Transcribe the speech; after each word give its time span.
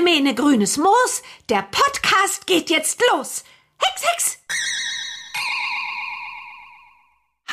Ene 0.00 0.02
Mene 0.02 0.34
grünes 0.34 0.76
Moos, 0.76 1.22
der 1.48 1.62
Podcast 1.62 2.46
geht 2.46 2.70
jetzt 2.70 3.00
los. 3.10 3.44
Hex, 3.78 4.02
Hex! 4.02 4.39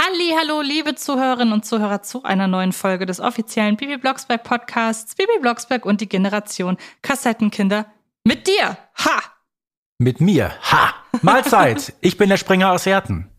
Halli, 0.07 0.33
hallo, 0.39 0.61
liebe 0.61 0.95
Zuhörerinnen 0.95 1.53
und 1.53 1.65
Zuhörer 1.65 2.01
zu 2.01 2.23
einer 2.23 2.47
neuen 2.47 2.71
Folge 2.71 3.05
des 3.05 3.19
offiziellen 3.19 3.75
Bibi 3.75 3.97
Blocksberg 3.97 4.43
Podcasts 4.43 5.15
Bibi 5.15 5.39
Blocksberg 5.41 5.85
und 5.85 5.99
die 5.99 6.07
Generation 6.07 6.77
Kassettenkinder 7.01 7.87
mit 8.23 8.47
dir. 8.47 8.77
Ha! 9.03 9.21
Mit 9.97 10.21
mir. 10.21 10.53
Ha! 10.71 10.93
Mahlzeit. 11.21 11.93
ich 12.01 12.17
bin 12.17 12.29
der 12.29 12.37
Springer 12.37 12.71
aus 12.71 12.85
Herten. 12.85 13.29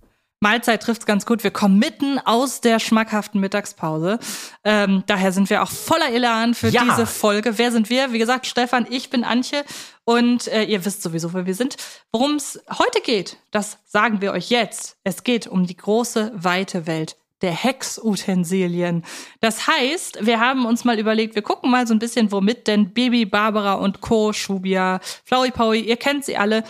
Mahlzeit 0.41 0.83
trifft's 0.83 1.05
ganz 1.07 1.27
gut. 1.27 1.43
Wir 1.43 1.51
kommen 1.51 1.79
mitten 1.79 2.19
aus 2.21 2.61
der 2.61 2.79
schmackhaften 2.79 3.41
Mittagspause. 3.41 4.19
Ähm, 4.65 5.03
daher 5.07 5.33
sind 5.33 5.51
wir 5.51 5.63
auch 5.63 5.71
voller 5.71 6.11
Elan 6.13 6.55
für 6.55 6.69
Ja. 6.69 6.85
diese 6.85 7.07
Folge. 7.07 7.59
Wer 7.59 7.73
sind 7.73 7.91
wir? 7.91 8.13
Wie 8.13 8.19
gesagt, 8.19 8.47
Stefan, 8.47 8.87
ich 8.89 9.11
bin 9.11 9.25
Antje 9.25 9.65
und 10.05 10.47
äh, 10.49 10.63
ihr 10.65 10.85
wisst 10.85 11.03
sowieso, 11.03 11.33
wer 11.35 11.47
wir 11.47 11.55
sind. 11.55 11.77
Worum 12.13 12.37
es 12.37 12.61
heute 12.79 13.01
geht, 13.01 13.37
das 13.51 13.79
sagen 13.87 14.21
wir 14.21 14.33
euch 14.33 14.51
jetzt. 14.51 14.97
Es 15.03 15.25
geht 15.25 15.47
um 15.49 15.67
die 15.67 15.77
große, 15.77 16.31
weite 16.35 16.87
Welt 16.87 17.17
der 17.43 17.53
Hexutensilien. 17.53 19.05
Das 19.41 19.67
heißt, 19.69 20.27
wir 20.27 20.41
haben 20.41 20.67
uns 20.67 20.85
mal 20.85 20.99
überlegt, 20.99 21.35
wir 21.35 21.43
gucken 21.43 21.71
mal 21.71 21.87
so 21.87 21.95
ein 21.95 21.99
bisschen, 22.01 22.33
womit 22.33 22.67
denn 22.67 22.93
Baby 22.93 23.27
Barbara 23.27 23.75
und 23.75 24.01
Co., 24.01 24.33
Schubia, 24.33 25.01
Flowey 25.25 25.51
Powy, 25.53 25.81
ihr 25.81 25.97
kennt 25.97 26.25
sie 26.25 26.37
alle, 26.37 26.65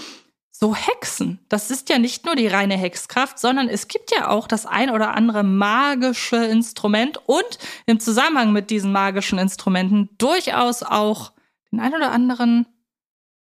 so 0.61 0.75
Hexen. 0.75 1.39
Das 1.48 1.70
ist 1.70 1.89
ja 1.89 1.98
nicht 1.98 2.27
nur 2.27 2.34
die 2.34 2.48
reine 2.48 2.77
Hexkraft, 2.77 3.39
sondern 3.39 3.69
es 3.69 3.87
gibt 3.87 4.11
ja 4.11 4.28
auch 4.28 4.48
das 4.48 4.67
ein 4.67 4.91
oder 4.91 5.14
andere 5.14 5.45
magische 5.45 6.37
Instrument 6.37 7.20
und 7.27 7.59
im 7.87 8.01
Zusammenhang 8.01 8.53
mit 8.53 8.70
diesen 8.70 8.91
magischen 8.91 9.39
Instrumenten 9.39 10.09
durchaus 10.19 10.83
auch 10.83 11.33
den 11.70 11.79
ein 11.79 11.95
oder 11.95 12.11
anderen, 12.11 12.67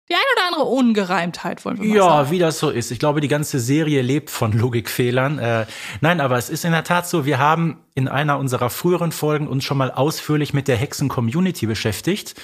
die 0.08 0.14
ein 0.14 0.20
oder 0.36 0.46
andere 0.46 0.64
Ungereimtheit, 0.64 1.64
wollen 1.64 1.78
wir 1.78 1.88
mal 1.88 1.96
Ja, 1.96 2.04
sagen. 2.04 2.30
wie 2.30 2.38
das 2.38 2.60
so 2.60 2.70
ist. 2.70 2.92
Ich 2.92 3.00
glaube, 3.00 3.20
die 3.20 3.28
ganze 3.28 3.58
Serie 3.58 4.00
lebt 4.02 4.30
von 4.30 4.52
Logikfehlern. 4.52 5.38
Äh, 5.40 5.66
nein, 6.00 6.20
aber 6.20 6.38
es 6.38 6.48
ist 6.50 6.64
in 6.64 6.72
der 6.72 6.84
Tat 6.84 7.08
so, 7.08 7.26
wir 7.26 7.38
haben 7.40 7.80
in 7.94 8.06
einer 8.06 8.38
unserer 8.38 8.70
früheren 8.70 9.10
Folgen 9.10 9.48
uns 9.48 9.64
schon 9.64 9.76
mal 9.78 9.90
ausführlich 9.90 10.54
mit 10.54 10.68
der 10.68 10.76
Hexen-Community 10.76 11.66
beschäftigt. 11.66 12.36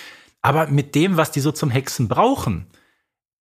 Aber 0.43 0.67
mit 0.67 0.95
dem, 0.97 1.17
was 1.17 1.31
die 1.31 1.41
so 1.41 1.53
zum 1.53 1.71
Hexen 1.71 2.09
brauchen, 2.09 2.67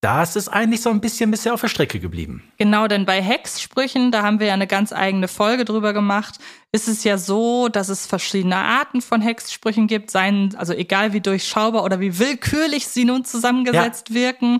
da 0.03 0.21
ist 0.21 0.35
es 0.35 0.49
eigentlich 0.49 0.81
so 0.81 0.89
ein 0.89 0.99
bisschen 0.99 1.31
bisher 1.31 1.53
auf 1.53 1.61
der 1.61 1.69
Strecke 1.69 1.99
geblieben. 1.99 2.43
Genau, 2.57 2.87
denn 2.87 3.05
bei 3.05 3.21
Hexsprüchen, 3.21 4.11
da 4.11 4.21
haben 4.21 4.41
wir 4.41 4.47
ja 4.47 4.53
eine 4.53 4.67
ganz 4.67 4.91
eigene 4.91 5.29
Folge 5.29 5.63
drüber 5.63 5.93
gemacht, 5.93 6.39
ist 6.73 6.89
es 6.89 7.05
ja 7.05 7.17
so, 7.17 7.69
dass 7.69 7.87
es 7.87 8.05
verschiedene 8.05 8.57
Arten 8.57 9.01
von 9.01 9.21
Hexsprüchen 9.21 9.87
gibt, 9.87 10.11
seien, 10.11 10.55
also 10.57 10.73
egal 10.73 11.13
wie 11.13 11.21
durchschaubar 11.21 11.85
oder 11.85 12.01
wie 12.01 12.19
willkürlich 12.19 12.87
sie 12.87 13.05
nun 13.05 13.23
zusammengesetzt 13.23 14.13
wirken. 14.13 14.59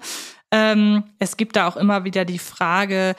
Ähm, 0.52 1.04
es 1.20 1.36
gibt 1.36 1.58
da 1.58 1.68
auch 1.68 1.76
immer 1.76 2.06
wieder 2.06 2.24
die 2.24 2.40
Frage, 2.40 3.16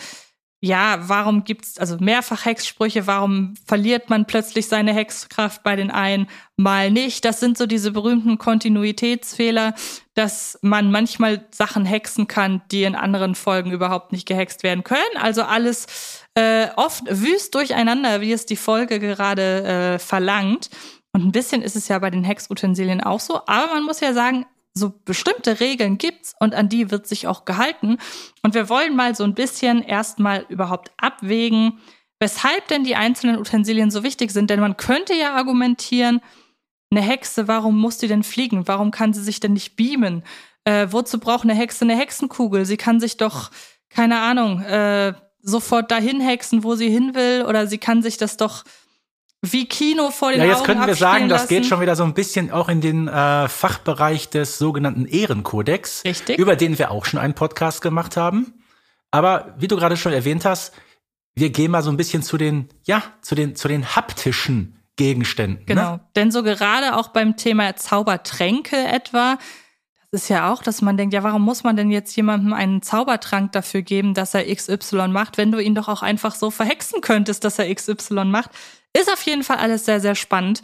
ja, 0.64 0.98
warum 1.02 1.44
gibt's 1.44 1.78
also 1.78 1.98
mehrfach 2.00 2.46
Hexsprüche? 2.46 3.06
Warum 3.06 3.52
verliert 3.66 4.08
man 4.08 4.24
plötzlich 4.24 4.66
seine 4.66 4.94
Hexkraft 4.94 5.62
bei 5.62 5.76
den 5.76 5.90
einen, 5.90 6.26
mal 6.56 6.90
nicht? 6.90 7.26
Das 7.26 7.38
sind 7.38 7.58
so 7.58 7.66
diese 7.66 7.90
berühmten 7.90 8.38
Kontinuitätsfehler, 8.38 9.74
dass 10.14 10.58
man 10.62 10.90
manchmal 10.90 11.44
Sachen 11.50 11.84
hexen 11.84 12.28
kann, 12.28 12.62
die 12.70 12.84
in 12.84 12.94
anderen 12.94 13.34
Folgen 13.34 13.72
überhaupt 13.72 14.12
nicht 14.12 14.26
gehext 14.26 14.62
werden 14.62 14.84
können. 14.84 15.02
Also 15.20 15.42
alles 15.42 16.24
äh, 16.34 16.68
oft 16.76 17.02
wüst 17.10 17.54
durcheinander, 17.54 18.22
wie 18.22 18.32
es 18.32 18.46
die 18.46 18.56
Folge 18.56 18.98
gerade 18.98 19.64
äh, 19.64 19.98
verlangt. 19.98 20.70
Und 21.12 21.26
ein 21.26 21.32
bisschen 21.32 21.60
ist 21.60 21.76
es 21.76 21.88
ja 21.88 21.98
bei 21.98 22.08
den 22.08 22.24
Hexutensilien 22.24 23.02
auch 23.02 23.20
so. 23.20 23.42
Aber 23.46 23.74
man 23.74 23.84
muss 23.84 24.00
ja 24.00 24.14
sagen, 24.14 24.46
so 24.74 24.92
bestimmte 25.04 25.60
Regeln 25.60 25.98
gibt's 25.98 26.34
und 26.40 26.54
an 26.54 26.68
die 26.68 26.90
wird 26.90 27.06
sich 27.06 27.26
auch 27.26 27.44
gehalten. 27.44 27.98
Und 28.42 28.54
wir 28.54 28.68
wollen 28.68 28.96
mal 28.96 29.14
so 29.14 29.24
ein 29.24 29.34
bisschen 29.34 29.82
erstmal 29.82 30.44
überhaupt 30.48 30.90
abwägen, 30.96 31.78
weshalb 32.18 32.66
denn 32.68 32.84
die 32.84 32.96
einzelnen 32.96 33.38
Utensilien 33.38 33.90
so 33.90 34.02
wichtig 34.02 34.32
sind. 34.32 34.50
Denn 34.50 34.60
man 34.60 34.76
könnte 34.76 35.14
ja 35.14 35.34
argumentieren, 35.34 36.20
eine 36.90 37.02
Hexe, 37.02 37.48
warum 37.48 37.78
muss 37.78 37.98
die 37.98 38.08
denn 38.08 38.22
fliegen? 38.22 38.68
Warum 38.68 38.90
kann 38.90 39.12
sie 39.12 39.22
sich 39.22 39.40
denn 39.40 39.52
nicht 39.52 39.76
beamen? 39.76 40.22
Äh, 40.64 40.88
wozu 40.90 41.18
braucht 41.18 41.44
eine 41.44 41.54
Hexe 41.54 41.84
eine 41.84 41.96
Hexenkugel? 41.96 42.64
Sie 42.64 42.76
kann 42.76 43.00
sich 43.00 43.16
doch, 43.16 43.50
keine 43.88 44.20
Ahnung, 44.20 44.60
äh, 44.60 45.14
sofort 45.42 45.90
dahin 45.90 46.20
hexen, 46.20 46.64
wo 46.64 46.74
sie 46.74 46.88
hin 46.88 47.14
will, 47.14 47.44
oder 47.46 47.66
sie 47.66 47.78
kann 47.78 48.02
sich 48.02 48.16
das 48.16 48.36
doch 48.36 48.64
wie 49.52 49.66
Kino 49.66 50.10
vor 50.10 50.30
den 50.30 50.40
Ja, 50.40 50.46
jetzt 50.46 50.58
Augen 50.58 50.66
könnten 50.66 50.86
wir 50.86 50.94
sagen, 50.94 51.28
das 51.28 51.48
geht 51.48 51.66
schon 51.66 51.80
wieder 51.80 51.96
so 51.96 52.04
ein 52.04 52.14
bisschen 52.14 52.50
auch 52.50 52.68
in 52.68 52.80
den 52.80 53.08
äh, 53.08 53.48
Fachbereich 53.48 54.30
des 54.30 54.58
sogenannten 54.58 55.06
Ehrenkodex, 55.06 56.04
Richtig. 56.04 56.38
über 56.38 56.56
den 56.56 56.78
wir 56.78 56.90
auch 56.90 57.04
schon 57.04 57.20
einen 57.20 57.34
Podcast 57.34 57.82
gemacht 57.82 58.16
haben. 58.16 58.54
Aber 59.10 59.54
wie 59.58 59.68
du 59.68 59.76
gerade 59.76 59.96
schon 59.96 60.12
erwähnt 60.12 60.44
hast, 60.44 60.72
wir 61.34 61.50
gehen 61.50 61.70
mal 61.70 61.82
so 61.82 61.90
ein 61.90 61.96
bisschen 61.96 62.22
zu 62.22 62.36
den, 62.36 62.68
ja, 62.84 63.02
zu 63.20 63.34
den, 63.34 63.56
zu 63.56 63.68
den 63.68 63.94
haptischen 63.96 64.80
Gegenständen. 64.96 65.66
Genau. 65.66 65.92
Ne? 65.94 66.00
Denn 66.16 66.30
so 66.30 66.42
gerade 66.42 66.96
auch 66.96 67.08
beim 67.08 67.36
Thema 67.36 67.76
Zaubertränke 67.76 68.76
etwa, 68.76 69.38
das 70.10 70.22
ist 70.22 70.28
ja 70.28 70.52
auch, 70.52 70.62
dass 70.62 70.80
man 70.80 70.96
denkt, 70.96 71.12
ja, 71.12 71.24
warum 71.24 71.42
muss 71.42 71.64
man 71.64 71.76
denn 71.76 71.90
jetzt 71.90 72.14
jemandem 72.14 72.52
einen 72.52 72.82
Zaubertrank 72.82 73.50
dafür 73.50 73.82
geben, 73.82 74.14
dass 74.14 74.34
er 74.34 74.44
XY 74.54 75.08
macht, 75.08 75.38
wenn 75.38 75.50
du 75.50 75.58
ihn 75.58 75.74
doch 75.74 75.88
auch 75.88 76.02
einfach 76.02 76.36
so 76.36 76.52
verhexen 76.52 77.00
könntest, 77.00 77.42
dass 77.44 77.58
er 77.58 77.74
XY 77.74 78.26
macht? 78.26 78.50
Ist 78.96 79.12
auf 79.12 79.22
jeden 79.22 79.42
Fall 79.42 79.58
alles 79.58 79.84
sehr, 79.84 80.00
sehr 80.00 80.14
spannend. 80.14 80.62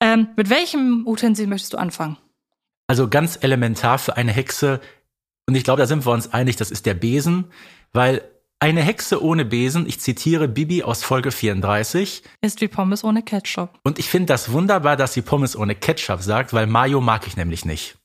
Ähm, 0.00 0.28
mit 0.36 0.50
welchem 0.50 1.06
Utensil 1.06 1.46
möchtest 1.46 1.72
du 1.72 1.78
anfangen? 1.78 2.16
Also 2.86 3.08
ganz 3.08 3.38
elementar 3.42 3.98
für 3.98 4.16
eine 4.16 4.32
Hexe, 4.32 4.80
und 5.48 5.54
ich 5.54 5.64
glaube, 5.64 5.80
da 5.80 5.86
sind 5.86 6.04
wir 6.06 6.12
uns 6.12 6.32
einig, 6.32 6.56
das 6.56 6.70
ist 6.70 6.86
der 6.86 6.94
Besen, 6.94 7.46
weil 7.92 8.22
eine 8.60 8.82
Hexe 8.82 9.22
ohne 9.22 9.44
Besen, 9.44 9.86
ich 9.86 10.00
zitiere 10.00 10.46
Bibi 10.46 10.82
aus 10.84 11.02
Folge 11.02 11.32
34, 11.32 12.22
Ist 12.42 12.60
wie 12.60 12.68
Pommes 12.68 13.02
ohne 13.02 13.22
Ketchup. 13.22 13.78
und 13.82 13.98
ich 13.98 14.08
finde 14.08 14.26
das 14.26 14.52
wunderbar, 14.52 14.96
dass 14.96 15.14
sie 15.14 15.22
Pommes 15.22 15.56
ohne 15.56 15.74
Ketchup 15.74 16.22
sagt, 16.22 16.52
weil 16.52 16.66
Mayo 16.66 17.00
mag 17.00 17.26
ich 17.26 17.36
nämlich 17.36 17.64
nicht. 17.64 17.96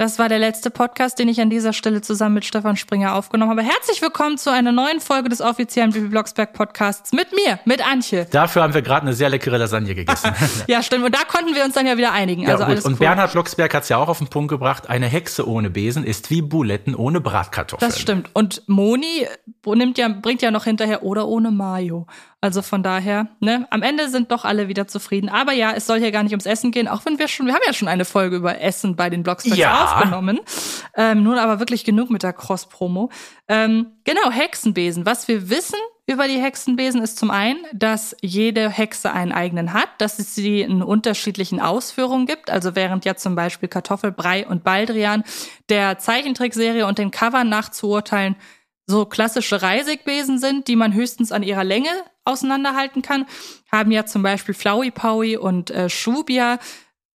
Das 0.00 0.20
war 0.20 0.28
der 0.28 0.38
letzte 0.38 0.70
Podcast, 0.70 1.18
den 1.18 1.26
ich 1.26 1.40
an 1.40 1.50
dieser 1.50 1.72
Stelle 1.72 2.00
zusammen 2.02 2.36
mit 2.36 2.44
Stefan 2.44 2.76
Springer 2.76 3.16
aufgenommen 3.16 3.50
habe. 3.50 3.64
Herzlich 3.64 4.00
willkommen 4.00 4.38
zu 4.38 4.52
einer 4.52 4.70
neuen 4.70 5.00
Folge 5.00 5.28
des 5.28 5.40
offiziellen 5.40 5.90
Bibi 5.90 6.06
Blocksberg 6.06 6.52
Podcasts 6.52 7.10
mit 7.12 7.32
mir, 7.32 7.58
mit 7.64 7.84
Antje. 7.84 8.24
Dafür 8.30 8.62
haben 8.62 8.74
wir 8.74 8.82
gerade 8.82 9.02
eine 9.02 9.12
sehr 9.12 9.28
leckere 9.28 9.58
Lasagne 9.58 9.96
gegessen. 9.96 10.32
Ja, 10.68 10.84
stimmt. 10.84 11.04
Und 11.04 11.16
da 11.16 11.24
konnten 11.24 11.56
wir 11.56 11.64
uns 11.64 11.74
dann 11.74 11.84
ja 11.84 11.96
wieder 11.96 12.12
einigen. 12.12 12.42
Ja, 12.42 12.50
also 12.50 12.62
gut. 12.62 12.70
alles 12.70 12.84
Und 12.84 12.92
cool. 12.92 12.98
Bernhard 12.98 13.32
Blocksberg 13.32 13.74
hat 13.74 13.82
es 13.82 13.88
ja 13.88 13.96
auch 13.96 14.08
auf 14.08 14.18
den 14.18 14.28
Punkt 14.28 14.50
gebracht, 14.50 14.88
eine 14.88 15.06
Hexe 15.06 15.48
ohne 15.48 15.68
Besen 15.68 16.04
ist 16.04 16.30
wie 16.30 16.42
Buletten 16.42 16.94
ohne 16.94 17.20
Bratkartoffeln. 17.20 17.90
Das 17.90 18.00
stimmt. 18.00 18.30
Und 18.34 18.62
Moni 18.68 19.26
nimmt 19.66 19.98
ja, 19.98 20.08
bringt 20.08 20.42
ja 20.42 20.52
noch 20.52 20.62
hinterher 20.62 21.02
oder 21.02 21.26
ohne 21.26 21.50
Mayo. 21.50 22.06
Also 22.40 22.62
von 22.62 22.84
daher, 22.84 23.26
ne, 23.40 23.66
am 23.70 23.82
Ende 23.82 24.08
sind 24.10 24.30
doch 24.30 24.44
alle 24.44 24.68
wieder 24.68 24.86
zufrieden. 24.86 25.28
Aber 25.28 25.52
ja, 25.52 25.72
es 25.72 25.86
soll 25.86 25.98
hier 25.98 26.12
gar 26.12 26.22
nicht 26.22 26.32
ums 26.32 26.46
Essen 26.46 26.70
gehen, 26.70 26.86
auch 26.86 27.04
wenn 27.04 27.18
wir 27.18 27.26
schon, 27.26 27.46
wir 27.46 27.54
haben 27.54 27.62
ja 27.66 27.72
schon 27.72 27.88
eine 27.88 28.04
Folge 28.04 28.36
über 28.36 28.60
Essen 28.60 28.94
bei 28.94 29.10
den 29.10 29.24
Blogsbergs 29.24 29.56
Ja. 29.58 29.87
Aufgenommen. 29.96 30.40
Ähm, 30.96 31.22
nun 31.22 31.38
aber 31.38 31.58
wirklich 31.58 31.84
genug 31.84 32.10
mit 32.10 32.22
der 32.22 32.32
Cross-Promo. 32.32 33.10
Ähm, 33.48 33.92
genau, 34.04 34.30
Hexenbesen. 34.30 35.06
Was 35.06 35.28
wir 35.28 35.50
wissen 35.50 35.78
über 36.06 36.26
die 36.26 36.40
Hexenbesen 36.40 37.02
ist 37.02 37.18
zum 37.18 37.30
einen, 37.30 37.58
dass 37.72 38.16
jede 38.22 38.70
Hexe 38.70 39.12
einen 39.12 39.32
eigenen 39.32 39.74
hat, 39.74 39.88
dass 39.98 40.18
es 40.18 40.34
sie 40.34 40.62
in 40.62 40.82
unterschiedlichen 40.82 41.60
Ausführungen 41.60 42.26
gibt. 42.26 42.50
Also 42.50 42.74
während 42.74 43.04
ja 43.04 43.14
zum 43.16 43.34
Beispiel 43.34 43.68
Kartoffelbrei 43.68 44.46
und 44.46 44.64
Baldrian 44.64 45.22
der 45.68 45.98
Zeichentrickserie 45.98 46.86
und 46.86 46.98
den 46.98 47.10
Covern 47.10 47.48
nachzuurteilen 47.48 48.36
so 48.88 49.04
klassische 49.04 49.60
Reisigbesen 49.60 50.38
sind, 50.38 50.66
die 50.66 50.74
man 50.74 50.94
höchstens 50.94 51.30
an 51.30 51.42
ihrer 51.42 51.62
Länge 51.62 51.90
auseinanderhalten 52.24 53.02
kann, 53.02 53.26
haben 53.70 53.90
ja 53.90 54.06
zum 54.06 54.22
Beispiel 54.22 54.54
Flowey 54.54 54.90
Powy 54.90 55.36
und 55.36 55.70
äh, 55.70 55.90
Shubia 55.90 56.58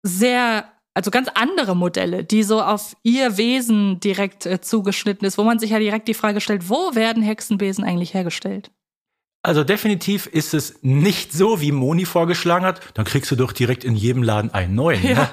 sehr, 0.04 0.66
also 0.94 1.12
ganz 1.12 1.30
andere 1.34 1.76
Modelle, 1.76 2.24
die 2.24 2.44
so 2.44 2.62
auf 2.62 2.96
ihr 3.04 3.38
Wesen 3.38 4.00
direkt 4.00 4.46
äh, 4.46 4.60
zugeschnitten 4.62 5.26
ist, 5.26 5.38
wo 5.38 5.44
man 5.44 5.60
sich 5.60 5.72
ja 5.72 5.80
direkt 5.80 6.08
die 6.08 6.14
Frage 6.14 6.42
stellt, 6.42 6.70
wo 6.70 6.96
werden 6.96 7.24
Hexenbesen 7.24 7.84
eigentlich 7.84 8.14
hergestellt? 8.14 8.72
Also 9.44 9.64
definitiv 9.64 10.28
ist 10.28 10.54
es 10.54 10.80
nicht 10.84 11.34
so, 11.34 11.62
wie 11.62 11.72
Moni 11.72 12.06
vorgeschlagen 12.06 12.66
hat, 12.66 12.82
dann 12.94 13.06
kriegst 13.06 13.32
du 13.32 13.36
doch 13.36 13.54
direkt 13.54 13.84
in 13.84 13.96
jedem 13.96 14.22
Laden 14.22 14.54
einen 14.54 14.76
neuen. 14.76 15.04
Ja. 15.04 15.14
Ne? 15.14 15.30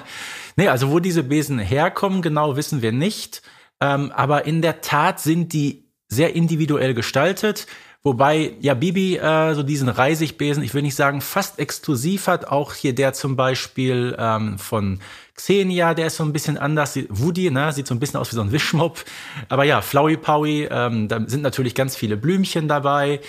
Nee, 0.55 0.67
also 0.67 0.91
wo 0.91 0.99
diese 0.99 1.23
Besen 1.23 1.59
herkommen, 1.59 2.21
genau 2.21 2.57
wissen 2.57 2.81
wir 2.81 2.91
nicht. 2.91 3.41
Ähm, 3.79 4.11
aber 4.11 4.45
in 4.45 4.61
der 4.61 4.81
Tat 4.81 5.19
sind 5.21 5.53
die 5.53 5.89
sehr 6.09 6.35
individuell 6.35 6.93
gestaltet. 6.93 7.67
Wobei 8.01 8.53
ja 8.61 8.75
Bibi 8.75 9.17
äh, 9.17 9.53
so 9.53 9.61
diesen 9.61 9.89
Reisigbesen, 9.89 10.63
ich 10.63 10.73
will 10.73 10.83
nicht 10.83 10.95
sagen 10.95 11.19
fast 11.19 11.59
exklusiv 11.59 12.27
hat, 12.27 12.45
auch 12.45 12.73
hier 12.73 12.95
der 12.95 13.11
zum 13.11 13.35
Beispiel 13.35 14.15
ähm, 14.17 14.57
von 14.57 14.99
Xenia, 15.35 15.93
der 15.93 16.07
ist 16.07 16.15
so 16.15 16.23
ein 16.23 16.31
bisschen 16.31 16.57
anders. 16.57 16.97
Woody, 17.09 17.51
ne, 17.51 17.73
sieht 17.73 17.87
so 17.87 17.95
ein 17.95 17.99
bisschen 17.99 18.19
aus 18.19 18.31
wie 18.31 18.35
so 18.35 18.41
ein 18.41 18.53
Wischmopp. 18.53 19.03
Aber 19.49 19.65
ja, 19.65 19.81
Flowey 19.81 20.15
Powy, 20.15 20.69
ähm, 20.71 21.09
da 21.09 21.21
sind 21.27 21.41
natürlich 21.41 21.75
ganz 21.75 21.97
viele 21.97 22.15
Blümchen 22.15 22.69
dabei. 22.69 23.19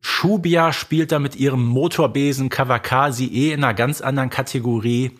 Shubia 0.00 0.72
spielt 0.72 1.12
da 1.12 1.18
mit 1.18 1.36
ihrem 1.36 1.64
Motorbesen 1.64 2.48
Kawakasi 2.48 3.26
eh 3.26 3.52
in 3.52 3.64
einer 3.64 3.74
ganz 3.74 4.00
anderen 4.00 4.30
Kategorie. 4.30 5.10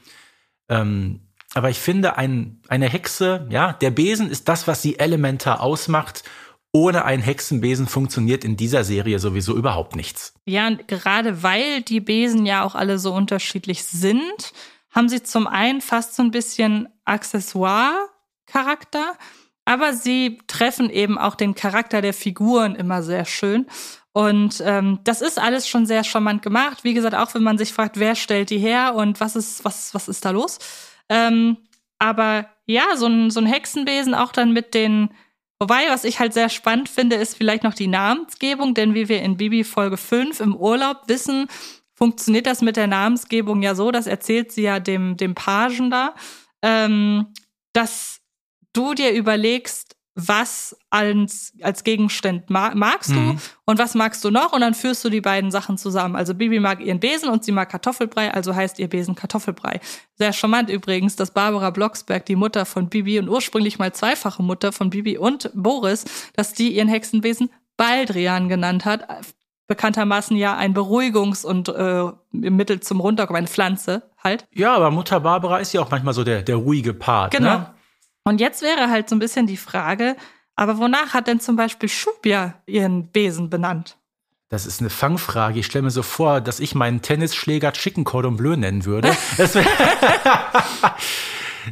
Ähm, 0.69 1.21
aber 1.55 1.69
ich 1.69 1.79
finde, 1.79 2.17
ein, 2.17 2.61
eine 2.69 2.89
Hexe, 2.89 3.47
ja, 3.51 3.73
der 3.73 3.91
Besen 3.91 4.31
ist 4.31 4.49
das, 4.49 4.69
was 4.69 4.83
sie 4.83 4.99
elementar 5.01 5.61
ausmacht. 5.61 6.23
Ohne 6.73 7.05
einen 7.05 7.23
Hexenbesen 7.23 7.89
funktioniert 7.89 8.45
in 8.45 8.57
dieser 8.57 8.85
Serie 8.85 9.19
sowieso 9.19 9.57
überhaupt 9.57 9.97
nichts. 9.97 10.35
Ja, 10.45 10.69
und 10.69 10.87
gerade 10.87 11.43
weil 11.43 11.83
die 11.83 11.99
Besen 12.01 12.47
ja 12.47 12.63
auch 12.65 12.77
alle 12.77 13.01
so 13.01 13.13
unterschiedlich 13.13 13.85
sind, 13.85 14.53
haben 14.91 15.09
sie 15.09 15.23
zum 15.23 15.47
einen 15.47 15.81
fast 15.81 16.15
so 16.15 16.23
ein 16.23 16.31
bisschen 16.31 16.89
Accessoire-Charakter, 17.05 19.15
aber 19.65 19.95
sie 19.95 20.39
treffen 20.47 20.91
eben 20.91 21.19
auch 21.19 21.35
den 21.35 21.55
Charakter 21.55 22.03
der 22.03 22.15
Figuren 22.15 22.77
immer 22.77 23.03
sehr 23.03 23.25
schön. 23.25 23.67
Und 24.13 24.63
ähm, 24.65 25.01
das 25.05 25.23
ist 25.23 25.39
alles 25.39 25.69
schon 25.69 25.87
sehr 25.87 26.05
charmant 26.05 26.43
gemacht. 26.43 26.83
Wie 26.83 26.95
gesagt, 26.95 27.15
auch 27.15 27.35
wenn 27.35 27.43
man 27.43 27.59
sich 27.59 27.73
fragt, 27.73 27.99
wer 27.99 28.17
stellt 28.17 28.51
die 28.51 28.59
her 28.59 28.95
und 28.95 29.21
was 29.21 29.37
ist, 29.37 29.65
was, 29.65 29.95
was 29.95 30.09
ist 30.09 30.25
da 30.25 30.31
los? 30.31 30.59
Ähm, 31.09 31.57
aber 31.99 32.47
ja, 32.67 32.97
so 32.97 33.07
ein, 33.07 33.31
so 33.31 33.41
ein 33.41 33.47
Hexenbesen 33.47 34.15
auch 34.15 34.33
dann 34.33 34.53
mit 34.53 34.75
den, 34.75 35.11
wobei, 35.61 35.89
was 35.89 36.05
ich 36.05 36.19
halt 36.19 36.33
sehr 36.33 36.49
spannend 36.49 36.89
finde, 36.89 37.17
ist 37.17 37.37
vielleicht 37.37 37.63
noch 37.63 37.75
die 37.75 37.87
Namensgebung, 37.87 38.75
denn 38.75 38.95
wie 38.95 39.09
wir 39.09 39.23
in 39.23 39.37
Bibi 39.37 39.63
Folge 39.63 39.97
5 39.97 40.41
im 40.41 40.57
Urlaub 40.57 41.03
wissen, 41.07 41.47
funktioniert 41.95 42.47
das 42.47 42.63
mit 42.63 42.77
der 42.77 42.87
Namensgebung 42.87 43.63
ja 43.63 43.75
so, 43.75 43.91
das 43.91 44.07
erzählt 44.07 44.51
sie 44.53 44.63
ja 44.63 44.81
dem, 44.81 45.17
dem 45.17 45.35
Pagen 45.35 45.91
da, 45.91 46.15
ähm, 46.63 47.27
dass 47.75 48.21
du 48.73 48.95
dir 48.95 49.13
überlegst, 49.13 49.97
was 50.15 50.77
als, 50.91 51.53
als 51.63 51.85
Gegenstand 51.85 52.51
magst 52.51 53.11
du 53.11 53.15
mhm. 53.15 53.39
und 53.65 53.79
was 53.79 53.95
magst 53.95 54.25
du 54.25 54.31
noch 54.31 54.53
und 54.53 54.61
dann 54.61 54.75
führst 54.75 55.05
du 55.05 55.09
die 55.09 55.21
beiden 55.21 55.51
Sachen 55.51 55.79
zusammen. 55.79 56.17
Also 56.17 56.35
Bibi 56.35 56.59
mag 56.59 56.81
ihren 56.81 57.01
Besen 57.01 57.29
und 57.29 57.45
sie 57.45 57.53
mag 57.53 57.71
Kartoffelbrei, 57.71 58.33
also 58.33 58.55
heißt 58.55 58.79
ihr 58.79 58.89
Besen 58.89 59.15
Kartoffelbrei. 59.15 59.81
Sehr 60.15 60.33
charmant 60.33 60.69
übrigens, 60.69 61.17
dass 61.17 61.31
Barbara 61.31 61.71
Blocksberg, 61.71 62.27
die 62.27 62.37
Mutter 62.37 62.67
von 62.67 62.89
Bibi 62.89 63.19
und 63.19 63.29
ursprünglich 63.29 63.79
mal 63.79 63.93
zweifache 63.93 64.43
Mutter 64.43 64.73
von 64.73 64.91
Bibi 64.91 65.17
und 65.17 65.51
Boris, 65.55 66.05
dass 66.35 66.53
die 66.53 66.75
ihren 66.75 66.89
Hexenbesen 66.89 67.51
Baldrian 67.77 68.49
genannt 68.49 68.85
hat. 68.85 69.07
Bekanntermaßen 69.69 70.37
ja 70.37 70.57
ein 70.57 70.75
Beruhigungs- 70.75 71.47
und 71.47 71.69
äh, 71.69 72.13
Mittel 72.33 72.81
zum 72.81 73.01
Runterkommen, 73.01 73.39
eine 73.39 73.47
Pflanze 73.47 74.11
halt. 74.23 74.45
Ja, 74.53 74.75
aber 74.75 74.91
Mutter 74.91 75.21
Barbara 75.21 75.59
ist 75.59 75.73
ja 75.73 75.81
auch 75.81 75.91
manchmal 75.91 76.13
so 76.13 76.25
der, 76.25 76.43
der 76.43 76.57
ruhige 76.57 76.93
Part. 76.93 77.31
Genau. 77.31 77.59
Ne? 77.59 77.75
Und 78.25 78.41
jetzt 78.41 78.63
wäre 78.63 78.91
halt 78.91 79.09
so 79.09 79.17
ein 79.17 79.19
bisschen 79.19 79.47
die 79.47 79.57
Frage, 79.57 80.17
aber 80.57 80.79
wonach 80.79 81.15
hat 81.15 81.27
denn 81.27 81.41
zum 81.41 81.57
Beispiel 81.57 81.89
Schubia 81.89 82.55
ihren 82.67 83.09
Besen 83.09 83.51
benannt? 83.51 83.97
Das 84.51 84.67
ist 84.67 84.81
eine 84.81 84.91
Fangfrage. 84.91 85.61
Ich 85.61 85.67
stelle 85.67 85.85
mir 85.85 85.91
so 85.91 86.03
vor, 86.03 86.41
dass 86.41 86.59
ich 86.59 86.75
meinen 86.75 87.03
Tennisschläger 87.03 87.73
Chicken 87.73 88.05
Cordon 88.05 88.37
Bleu 88.37 88.57
nennen 88.57 88.85
würde. 88.85 89.17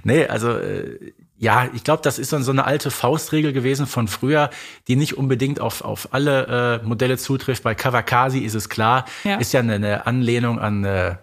nee, 0.05 0.27
also 0.27 0.53
äh, 0.53 1.12
ja, 1.37 1.69
ich 1.73 1.85
glaube, 1.85 2.03
das 2.03 2.19
ist 2.19 2.31
so 2.31 2.51
eine 2.51 2.65
alte 2.65 2.91
Faustregel 2.91 3.53
gewesen 3.53 3.87
von 3.87 4.09
früher, 4.09 4.51
die 4.89 4.97
nicht 4.97 5.17
unbedingt 5.17 5.61
auf, 5.61 5.83
auf 5.83 6.12
alle 6.12 6.81
äh, 6.83 6.87
Modelle 6.87 7.19
zutrifft. 7.19 7.62
Bei 7.62 7.75
Kawakasi 7.75 8.41
ist 8.41 8.55
es 8.55 8.69
klar, 8.69 9.05
ja. 9.23 9.37
ist 9.37 9.53
ja 9.53 9.61
eine, 9.61 9.75
eine 9.75 10.06
Anlehnung 10.06 10.59
an 10.59 10.85
äh, 10.85 11.17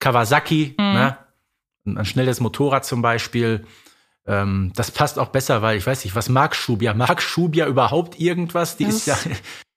Kawasaki, 0.00 0.74
mhm. 0.78 0.84
ne? 0.84 1.18
ein 1.86 2.06
schnelles 2.06 2.40
Motorrad 2.40 2.84
zum 2.84 3.02
Beispiel. 3.02 3.66
Ähm, 4.26 4.72
das 4.74 4.90
passt 4.90 5.18
auch 5.18 5.28
besser, 5.28 5.62
weil 5.62 5.76
ich 5.76 5.86
weiß 5.86 6.04
nicht, 6.04 6.14
was 6.14 6.28
mag 6.28 6.56
Schubia? 6.56 6.94
Mag 6.94 7.20
Schubia 7.20 7.66
überhaupt 7.66 8.18
irgendwas? 8.18 8.76
Die 8.76 8.84
das 8.84 8.94
ist 8.94 9.06
ja. 9.06 9.18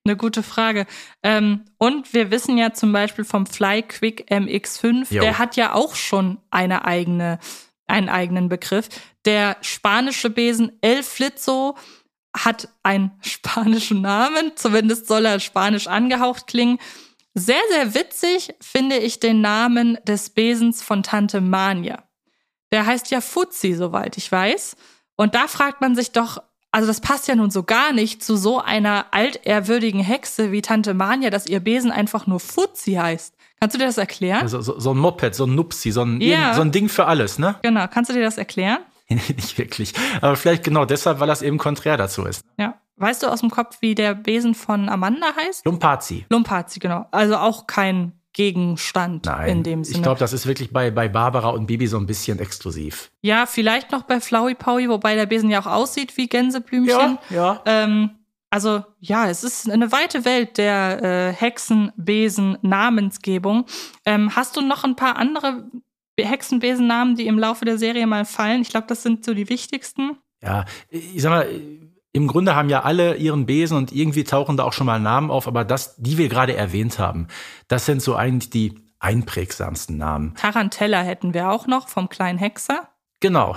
Eine 0.06 0.16
gute 0.16 0.42
Frage. 0.42 0.86
Ähm, 1.22 1.66
und 1.78 2.14
wir 2.14 2.32
wissen 2.32 2.58
ja 2.58 2.72
zum 2.72 2.94
Beispiel 2.94 3.26
vom 3.26 3.46
Fly 3.46 3.84
Quick 3.84 4.32
MX5, 4.32 5.14
jo. 5.14 5.22
der 5.22 5.38
hat 5.38 5.58
ja 5.58 5.74
auch 5.74 5.96
schon 5.96 6.38
eine 6.50 6.86
eigene, 6.86 7.40
einen 7.88 8.08
eigenen 8.08 8.48
Begriff. 8.48 8.88
Der 9.26 9.58
spanische 9.60 10.30
Besen 10.30 10.72
El 10.80 11.04
Flitzo 11.04 11.76
hat 12.34 12.70
einen 12.84 13.12
spanischen 13.22 14.02
Namen, 14.02 14.54
zumindest 14.56 15.08
soll 15.08 15.26
er 15.26 15.42
spanisch 15.42 15.88
angehaucht 15.88 16.48
klingen. 16.48 16.80
Sehr, 17.34 17.62
sehr 17.70 17.94
witzig 17.94 18.56
finde 18.62 18.98
ich 18.98 19.20
den 19.20 19.42
Namen 19.42 19.98
des 20.08 20.30
Besens 20.30 20.82
von 20.82 21.04
Tante 21.04 21.42
Mania. 21.42 22.07
Der 22.72 22.86
heißt 22.86 23.12
ja 23.12 23.22
Fuzzi, 23.22 23.74
soweit 23.74 24.18
ich 24.18 24.32
weiß. 24.32 24.76
Und 25.16 25.36
da 25.36 25.48
fragt 25.48 25.82
man 25.82 25.96
sich 25.96 26.12
doch, 26.12 26.42
also 26.72 26.88
das 26.88 27.02
passt 27.02 27.28
ja 27.28 27.36
nun 27.36 27.50
so 27.50 27.64
gar 27.64 27.94
nicht 27.94 28.24
zu 28.24 28.36
so 28.36 28.60
einer 28.62 29.08
altehrwürdigen 29.12 30.02
Hexe 30.02 30.52
wie 30.52 30.62
Tante 30.62 30.94
Mania, 30.94 31.30
dass 31.30 31.48
ihr 31.48 31.60
Besen 31.60 31.92
einfach 31.92 32.28
nur 32.28 32.40
Fuzzi 32.40 32.94
heißt. 32.94 33.36
Kannst 33.60 33.76
du 33.76 33.80
dir 33.80 33.88
das 33.88 33.98
erklären? 33.98 34.42
Also, 34.42 34.62
so, 34.62 34.80
so 34.80 34.94
ein 34.94 34.98
Moped, 34.98 35.34
so 35.34 35.46
ein 35.46 35.56
Nupsi, 35.56 35.92
so 35.92 36.04
ein, 36.04 36.22
ja. 36.22 36.54
so 36.54 36.62
ein 36.62 36.72
Ding 36.72 36.90
für 36.90 37.06
alles, 37.08 37.40
ne? 37.40 37.56
Genau. 37.64 37.88
Kannst 37.88 38.10
du 38.10 38.14
dir 38.14 38.22
das 38.22 38.38
erklären? 38.38 38.80
nicht 39.10 39.58
wirklich. 39.58 39.94
Aber 40.22 40.36
vielleicht 40.36 40.64
genau 40.64 40.86
deshalb, 40.86 41.20
weil 41.20 41.28
das 41.28 41.42
eben 41.42 41.58
konträr 41.58 41.98
dazu 41.98 42.26
ist. 42.26 42.44
Ja. 42.60 42.76
Weißt 42.98 43.22
du 43.22 43.28
aus 43.28 43.42
dem 43.42 43.52
Kopf, 43.52 43.78
wie 43.80 43.94
der 43.94 44.16
Besen 44.16 44.56
von 44.56 44.90
Amanda 44.90 45.28
heißt? 45.36 45.66
Lumpazi. 45.66 46.26
Lumpazi, 46.30 46.80
genau. 46.80 47.06
Also 47.12 47.38
auch 47.38 47.68
kein 47.68 48.14
Gegenstand 48.38 49.26
Nein, 49.26 49.50
in 49.50 49.64
dem 49.64 49.84
Sinne. 49.84 49.98
Ich 49.98 50.04
glaube, 50.04 50.20
das 50.20 50.32
ist 50.32 50.46
wirklich 50.46 50.72
bei, 50.72 50.92
bei 50.92 51.10
Barbara 51.10 51.50
und 51.50 51.66
Bibi 51.66 51.88
so 51.88 51.98
ein 51.98 52.06
bisschen 52.06 52.38
exklusiv. 52.38 53.10
Ja, 53.22 53.48
vielleicht 53.48 53.92
noch 53.92 54.04
bei 54.04 54.22
Flowey 54.22 54.54
Powy, 54.54 54.90
wobei 54.90 55.16
der 55.16 55.26
Besen 55.26 55.50
ja 55.50 55.60
auch 55.60 55.66
aussieht 55.66 56.16
wie 56.18 56.28
Gänseblümchen. 56.28 57.18
Ja, 57.32 57.36
ja. 57.36 57.60
Ähm, 57.66 58.12
also 58.52 58.84
ja, 59.00 59.28
es 59.28 59.44
ist 59.44 59.68
eine 59.68 59.92
weite 59.92 60.24
Welt 60.24 60.60
der 60.60 61.02
äh, 61.02 61.34
Hexenbesen-Namensgebung. 61.34 63.66
Ähm, 64.06 64.36
hast 64.36 64.56
du 64.56 64.62
noch 64.62 64.84
ein 64.84 64.96
paar 64.96 65.16
andere 65.16 65.64
Hexenbesennamen, 66.20 67.16
die 67.16 67.26
im 67.26 67.40
Laufe 67.40 67.66
der 67.66 67.80
Serie 67.80 68.06
mal 68.06 68.26
fallen? 68.26 68.62
Ich 68.62 68.70
glaube, 68.70 68.86
das 68.86 69.02
sind 69.02 69.26
so 69.26 69.34
die 69.34 69.50
wichtigsten. 69.50 70.16
Ja, 70.44 70.66
ich 70.92 71.24
sag 71.24 71.32
mal, 71.32 71.50
im 72.18 72.28
Grunde 72.28 72.56
haben 72.56 72.70
ja 72.70 72.82
alle 72.82 73.16
ihren 73.16 73.46
Besen 73.46 73.78
und 73.78 73.92
irgendwie 73.92 74.24
tauchen 74.24 74.58
da 74.58 74.64
auch 74.64 74.74
schon 74.74 74.88
mal 74.88 75.00
Namen 75.00 75.30
auf, 75.30 75.48
aber 75.48 75.64
das, 75.64 75.96
die 75.98 76.18
wir 76.18 76.30
gerade 76.30 76.56
erwähnt 76.56 76.98
haben, 76.98 77.28
das 77.68 77.86
sind 77.86 78.02
so 78.02 78.16
eigentlich 78.16 78.50
die 78.50 78.74
einprägsamsten 78.98 80.00
Namen. 80.00 80.34
Tarantella 80.34 81.04
hätten 81.04 81.36
wir 81.36 81.52
auch 81.52 81.68
noch 81.68 81.90
vom 81.90 82.10
kleinen 82.10 82.40
Hexer. 82.40 82.90
Genau. 83.20 83.56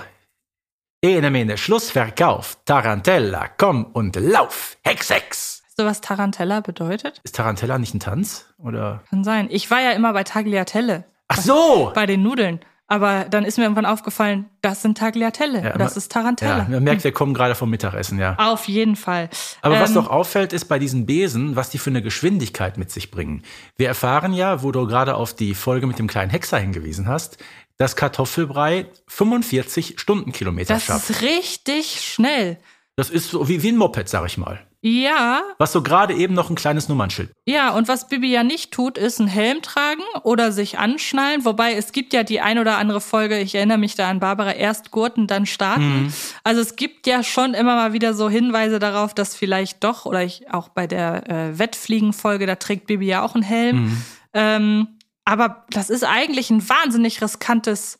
Ene 1.01 1.31
Mene 1.31 1.57
Schlussverkauf. 1.57 2.59
Tarantella, 2.65 3.49
komm 3.57 3.83
und 3.85 4.15
lauf. 4.15 4.77
Hex, 4.83 5.09
Hex. 5.09 5.63
Weißt 5.65 5.79
du, 5.79 5.85
was 5.85 6.01
Tarantella 6.01 6.59
bedeutet? 6.59 7.19
Ist 7.23 7.35
Tarantella 7.35 7.79
nicht 7.79 7.95
ein 7.95 7.99
Tanz? 7.99 8.53
Oder? 8.59 9.01
Kann 9.09 9.23
sein. 9.23 9.47
Ich 9.49 9.71
war 9.71 9.81
ja 9.81 9.93
immer 9.93 10.13
bei 10.13 10.23
Tagliatelle. 10.23 11.05
Ach 11.29 11.37
so! 11.37 11.91
Bei 11.95 12.05
den 12.05 12.21
Nudeln. 12.21 12.59
Aber 12.91 13.23
dann 13.23 13.45
ist 13.45 13.57
mir 13.57 13.63
irgendwann 13.63 13.85
aufgefallen, 13.85 14.49
das 14.61 14.81
sind 14.81 14.97
Tagliatelle, 14.97 15.63
ja, 15.63 15.77
das 15.77 15.95
ist 15.95 16.11
Tarantella. 16.11 16.63
Ja, 16.63 16.67
man 16.67 16.83
merkt, 16.83 17.05
wir 17.05 17.13
kommen 17.13 17.33
gerade 17.33 17.55
vom 17.55 17.69
Mittagessen, 17.69 18.19
ja. 18.19 18.35
Auf 18.37 18.67
jeden 18.67 18.97
Fall. 18.97 19.29
Aber 19.61 19.75
ähm, 19.75 19.81
was 19.81 19.93
doch 19.93 20.09
auffällt, 20.09 20.51
ist 20.51 20.65
bei 20.65 20.77
diesen 20.77 21.05
Besen, 21.05 21.55
was 21.55 21.69
die 21.69 21.77
für 21.77 21.89
eine 21.89 22.01
Geschwindigkeit 22.01 22.77
mit 22.77 22.91
sich 22.91 23.09
bringen. 23.09 23.43
Wir 23.77 23.87
erfahren 23.87 24.33
ja, 24.33 24.61
wo 24.61 24.73
du 24.73 24.85
gerade 24.87 25.15
auf 25.15 25.33
die 25.33 25.55
Folge 25.55 25.87
mit 25.87 25.99
dem 25.99 26.07
kleinen 26.07 26.31
Hexer 26.31 26.59
hingewiesen 26.59 27.07
hast, 27.07 27.37
dass 27.77 27.95
Kartoffelbrei 27.95 28.87
45 29.07 29.97
Stundenkilometer 29.97 30.73
das 30.73 30.83
schafft. 30.83 31.09
Das 31.09 31.15
ist 31.15 31.21
richtig 31.21 32.01
schnell. 32.01 32.57
Das 32.97 33.09
ist 33.09 33.29
so 33.29 33.47
wie, 33.47 33.63
wie 33.63 33.69
ein 33.69 33.77
Moped, 33.77 34.09
sag 34.09 34.25
ich 34.25 34.37
mal. 34.37 34.59
Ja. 34.83 35.43
Was 35.59 35.73
so 35.73 35.83
gerade 35.83 36.15
eben 36.15 36.33
noch 36.33 36.49
ein 36.49 36.55
kleines 36.55 36.89
Nummernschild. 36.89 37.31
Ja, 37.45 37.69
und 37.71 37.87
was 37.87 38.07
Bibi 38.07 38.31
ja 38.31 38.43
nicht 38.43 38.71
tut, 38.71 38.97
ist 38.97 39.19
einen 39.19 39.29
Helm 39.29 39.61
tragen 39.61 40.01
oder 40.23 40.51
sich 40.51 40.79
anschnallen. 40.79 41.45
Wobei 41.45 41.75
es 41.75 41.91
gibt 41.91 42.13
ja 42.13 42.23
die 42.23 42.41
ein 42.41 42.57
oder 42.57 42.77
andere 42.77 42.99
Folge, 42.99 43.37
ich 43.39 43.53
erinnere 43.53 43.77
mich 43.77 43.95
da 43.95 44.09
an 44.09 44.19
Barbara, 44.19 44.53
erst 44.53 44.89
Gurten, 44.89 45.27
dann 45.27 45.45
starten. 45.45 46.05
Mhm. 46.05 46.13
Also 46.43 46.61
es 46.61 46.75
gibt 46.75 47.05
ja 47.05 47.21
schon 47.23 47.53
immer 47.53 47.75
mal 47.75 47.93
wieder 47.93 48.15
so 48.15 48.27
Hinweise 48.27 48.79
darauf, 48.79 49.13
dass 49.13 49.35
vielleicht 49.35 49.83
doch, 49.83 50.05
oder 50.05 50.23
ich 50.23 50.51
auch 50.51 50.69
bei 50.69 50.87
der 50.87 51.29
äh, 51.29 51.59
Wettfliegen-Folge, 51.59 52.47
da 52.47 52.55
trägt 52.55 52.87
Bibi 52.87 53.05
ja 53.05 53.21
auch 53.21 53.35
einen 53.35 53.43
Helm. 53.43 53.83
Mhm. 53.83 54.01
Ähm, 54.33 54.87
aber 55.25 55.65
das 55.69 55.91
ist 55.91 56.03
eigentlich 56.03 56.49
ein 56.49 56.67
wahnsinnig 56.67 57.21
riskantes 57.21 57.99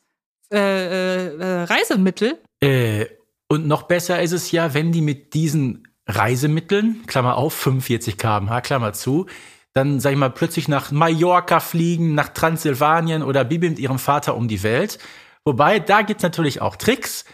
äh, 0.52 0.58
äh, 0.58 1.38
äh 1.38 1.64
Reisemittel. 1.64 2.40
Äh, 2.60 3.06
und 3.48 3.68
noch 3.68 3.84
besser 3.84 4.22
ist 4.22 4.32
es 4.32 4.52
ja, 4.52 4.74
wenn 4.74 4.92
die 4.92 5.02
mit 5.02 5.36
diesen 5.36 5.88
Reisemitteln, 6.08 7.04
Klammer 7.08 7.38
auf, 7.38 7.54
45 7.54 8.18
kmh, 8.18 8.62
Klammer 8.62 8.94
zu, 8.94 9.28
dann, 9.74 10.00
sag 10.00 10.12
ich 10.12 10.18
mal, 10.18 10.30
plötzlich 10.30 10.68
nach 10.68 10.92
Mallorca 10.92 11.60
fliegen, 11.60 12.14
nach 12.16 12.30
Transsilvanien 12.30 13.24
oder 13.24 13.44
Bibi 13.46 13.70
mit 13.70 13.80
ihrem 13.80 14.00
Vater 14.00 14.36
um 14.36 14.48
die 14.48 14.64
Welt. 14.64 15.00
Wobei, 15.46 15.80
da 15.80 16.02
gibt's 16.02 16.24
natürlich 16.24 16.62
auch 16.62 16.76
Tricks, 16.76 17.26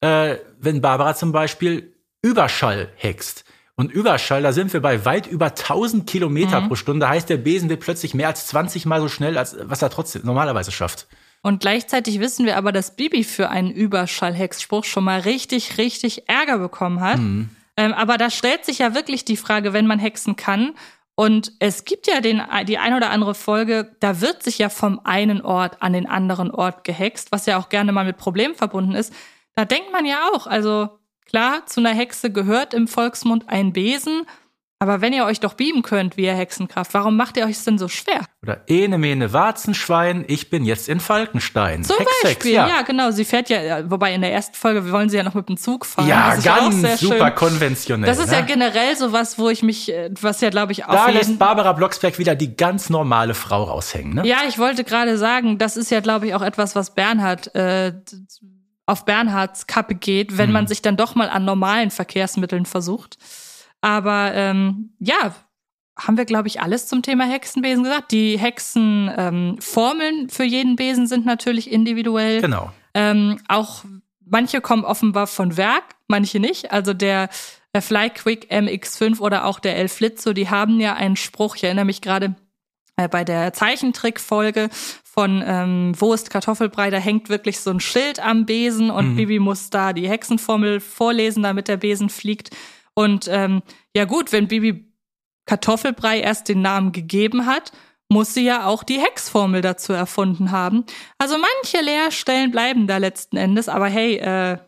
äh, 0.00 0.36
wenn 0.58 0.80
Barbara 0.80 1.14
zum 1.14 1.32
Beispiel 1.32 1.94
Überschall 2.22 2.90
hext. 2.96 3.44
Und 3.76 3.90
Überschall, 3.92 4.42
da 4.42 4.52
sind 4.52 4.72
wir 4.72 4.80
bei 4.80 5.04
weit 5.04 5.26
über 5.26 5.54
1000 5.54 6.06
Kilometer 6.06 6.60
Mhm. 6.60 6.68
pro 6.68 6.74
Stunde. 6.76 7.08
Heißt, 7.08 7.28
der 7.28 7.38
Besen 7.38 7.68
wird 7.68 7.80
plötzlich 7.80 8.14
mehr 8.14 8.28
als 8.28 8.46
20 8.46 8.86
Mal 8.86 9.00
so 9.00 9.08
schnell, 9.08 9.36
als 9.36 9.56
was 9.62 9.82
er 9.82 9.90
trotzdem 9.90 10.22
normalerweise 10.24 10.70
schafft. 10.72 11.06
Und 11.42 11.60
gleichzeitig 11.60 12.20
wissen 12.20 12.46
wir 12.46 12.56
aber, 12.56 12.72
dass 12.72 12.96
Bibi 12.96 13.22
für 13.24 13.50
einen 13.50 13.70
Überschallhexspruch 13.70 14.84
schon 14.84 15.04
mal 15.04 15.20
richtig, 15.20 15.76
richtig 15.78 16.28
Ärger 16.28 16.58
bekommen 16.58 17.00
hat. 17.00 17.18
Mhm. 17.18 17.50
Ähm, 17.76 17.92
aber 17.92 18.18
da 18.18 18.30
stellt 18.30 18.64
sich 18.64 18.78
ja 18.78 18.94
wirklich 18.94 19.24
die 19.24 19.36
Frage, 19.36 19.72
wenn 19.72 19.86
man 19.86 19.98
hexen 19.98 20.36
kann. 20.36 20.74
Und 21.16 21.52
es 21.60 21.84
gibt 21.84 22.06
ja 22.06 22.20
den, 22.20 22.42
die 22.66 22.78
ein 22.78 22.94
oder 22.94 23.10
andere 23.10 23.34
Folge, 23.34 23.94
da 24.00 24.20
wird 24.20 24.42
sich 24.42 24.58
ja 24.58 24.68
vom 24.68 25.00
einen 25.04 25.42
Ort 25.42 25.80
an 25.80 25.92
den 25.92 26.08
anderen 26.08 26.50
Ort 26.50 26.82
gehext, 26.84 27.30
was 27.30 27.46
ja 27.46 27.58
auch 27.58 27.68
gerne 27.68 27.92
mal 27.92 28.04
mit 28.04 28.16
Problemen 28.16 28.54
verbunden 28.54 28.94
ist. 28.94 29.12
Da 29.54 29.64
denkt 29.64 29.92
man 29.92 30.06
ja 30.06 30.28
auch, 30.32 30.48
also 30.48 30.88
klar, 31.26 31.66
zu 31.66 31.80
einer 31.80 31.94
Hexe 31.94 32.32
gehört 32.32 32.74
im 32.74 32.88
Volksmund 32.88 33.48
ein 33.48 33.72
Besen. 33.72 34.26
Aber 34.80 35.00
wenn 35.00 35.12
ihr 35.12 35.24
euch 35.24 35.40
doch 35.40 35.54
beamen 35.54 35.82
könnt 35.82 36.16
via 36.16 36.34
Hexenkraft, 36.34 36.92
warum 36.94 37.16
macht 37.16 37.36
ihr 37.36 37.44
euch 37.46 37.52
es 37.52 37.64
denn 37.64 37.78
so 37.78 37.88
schwer? 37.88 38.20
Oder 38.42 38.62
Ene 38.66 38.98
Mene 38.98 39.32
Warzenschwein, 39.32 40.24
ich 40.26 40.50
bin 40.50 40.64
jetzt 40.64 40.88
in 40.88 41.00
Falkenstein. 41.00 41.84
Zum 41.84 41.96
Hex, 41.96 42.10
Hex, 42.10 42.22
Beispiel, 42.24 42.52
ja. 42.52 42.82
genau. 42.82 43.10
Sie 43.12 43.24
fährt 43.24 43.48
ja, 43.48 43.62
ja, 43.62 43.90
wobei 43.90 44.12
in 44.12 44.20
der 44.20 44.32
ersten 44.32 44.54
Folge 44.54 44.90
wollen 44.90 45.08
sie 45.08 45.16
ja 45.16 45.22
noch 45.22 45.34
mit 45.34 45.48
dem 45.48 45.56
Zug 45.56 45.86
fahren. 45.86 46.08
Ja, 46.08 46.34
auch 46.36 46.42
ganz 46.42 46.80
sehr 46.80 46.96
super 46.98 47.28
schön. 47.28 47.34
konventionell. 47.34 48.06
Das 48.06 48.18
ist 48.18 48.32
ja 48.32 48.40
ne? 48.40 48.46
generell 48.46 48.96
sowas, 48.96 49.38
wo 49.38 49.48
ich 49.48 49.62
mich, 49.62 49.90
äh, 49.90 50.10
was 50.20 50.40
ja, 50.40 50.50
glaube 50.50 50.72
ich, 50.72 50.84
auf 50.84 50.94
Da 50.94 51.08
lässt 51.08 51.38
Barbara 51.38 51.72
Blocksberg 51.72 52.18
wieder 52.18 52.34
die 52.34 52.54
ganz 52.56 52.90
normale 52.90 53.34
Frau 53.34 53.62
raushängen. 53.64 54.14
Ne? 54.16 54.26
Ja, 54.26 54.38
ich 54.48 54.58
wollte 54.58 54.84
gerade 54.84 55.16
sagen, 55.16 55.56
das 55.56 55.76
ist 55.76 55.90
ja, 55.90 56.00
glaube 56.00 56.26
ich, 56.26 56.34
auch 56.34 56.42
etwas, 56.42 56.74
was 56.76 56.94
Bernhard 56.94 57.54
äh, 57.54 57.92
auf 58.86 59.04
Bernhards 59.06 59.66
Kappe 59.66 59.94
geht, 59.94 60.36
wenn 60.36 60.48
Hm. 60.48 60.52
man 60.52 60.66
sich 60.66 60.82
dann 60.82 60.96
doch 60.96 61.14
mal 61.14 61.30
an 61.30 61.44
normalen 61.44 61.90
Verkehrsmitteln 61.90 62.66
versucht. 62.66 63.16
Aber 63.84 64.32
ähm, 64.32 64.94
ja, 64.98 65.34
haben 65.98 66.16
wir, 66.16 66.24
glaube 66.24 66.48
ich, 66.48 66.62
alles 66.62 66.86
zum 66.86 67.02
Thema 67.02 67.24
Hexenbesen 67.24 67.84
gesagt. 67.84 68.12
Die 68.12 68.38
Hexenformeln 68.38 70.20
ähm, 70.22 70.28
für 70.30 70.44
jeden 70.44 70.76
Besen 70.76 71.06
sind 71.06 71.26
natürlich 71.26 71.70
individuell. 71.70 72.40
Genau. 72.40 72.72
Ähm, 72.94 73.40
auch 73.46 73.84
manche 74.24 74.62
kommen 74.62 74.86
offenbar 74.86 75.26
von 75.26 75.58
Werk, 75.58 75.96
manche 76.08 76.40
nicht. 76.40 76.72
Also 76.72 76.94
der 76.94 77.28
äh, 77.74 77.82
Flyquick 77.82 78.50
MX5 78.50 79.20
oder 79.20 79.44
auch 79.44 79.60
der 79.60 79.76
El 79.76 79.88
Flitzo, 79.88 80.32
die 80.32 80.48
haben 80.48 80.80
ja 80.80 80.94
einen 80.94 81.16
Spruch. 81.16 81.56
Ich 81.56 81.64
erinnere 81.64 81.84
mich 81.84 82.00
gerade 82.00 82.36
äh, 82.96 83.06
bei 83.06 83.22
der 83.22 83.52
Zeichentrickfolge 83.52 84.70
von 85.04 85.44
ähm, 85.46 85.92
Wo 85.98 86.14
ist 86.14 86.30
Kartoffelbrei, 86.30 86.88
da 86.88 86.96
hängt 86.96 87.28
wirklich 87.28 87.60
so 87.60 87.68
ein 87.68 87.80
Schild 87.80 88.18
am 88.18 88.46
Besen 88.46 88.90
und 88.90 89.16
Bibi 89.16 89.40
muss 89.40 89.68
da 89.68 89.92
die 89.92 90.08
Hexenformel 90.08 90.80
vorlesen, 90.80 91.42
damit 91.42 91.68
der 91.68 91.76
Besen 91.76 92.08
fliegt. 92.08 92.48
Und 92.94 93.28
ähm, 93.28 93.62
ja 93.96 94.04
gut, 94.04 94.32
wenn 94.32 94.48
Bibi 94.48 94.92
Kartoffelbrei 95.46 96.20
erst 96.20 96.48
den 96.48 96.62
Namen 96.62 96.92
gegeben 96.92 97.46
hat, 97.46 97.72
muss 98.08 98.34
sie 98.34 98.44
ja 98.44 98.66
auch 98.66 98.82
die 98.82 99.00
Hexformel 99.00 99.60
dazu 99.60 99.92
erfunden 99.92 100.50
haben. 100.52 100.84
Also 101.18 101.36
manche 101.38 101.84
Leerstellen 101.84 102.50
bleiben 102.50 102.86
da 102.86 102.98
letzten 102.98 103.36
Endes, 103.36 103.68
aber 103.68 103.86
hey, 103.88 104.16
äh, 104.18 104.58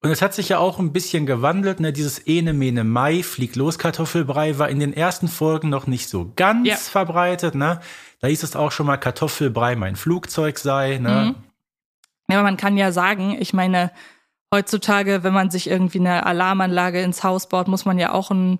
Und 0.00 0.10
es 0.10 0.22
hat 0.22 0.32
sich 0.32 0.48
ja 0.48 0.58
auch 0.58 0.78
ein 0.78 0.92
bisschen 0.92 1.26
gewandelt. 1.26 1.80
Ne? 1.80 1.92
Dieses 1.92 2.20
Ene 2.26 2.52
Mene 2.52 2.84
Mai, 2.84 3.22
Flieg 3.22 3.56
los 3.56 3.78
Kartoffelbrei, 3.78 4.58
war 4.58 4.68
in 4.68 4.78
den 4.80 4.92
ersten 4.92 5.28
Folgen 5.28 5.68
noch 5.70 5.86
nicht 5.88 6.08
so 6.08 6.32
ganz 6.36 6.66
Ja. 6.68 6.76
verbreitet. 6.76 7.54
Ne? 7.56 7.80
Da 8.20 8.28
hieß 8.28 8.42
es 8.44 8.56
auch 8.56 8.70
schon 8.72 8.86
mal, 8.86 8.96
Kartoffelbrei 8.96 9.74
mein 9.76 9.96
Flugzeug 9.96 10.58
sei. 10.58 10.98
Ne? 10.98 11.34
Mhm. 11.36 11.44
Ja, 12.30 12.38
aber 12.38 12.44
man 12.44 12.56
kann 12.56 12.76
ja 12.76 12.92
sagen, 12.92 13.36
ich 13.40 13.52
meine, 13.52 13.90
heutzutage, 14.54 15.22
wenn 15.24 15.32
man 15.32 15.50
sich 15.50 15.68
irgendwie 15.68 16.00
eine 16.00 16.24
Alarmanlage 16.26 17.00
ins 17.02 17.22
Haus 17.24 17.48
baut, 17.48 17.68
muss 17.68 17.84
man 17.84 17.98
ja 17.98 18.12
auch 18.12 18.30
ein 18.30 18.58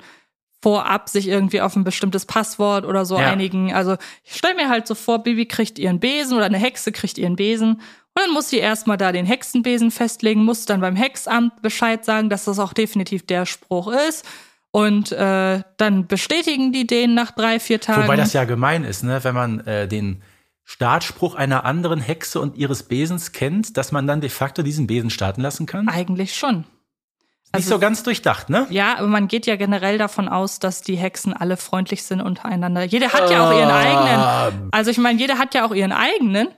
vorab 0.61 1.09
sich 1.09 1.28
irgendwie 1.28 1.61
auf 1.61 1.76
ein 1.76 1.85
bestimmtes 1.85 2.26
Passwort 2.26 2.85
oder 2.85 3.04
so 3.04 3.16
Ja. 3.16 3.30
einigen. 3.30 3.73
Also 3.73 3.97
ich 4.25 4.35
stelle 4.35 4.57
mir 4.57 4.68
halt 4.68 4.88
so 4.88 4.97
vor, 4.97 5.23
Bibi 5.23 5.47
kriegt 5.47 5.78
ihren 5.78 6.00
Besen 6.00 6.37
oder 6.37 6.47
eine 6.47 6.59
Hexe 6.59 6.90
kriegt 6.90 7.16
ihren 7.16 7.37
Besen 7.37 7.75
und 7.75 7.80
dann 8.25 8.33
muss 8.33 8.50
sie 8.50 8.59
erstmal 8.59 8.97
da 8.97 9.12
den 9.12 9.25
Hexenbesen 9.25 9.92
festlegen, 9.92 10.45
muss 10.45 10.66
dann 10.66 10.80
beim 10.80 10.97
Hexamt 10.97 11.62
Bescheid 11.62 12.04
sagen, 12.04 12.28
dass 12.28 12.45
das 12.47 12.59
auch 12.59 12.73
definitiv 12.73 13.25
der 13.25 13.47
Spruch 13.47 13.92
ist. 14.09 14.25
Und 14.73 15.12
äh, 15.12 15.62
dann 15.76 16.07
bestätigen 16.09 16.73
die 16.73 16.87
den 16.87 17.14
nach 17.14 17.30
drei, 17.30 17.61
vier 17.61 17.80
Tagen. 17.80 18.02
Wobei 18.02 18.16
das 18.16 18.33
ja 18.33 18.45
gemein 18.45 18.83
ist, 18.85 19.02
ne? 19.04 19.23
wenn 19.23 19.35
man 19.35 19.61
äh, 19.61 19.87
den 19.88 20.23
Startspruch 20.70 21.34
einer 21.34 21.64
anderen 21.64 21.98
Hexe 21.98 22.42
und 22.42 22.54
ihres 22.58 22.82
Besens 22.82 23.32
kennt, 23.32 23.78
dass 23.78 23.90
man 23.90 24.06
dann 24.06 24.20
de 24.20 24.28
facto 24.28 24.62
diesen 24.62 24.87
Besen 24.87 25.08
starten 25.08 25.40
lassen 25.40 25.64
kann. 25.64 25.88
eigentlich 25.88 26.34
schon. 26.37 26.58
Nicht 26.58 26.66
also- 27.54 27.70
so 27.70 27.78
ganz 27.78 28.02
durchdacht, 28.02 28.50
ne? 28.50 28.66
Ja, 28.68 28.98
aber 28.98 29.06
man 29.08 29.28
geht 29.28 29.46
ja 29.46 29.56
generell 29.56 29.96
davon 29.96 30.28
aus, 30.28 30.58
dass 30.58 30.82
die 30.82 30.96
Hexen 30.96 31.32
alle 31.32 31.56
freundlich 31.56 32.02
sind 32.02 32.20
untereinander. 32.20 32.84
Jeder 32.84 33.14
hat 33.14 33.30
ja 33.30 33.48
auch 33.48 33.58
ihren 33.58 33.70
eigenen. 33.70 34.68
Also 34.70 34.90
ich 34.90 34.98
meine, 34.98 35.18
jeder 35.18 35.38
hat 35.38 35.54
ja 35.54 35.64
auch 35.64 35.72
ihren 35.75 35.92
eigenen. 35.92 36.48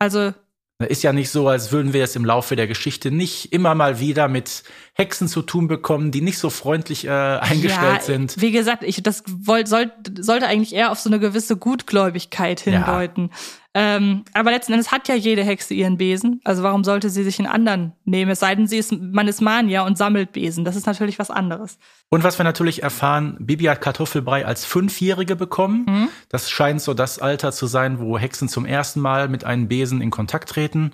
Also 0.00 0.34
Ist 0.80 1.04
ja 1.04 1.12
nicht 1.12 1.30
so, 1.30 1.46
als 1.46 1.70
würden 1.70 1.92
wir 1.92 2.02
es 2.02 2.16
im 2.16 2.24
Laufe 2.24 2.56
der 2.56 2.66
Geschichte 2.66 3.12
nicht 3.12 3.52
immer 3.52 3.76
mal 3.76 4.00
wieder 4.00 4.26
mit 4.26 4.64
Hexen 5.00 5.28
zu 5.28 5.42
tun 5.42 5.66
bekommen, 5.66 6.10
die 6.10 6.20
nicht 6.20 6.38
so 6.38 6.50
freundlich 6.50 7.06
äh, 7.06 7.10
eingestellt 7.10 7.98
ja, 7.98 8.00
sind. 8.00 8.40
Wie 8.40 8.52
gesagt, 8.52 8.84
ich 8.84 9.02
das 9.02 9.24
wollt, 9.26 9.66
soll, 9.66 9.90
sollte 10.18 10.46
eigentlich 10.46 10.74
eher 10.74 10.92
auf 10.92 11.00
so 11.00 11.08
eine 11.08 11.18
gewisse 11.18 11.56
Gutgläubigkeit 11.56 12.64
Ja. 12.66 12.72
hindeuten. 12.72 13.30
Ähm, 13.72 14.24
aber 14.34 14.50
letzten 14.50 14.72
Endes 14.72 14.90
hat 14.90 15.06
ja 15.06 15.14
jede 15.14 15.44
Hexe 15.44 15.74
ihren 15.74 15.96
Besen. 15.96 16.40
Also 16.42 16.64
warum 16.64 16.82
sollte 16.82 17.08
sie 17.08 17.22
sich 17.22 17.38
einen 17.38 17.46
anderen 17.46 17.92
nehmen? 18.04 18.32
Es 18.32 18.40
sei 18.40 18.54
denn, 18.54 18.66
sie 18.66 18.78
ist, 18.78 18.92
man 18.92 19.28
ist 19.28 19.40
Mania 19.40 19.86
und 19.86 19.96
sammelt 19.96 20.32
Besen. 20.32 20.64
Das 20.64 20.74
ist 20.74 20.86
natürlich 20.86 21.20
was 21.20 21.30
anderes. 21.30 21.78
Und 22.08 22.24
was 22.24 22.36
wir 22.38 22.44
natürlich 22.44 22.82
erfahren, 22.82 23.36
Bibi 23.38 23.66
hat 23.66 23.80
Kartoffelbrei 23.80 24.44
als 24.44 24.64
Fünfjährige 24.64 25.36
bekommen. 25.36 25.86
Mhm. 25.88 26.08
Das 26.28 26.50
scheint 26.50 26.82
so 26.82 26.94
das 26.94 27.20
Alter 27.20 27.52
zu 27.52 27.66
sein, 27.66 28.00
wo 28.00 28.18
Hexen 28.18 28.48
zum 28.48 28.66
ersten 28.66 29.00
Mal 29.00 29.28
mit 29.28 29.44
einem 29.44 29.68
Besen 29.68 30.00
in 30.00 30.10
Kontakt 30.10 30.48
treten. 30.48 30.90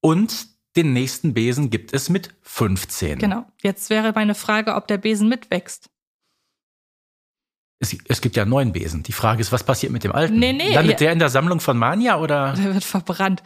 Und 0.00 0.53
den 0.76 0.92
nächsten 0.92 1.34
Besen 1.34 1.70
gibt 1.70 1.92
es 1.92 2.08
mit 2.08 2.34
15. 2.42 3.18
Genau. 3.18 3.46
Jetzt 3.62 3.90
wäre 3.90 4.12
meine 4.14 4.34
Frage, 4.34 4.74
ob 4.74 4.88
der 4.88 4.98
Besen 4.98 5.28
mitwächst. 5.28 5.90
Es, 7.80 7.96
es 8.08 8.20
gibt 8.20 8.36
ja 8.36 8.44
neun 8.44 8.72
Besen. 8.72 9.02
Die 9.02 9.12
Frage 9.12 9.40
ist, 9.40 9.52
was 9.52 9.64
passiert 9.64 9.92
mit 9.92 10.04
dem 10.04 10.12
alten? 10.12 10.38
Nee, 10.38 10.52
nee, 10.52 10.74
Landet 10.74 11.00
ja. 11.00 11.06
der 11.06 11.12
in 11.12 11.18
der 11.18 11.28
Sammlung 11.28 11.60
von 11.60 11.76
Mania 11.76 12.18
oder? 12.18 12.54
Der 12.54 12.74
wird 12.74 12.84
verbrannt. 12.84 13.42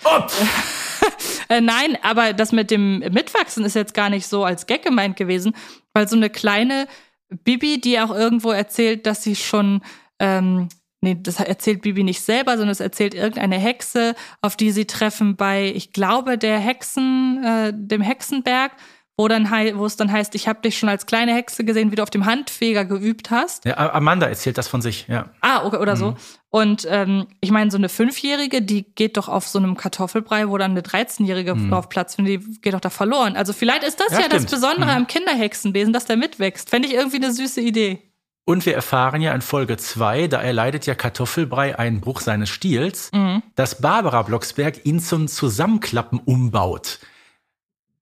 äh, 1.49 1.61
nein, 1.61 1.99
aber 2.03 2.33
das 2.33 2.53
mit 2.53 2.71
dem 2.71 3.01
Mitwachsen 3.01 3.65
ist 3.65 3.75
jetzt 3.75 3.95
gar 3.95 4.11
nicht 4.11 4.27
so 4.27 4.45
als 4.45 4.67
Gag 4.67 4.83
gemeint 4.83 5.17
gewesen, 5.17 5.55
weil 5.93 6.09
so 6.09 6.17
eine 6.17 6.31
kleine 6.31 6.87
Bibi, 7.29 7.81
die 7.81 8.01
auch 8.01 8.11
irgendwo 8.11 8.53
erzählt, 8.53 9.07
dass 9.07 9.23
sie 9.23 9.37
schon, 9.37 9.83
ähm, 10.19 10.69
nee, 11.01 11.17
das 11.21 11.41
erzählt 11.41 11.83
Bibi 11.83 12.03
nicht 12.03 12.21
selber, 12.21 12.53
sondern 12.53 12.71
es 12.71 12.81
erzählt 12.81 13.15
irgendeine 13.15 13.57
Hexe, 13.57 14.15
auf 14.41 14.57
die 14.57 14.71
sie 14.71 14.87
treffen 14.87 15.37
bei, 15.37 15.73
ich 15.75 15.93
glaube, 15.93 16.39
der 16.39 16.59
Hexen, 16.59 17.43
äh, 17.45 17.73
dem 17.75 18.03
Hexenberg, 18.03 18.73
wo 19.19 19.27
dann 19.27 19.51
wo 19.77 19.85
es 19.85 19.97
dann 19.97 20.13
heißt, 20.13 20.37
ich 20.37 20.47
habe 20.47 20.61
dich 20.61 20.79
schon 20.79 20.89
als 20.89 21.05
kleine 21.05 21.35
Hexe 21.35 21.65
gesehen, 21.65 21.91
wie 21.91 21.97
du 21.97 22.05
auf 22.05 22.11
dem 22.11 22.25
Handfeger 22.25 22.85
geübt 22.85 23.33
hast. 23.33 23.65
Ja, 23.65 23.93
Amanda 23.93 24.27
erzählt 24.29 24.57
das 24.59 24.69
von 24.69 24.81
sich, 24.81 25.07
ja. 25.09 25.31
Ah, 25.41 25.65
okay, 25.65 25.79
oder 25.79 25.97
so. 25.97 26.15
Und 26.51 26.87
ähm, 26.89 27.27
ich 27.41 27.51
meine, 27.51 27.71
so 27.73 27.77
eine 27.77 27.89
Fünfjährige, 27.89 28.63
die 28.63 28.85
geht 28.95 29.17
doch 29.17 29.29
auf 29.29 29.49
so 29.49 29.59
einem 29.59 29.77
Kartoffelbrei, 29.77 30.49
wo 30.49 30.57
dann 30.57 30.71
eine 30.71 30.83
13-Jährige 30.83 31.57
drauf 31.69 31.89
Platz 31.89 32.15
findet, 32.15 32.43
die 32.43 32.61
geht 32.61 32.75
doch 32.75 32.81
da 32.81 32.91
verloren. 32.91 33.37
Also 33.37 33.53
vielleicht 33.53 33.83
ist 33.83 33.99
das 33.99 34.13
Ja, 34.13 34.21
ja, 34.21 34.29
das. 34.29 34.47
Besondere 34.47 34.93
am 34.93 35.09
Kinderhexenwesen, 35.09 35.93
dass 35.93 36.07
der 36.07 36.17
mitwächst. 36.17 36.71
Fände 36.71 36.87
ich 36.87 36.95
irgendwie 36.95 37.17
eine 37.17 37.33
süße 37.33 37.61
Idee. 37.61 38.08
Und 38.49 38.65
wir 38.65 38.75
erfahren 38.75 39.21
ja 39.21 39.35
in 39.35 39.43
Folge 39.43 39.77
2, 39.77 40.27
da 40.29 40.41
erleidet 40.41 40.87
ja 40.87 40.95
Kartoffelbrei 40.95 41.79
einen 41.79 42.01
Bruch 42.01 42.23
seines 42.23 42.49
Stiels, 42.49 43.11
Mhm. 43.13 43.43
dass 43.57 43.83
Barbara 43.83 44.23
Blocksberg 44.23 44.87
ihn 44.87 45.01
zum 45.01 45.29
Zusammenklappen 45.29 46.19
umbaut. 46.19 46.99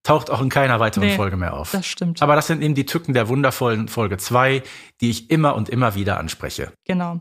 Taucht 0.05 0.31
auch 0.31 0.41
in 0.41 0.49
keiner 0.49 0.79
weiteren 0.79 1.09
Nee, 1.09 1.17
Folge 1.17 1.37
mehr 1.37 1.55
auf. 1.55 1.73
Das 1.73 1.85
stimmt. 1.85 2.23
Aber 2.23 2.37
das 2.37 2.47
sind 2.47 2.63
eben 2.63 2.77
die 2.77 2.87
Tücken 2.87 3.13
der 3.13 3.27
wundervollen 3.27 3.89
Folge 3.89 4.19
2, 4.19 4.63
die 5.01 5.11
ich 5.11 5.33
immer 5.33 5.57
und 5.57 5.69
immer 5.69 5.97
wieder 5.97 6.17
anspreche. 6.21 6.73
Genau. 6.85 7.19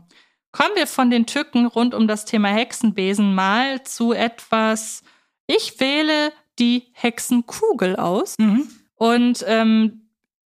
Kommen 0.52 0.76
wir 0.76 0.86
von 0.86 1.10
den 1.10 1.26
Tücken 1.26 1.66
rund 1.66 1.94
um 1.94 2.06
das 2.06 2.26
Thema 2.26 2.50
Hexenbesen 2.50 3.34
mal 3.34 3.82
zu 3.82 4.12
etwas. 4.12 5.02
Ich 5.48 5.80
wähle 5.80 6.32
die 6.60 6.84
Hexenkugel 6.92 7.96
aus. 7.96 8.36
Und 8.94 9.44
ähm, 9.48 10.05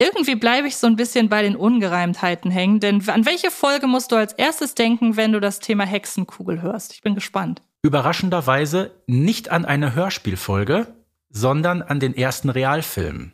irgendwie 0.02 0.36
bleibe 0.36 0.68
ich 0.68 0.76
so 0.78 0.88
ein 0.88 0.96
bisschen 0.96 1.30
bei 1.30 1.44
den 1.44 1.56
Ungereimtheiten 1.56 2.50
hängen. 2.52 2.80
Denn 2.80 3.08
an 3.10 3.26
welche 3.26 3.52
Folge 3.52 3.86
musst 3.88 4.12
du 4.12 4.16
als 4.16 4.34
erstes 4.34 4.74
denken, 4.76 5.16
wenn 5.16 5.32
du 5.32 5.40
das 5.40 5.60
Thema 5.60 5.86
Hexenkugel 5.86 6.62
hörst? 6.62 6.94
Ich 6.94 7.02
bin 7.02 7.14
gespannt. 7.16 7.62
Überraschenderweise 7.84 8.92
nicht 9.08 9.50
an 9.50 9.64
eine 9.64 9.96
Hörspielfolge, 9.96 10.88
sondern 11.30 11.82
an 11.82 12.00
den 12.00 12.16
ersten 12.16 12.50
Realfilm. 12.50 13.32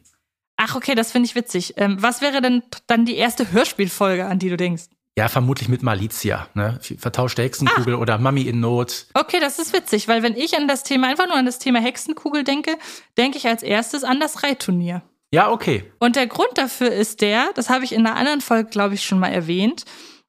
Ach, 0.57 0.75
okay, 0.75 0.93
das 0.95 1.11
finde 1.11 1.27
ich 1.27 1.35
witzig. 1.35 1.73
Ähm, 1.77 1.97
was 2.01 2.21
wäre 2.21 2.41
denn 2.41 2.63
dann 2.87 3.05
die 3.05 3.15
erste 3.15 3.51
Hörspielfolge, 3.51 4.25
an 4.25 4.39
die 4.39 4.49
du 4.49 4.57
denkst? 4.57 4.83
Ja, 5.17 5.29
vermutlich 5.29 5.67
mit 5.67 5.81
Malizia, 5.81 6.47
ne? 6.53 6.79
Vertauschte 6.99 7.41
Hexenkugel 7.41 7.95
Ah. 7.95 7.97
oder 7.97 8.17
Mami 8.19 8.43
in 8.43 8.59
Not. 8.59 9.07
Okay, 9.15 9.39
das 9.39 9.57
ist 9.57 9.73
witzig, 9.73 10.07
weil 10.07 10.21
wenn 10.21 10.35
ich 10.35 10.55
an 10.55 10.67
das 10.67 10.83
Thema, 10.83 11.07
einfach 11.07 11.25
nur 11.27 11.35
an 11.37 11.45
das 11.47 11.57
Thema 11.57 11.79
Hexenkugel 11.79 12.43
denke, 12.43 12.77
denke 13.17 13.37
ich 13.39 13.47
als 13.47 13.63
erstes 13.63 14.03
an 14.03 14.19
das 14.19 14.43
Reitturnier. 14.43 15.01
Ja, 15.31 15.51
okay. 15.51 15.91
Und 15.99 16.15
der 16.15 16.27
Grund 16.27 16.49
dafür 16.55 16.91
ist 16.91 17.21
der, 17.21 17.49
das 17.55 17.69
habe 17.69 17.83
ich 17.83 17.91
in 17.93 18.05
einer 18.05 18.15
anderen 18.15 18.41
Folge, 18.41 18.69
glaube 18.69 18.95
ich, 18.95 19.03
schon 19.03 19.19
mal 19.19 19.27
erwähnt. 19.29 19.85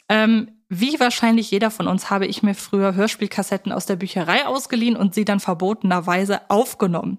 Ähm, 0.09 0.59
wie 0.69 1.01
wahrscheinlich 1.01 1.51
jeder 1.51 1.71
von 1.71 1.89
uns 1.89 2.11
habe 2.11 2.27
ich 2.27 2.43
mir 2.43 2.55
früher 2.55 2.95
Hörspielkassetten 2.95 3.73
aus 3.73 3.87
der 3.87 3.97
Bücherei 3.97 4.47
ausgeliehen 4.47 4.97
und 4.97 5.15
sie 5.15 5.25
dann 5.25 5.41
verbotenerweise 5.41 6.51
aufgenommen. 6.51 7.19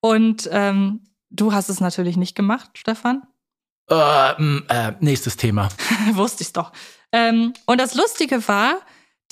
Und 0.00 0.48
ähm, 0.52 1.00
du 1.30 1.52
hast 1.52 1.70
es 1.70 1.80
natürlich 1.80 2.16
nicht 2.16 2.36
gemacht, 2.36 2.70
Stefan. 2.74 3.22
Äh, 3.90 4.36
m, 4.36 4.64
äh, 4.68 4.92
nächstes 5.00 5.36
Thema. 5.36 5.70
Wusste 6.12 6.42
ich's 6.42 6.52
doch. 6.52 6.72
Ähm, 7.10 7.52
und 7.66 7.80
das 7.80 7.94
Lustige 7.94 8.46
war, 8.48 8.80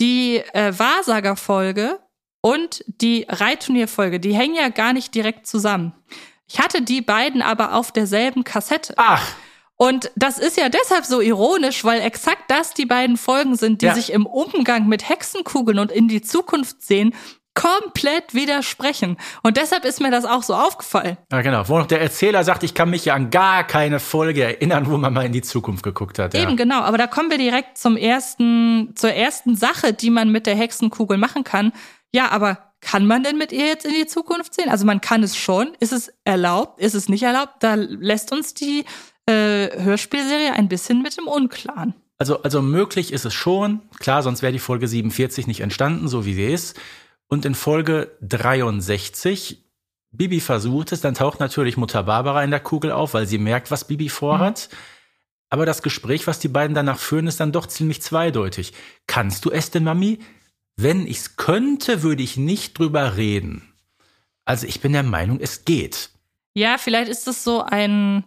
die 0.01 0.39
äh, 0.39 0.77
Wahrsagerfolge 0.77 2.01
und 2.41 2.85
die 2.87 3.27
Reitturnierfolge, 3.29 4.19
die 4.19 4.35
hängen 4.35 4.57
ja 4.57 4.69
gar 4.71 4.93
nicht 4.93 5.15
direkt 5.15 5.47
zusammen. 5.47 5.93
Ich 6.53 6.59
hatte 6.61 6.83
die 6.83 7.01
beiden 7.01 7.41
aber 7.43 7.75
auf 7.75 7.93
derselben 7.93 8.45
Kassette. 8.45 8.95
Ach, 8.99 9.27
Und 9.77 10.11
das 10.15 10.39
ist 10.39 10.57
ja 10.59 10.69
deshalb 10.69 11.05
so 11.07 11.21
ironisch, 11.21 11.83
weil 11.85 12.03
exakt 12.03 12.45
das 12.49 12.73
die 12.75 12.87
beiden 12.87 13.17
Folgen 13.17 13.57
sind, 13.57 13.83
die 13.83 13.87
Ja. 13.87 13.95
sich 13.95 14.13
im 14.13 14.27
Umgang 14.27 14.87
mit 14.87 15.09
Hexenkugeln 15.09 15.79
und 15.79 15.91
in 15.91 16.07
die 16.09 16.21
Zukunft 16.23 16.83
sehen, 16.83 17.15
komplett 17.55 18.33
widersprechen. 18.35 19.17
Und 19.43 19.57
deshalb 19.57 19.85
ist 19.85 20.01
mir 20.01 20.11
das 20.11 20.25
auch 20.25 20.43
so 20.43 20.55
aufgefallen. 20.55 21.17
ja 21.31 21.43
genau. 21.43 21.69
Wo 21.69 21.79
noch 21.79 21.87
der 21.87 22.01
Erzähler 22.01 22.45
sagt, 22.45 22.63
ich 22.63 22.75
kann 22.75 22.91
mich 22.91 23.05
ja 23.07 23.15
an 23.15 23.31
gar 23.31 23.65
keine 23.65 23.99
Folge 24.01 24.45
erinnern, 24.45 24.89
wo 24.91 24.97
man 24.99 25.13
mal 25.13 25.27
in 25.27 25.33
die 25.33 25.43
Zukunft 25.43 25.83
geguckt 25.83 26.19
hat. 26.19 26.33
Ja. 26.35 26.43
Eben 26.43 26.57
genau, 26.57 26.81
aber 26.81 26.97
da 26.99 27.07
kommen 27.07 27.31
wir 27.31 27.39
direkt 27.39 27.77
zum 27.77 27.97
ersten, 27.97 28.93
zur 28.95 29.13
ersten 29.13 29.57
Sache, 29.57 29.93
die 29.93 30.11
man 30.11 30.31
mit 30.31 30.47
der 30.47 30.55
Hexenkugel 30.55 31.17
machen 31.19 31.45
kann. 31.45 31.73
Ja, 32.15 32.31
aber 32.31 32.72
kann 32.83 33.07
man 33.07 33.23
denn 33.23 33.39
mit 33.39 33.53
ihr 33.53 33.67
jetzt 33.67 33.87
in 33.87 33.95
die 33.95 34.07
Zukunft 34.07 34.53
sehen? 34.53 34.69
Also 34.69 34.85
man 34.85 35.01
kann 35.01 35.23
es 35.23 35.37
schon. 35.37 35.73
Ist 35.81 35.93
es 35.93 36.13
erlaubt? 36.25 36.81
Ist 36.81 36.95
es 36.95 37.09
nicht 37.09 37.23
erlaubt? 37.23 37.55
Da 37.61 37.75
lässt 37.77 38.33
uns 38.33 38.55
die 38.55 38.85
äh, 39.27 39.81
Hörspielserie 39.81 40.53
ein 40.53 40.69
bisschen 40.69 41.01
mit 41.01 41.17
dem 41.17 41.29
Unklaren. 41.29 41.95
Also, 42.19 42.43
also 42.43 42.61
möglich 42.61 43.13
ist 43.13 43.25
es 43.25 43.33
schon. 43.33 43.81
Klar, 43.99 44.23
sonst 44.23 44.43
wäre 44.43 44.53
die 44.53 44.59
Folge 44.59 44.89
47 44.89 45.47
nicht 45.47 45.61
entstanden, 45.61 46.09
so 46.09 46.27
wie 46.27 46.35
sie 46.35 46.53
ist. 46.53 46.79
Und 47.29 47.45
in 47.45 47.55
Folge 47.55 48.11
63, 48.21 49.65
Bibi 50.11 50.41
versucht 50.41 50.93
es, 50.93 51.01
dann 51.01 51.15
taucht 51.15 51.41
natürlich 51.41 51.77
Mutter 51.77 52.03
Barbara 52.03 52.43
in 52.43 52.51
der 52.51 52.61
Kugel 52.61 52.91
auf, 52.93 53.15
weil 53.15 53.27
sie 53.27 53.39
merkt, 53.39 53.71
was 53.71 53.87
Bibi 53.87 54.09
vorhat. 54.09 54.69
Aber 55.49 55.67
das 55.67 55.83
Gespräch, 55.83 56.27
was 56.27 56.41
die 56.41 56.49
beiden 56.49 56.75
danach 56.75 56.99
führen, 56.99 57.27
ist 57.27 57.39
dann 57.39 57.53
doch 57.53 57.67
ziemlich 57.67 58.03
zweideutig. 58.03 58.73
Kannst 59.07 59.45
du 59.45 59.51
es 59.51 59.71
denn, 59.71 59.85
Mami? 59.85 60.19
Wenn 60.77 61.07
ich's 61.07 61.37
könnte, 61.37 62.03
würde 62.03 62.23
ich 62.23 62.37
nicht 62.37 62.79
drüber 62.79 63.17
reden. 63.17 63.73
Also 64.45 64.67
ich 64.67 64.81
bin 64.81 64.93
der 64.93 65.03
Meinung, 65.03 65.39
es 65.41 65.65
geht. 65.65 66.11
Ja, 66.55 66.79
vielleicht 66.79 67.09
ist 67.11 67.29
es 67.29 67.45
so 67.45 67.63
ein, 67.63 68.25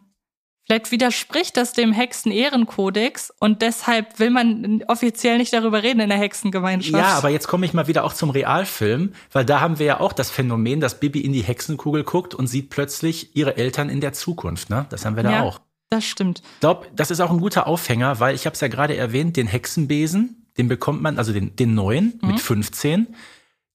vielleicht 0.66 0.92
widerspricht 0.92 1.58
das 1.58 1.74
dem 1.74 1.92
Hexen-Ehrenkodex 1.92 3.34
und 3.40 3.62
deshalb 3.62 4.20
will 4.20 4.30
man 4.30 4.84
offiziell 4.88 5.38
nicht 5.38 5.54
darüber 5.54 5.84
reden 5.84 6.00
in 6.00 6.10
der 6.10 6.18
Hexengemeinschaft. 6.18 6.96
Ja, 6.96 7.18
aber 7.18 7.30
jetzt 7.30 7.48
komme 7.48 7.66
ich 7.66 7.74
mal 7.74 7.88
wieder 7.88 8.04
auch 8.04 8.14
zum 8.14 8.30
Realfilm, 8.30 9.14
weil 9.32 9.46
da 9.46 9.60
haben 9.60 9.78
wir 9.78 9.86
ja 9.86 10.00
auch 10.00 10.14
das 10.14 10.32
Phänomen, 10.32 10.80
dass 10.80 11.00
Bibi 11.00 11.20
in 11.22 11.34
die 11.34 11.44
Hexenkugel 11.44 12.04
guckt 12.04 12.34
und 12.34 12.48
sieht 12.48 12.70
plötzlich 12.70 13.36
ihre 13.36 13.58
Eltern 13.58 13.90
in 13.90 14.02
der 14.02 14.14
Zukunft. 14.14 14.70
Ne? 14.70 14.86
Das 14.90 15.06
haben 15.06 15.16
wir 15.16 15.24
da 15.24 15.32
ja, 15.32 15.42
auch. 15.44 15.60
Das 15.90 16.06
stimmt. 16.06 16.42
Ich 16.56 16.60
glaube, 16.62 16.88
das 16.96 17.12
ist 17.12 17.20
auch 17.20 17.30
ein 17.30 17.40
guter 17.40 17.68
Aufhänger, 17.68 18.20
weil 18.20 18.34
ich 18.34 18.46
habe 18.46 18.56
es 18.56 18.62
ja 18.62 18.68
gerade 18.68 18.96
erwähnt, 18.96 19.38
den 19.38 19.48
Hexenbesen, 19.48 20.45
den 20.58 20.68
bekommt 20.68 21.02
man, 21.02 21.18
also 21.18 21.34
den, 21.34 21.56
den 21.56 21.76
neuen 21.76 22.20
mit 22.22 22.40
15. 22.40 23.08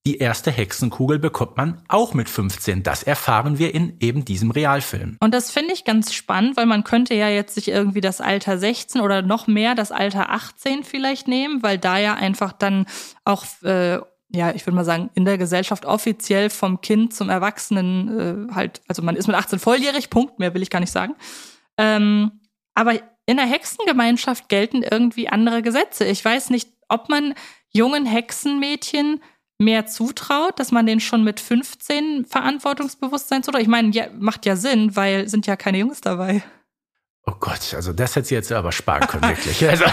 Die 0.06 0.16
erste 0.16 0.50
Hexenkugel 0.50 1.18
bekommt 1.18 1.58
man 1.58 1.82
auch 1.88 2.14
mit 2.14 2.30
15. 2.30 2.82
Das 2.82 3.02
erfahren 3.02 3.58
wir 3.58 3.75
in 3.75 3.99
eben 4.00 4.25
diesem 4.25 4.50
Realfilm. 4.50 5.18
Und 5.20 5.34
das 5.34 5.50
finde 5.50 5.75
ich 5.75 5.84
ganz 5.84 6.14
spannend, 6.14 6.56
weil 6.56 6.64
man 6.64 6.84
könnte 6.84 7.14
ja 7.14 7.28
jetzt 7.28 7.54
sich 7.54 7.68
irgendwie 7.68 8.00
das 8.00 8.22
Alter 8.22 8.56
16 8.56 9.02
oder 9.02 9.20
noch 9.20 9.46
mehr 9.46 9.75
das 9.75 9.92
Alter 9.92 10.30
18 10.30 10.84
vielleicht 10.84 11.28
nehmen, 11.28 11.62
weil 11.62 11.76
da 11.76 11.99
ja 11.99 12.14
einfach 12.14 12.52
dann 12.52 12.87
auch, 13.26 13.44
äh, 13.62 13.99
ja, 14.30 14.54
ich 14.54 14.66
würde 14.66 14.76
mal 14.76 14.87
sagen, 14.87 15.10
in 15.14 15.26
der 15.26 15.37
Gesellschaft 15.37 15.84
offiziell 15.84 16.49
vom 16.49 16.80
Kind 16.80 17.12
zum 17.12 17.28
Erwachsenen 17.28 18.49
äh, 18.49 18.54
halt, 18.54 18.80
also 18.88 19.02
man 19.02 19.16
ist 19.16 19.26
mit 19.26 19.37
18 19.37 19.58
volljährig, 19.58 20.08
Punkt, 20.08 20.38
mehr 20.38 20.54
will 20.54 20.62
ich 20.62 20.70
gar 20.70 20.80
nicht 20.80 20.92
sagen. 20.92 21.14
Ähm, 21.76 22.40
aber 22.74 22.94
in 23.31 23.37
der 23.37 23.47
Hexengemeinschaft 23.47 24.49
gelten 24.49 24.83
irgendwie 24.83 25.29
andere 25.29 25.62
Gesetze. 25.62 26.05
Ich 26.05 26.25
weiß 26.25 26.51
nicht, 26.51 26.69
ob 26.88 27.09
man 27.09 27.35
jungen 27.69 28.05
Hexenmädchen 28.05 29.23
mehr 29.57 29.87
zutraut, 29.87 30.59
dass 30.59 30.73
man 30.73 30.85
denen 30.85 31.01
schon 31.01 31.23
mit 31.23 31.38
15 31.38 32.25
Verantwortungsbewusstsein 32.25 33.45
zutraut. 33.45 33.62
Ich 33.62 33.69
meine, 33.69 33.90
ja, 33.90 34.07
macht 34.19 34.47
ja 34.47 34.57
Sinn, 34.57 34.97
weil 34.97 35.29
sind 35.29 35.47
ja 35.47 35.55
keine 35.55 35.79
Jungs 35.79 36.01
dabei. 36.01 36.43
Oh 37.25 37.35
Gott, 37.38 37.73
also 37.73 37.93
das 37.93 38.16
hätte 38.16 38.27
sie 38.27 38.35
jetzt 38.35 38.51
aber 38.51 38.73
sparen 38.73 39.07
können, 39.07 39.23
wirklich. 39.23 39.64
Also, 39.69 39.85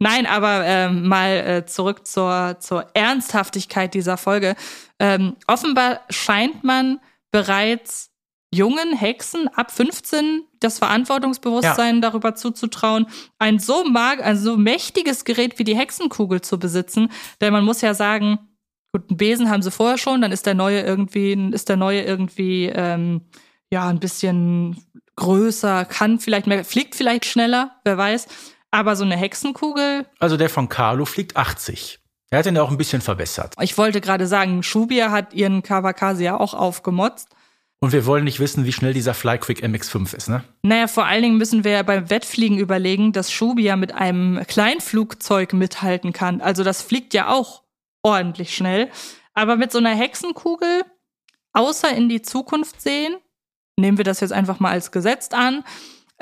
Nein, 0.00 0.26
aber 0.26 0.64
ähm, 0.64 1.06
mal 1.06 1.36
äh, 1.36 1.66
zurück 1.66 2.04
zur, 2.04 2.56
zur 2.58 2.88
Ernsthaftigkeit 2.94 3.94
dieser 3.94 4.16
Folge. 4.16 4.56
Ähm, 4.98 5.36
offenbar 5.46 6.00
scheint 6.10 6.64
man 6.64 6.98
bereits 7.30 8.11
jungen 8.52 8.94
Hexen 8.94 9.48
ab 9.48 9.70
15 9.70 10.44
das 10.60 10.78
Verantwortungsbewusstsein 10.78 12.00
darüber 12.00 12.34
zuzutrauen, 12.34 13.06
ein 13.38 13.58
so 13.58 13.84
mag, 13.84 14.22
ein 14.22 14.36
so 14.36 14.56
mächtiges 14.56 15.24
Gerät 15.24 15.58
wie 15.58 15.64
die 15.64 15.76
Hexenkugel 15.76 16.42
zu 16.42 16.58
besitzen. 16.58 17.10
Denn 17.40 17.52
man 17.52 17.64
muss 17.64 17.80
ja 17.80 17.94
sagen, 17.94 18.38
gut, 18.92 19.08
einen 19.08 19.16
Besen 19.16 19.50
haben 19.50 19.62
sie 19.62 19.70
vorher 19.70 19.98
schon, 19.98 20.20
dann 20.20 20.32
ist 20.32 20.46
der 20.46 20.54
neue 20.54 20.82
irgendwie, 20.82 21.32
ist 21.52 21.68
der 21.68 21.76
neue 21.76 22.02
irgendwie 22.02 22.66
ähm, 22.66 23.22
ja 23.70 23.88
ein 23.88 24.00
bisschen 24.00 24.76
größer, 25.16 25.86
kann 25.86 26.20
vielleicht 26.20 26.46
mehr, 26.46 26.64
fliegt 26.64 26.94
vielleicht 26.94 27.24
schneller, 27.24 27.76
wer 27.84 27.96
weiß. 27.96 28.28
Aber 28.70 28.96
so 28.96 29.04
eine 29.04 29.16
Hexenkugel, 29.16 30.06
also 30.18 30.36
der 30.36 30.48
von 30.50 30.68
Carlo 30.68 31.04
fliegt 31.04 31.36
80. 31.36 31.98
Er 32.30 32.38
hat 32.38 32.46
ihn 32.46 32.56
ja 32.56 32.62
auch 32.62 32.70
ein 32.70 32.78
bisschen 32.78 33.02
verbessert. 33.02 33.54
ich 33.60 33.76
wollte 33.76 34.00
gerade 34.00 34.26
sagen, 34.26 34.62
Shubia 34.62 35.10
hat 35.10 35.34
ihren 35.34 35.62
Kawakasi 35.62 36.24
ja 36.24 36.40
auch 36.40 36.54
aufgemotzt. 36.54 37.28
Und 37.82 37.90
wir 37.90 38.06
wollen 38.06 38.22
nicht 38.22 38.38
wissen, 38.38 38.64
wie 38.64 38.70
schnell 38.70 38.94
dieser 38.94 39.12
Flyquick 39.12 39.64
MX5 39.64 40.14
ist, 40.14 40.28
ne? 40.28 40.44
Naja, 40.62 40.86
vor 40.86 41.04
allen 41.04 41.22
Dingen 41.24 41.36
müssen 41.36 41.64
wir 41.64 41.72
ja 41.72 41.82
beim 41.82 42.10
Wettfliegen 42.10 42.56
überlegen, 42.56 43.10
dass 43.12 43.32
Shubia 43.32 43.74
mit 43.74 43.92
einem 43.92 44.40
Kleinflugzeug 44.46 45.52
mithalten 45.52 46.12
kann. 46.12 46.40
Also 46.40 46.62
das 46.62 46.80
fliegt 46.80 47.12
ja 47.12 47.26
auch 47.26 47.64
ordentlich 48.04 48.54
schnell. 48.54 48.88
Aber 49.34 49.56
mit 49.56 49.72
so 49.72 49.78
einer 49.78 49.96
Hexenkugel, 49.96 50.82
außer 51.54 51.92
in 51.92 52.08
die 52.08 52.22
Zukunft 52.22 52.80
sehen, 52.80 53.16
nehmen 53.76 53.98
wir 53.98 54.04
das 54.04 54.20
jetzt 54.20 54.32
einfach 54.32 54.60
mal 54.60 54.70
als 54.70 54.92
gesetzt 54.92 55.34
an, 55.34 55.64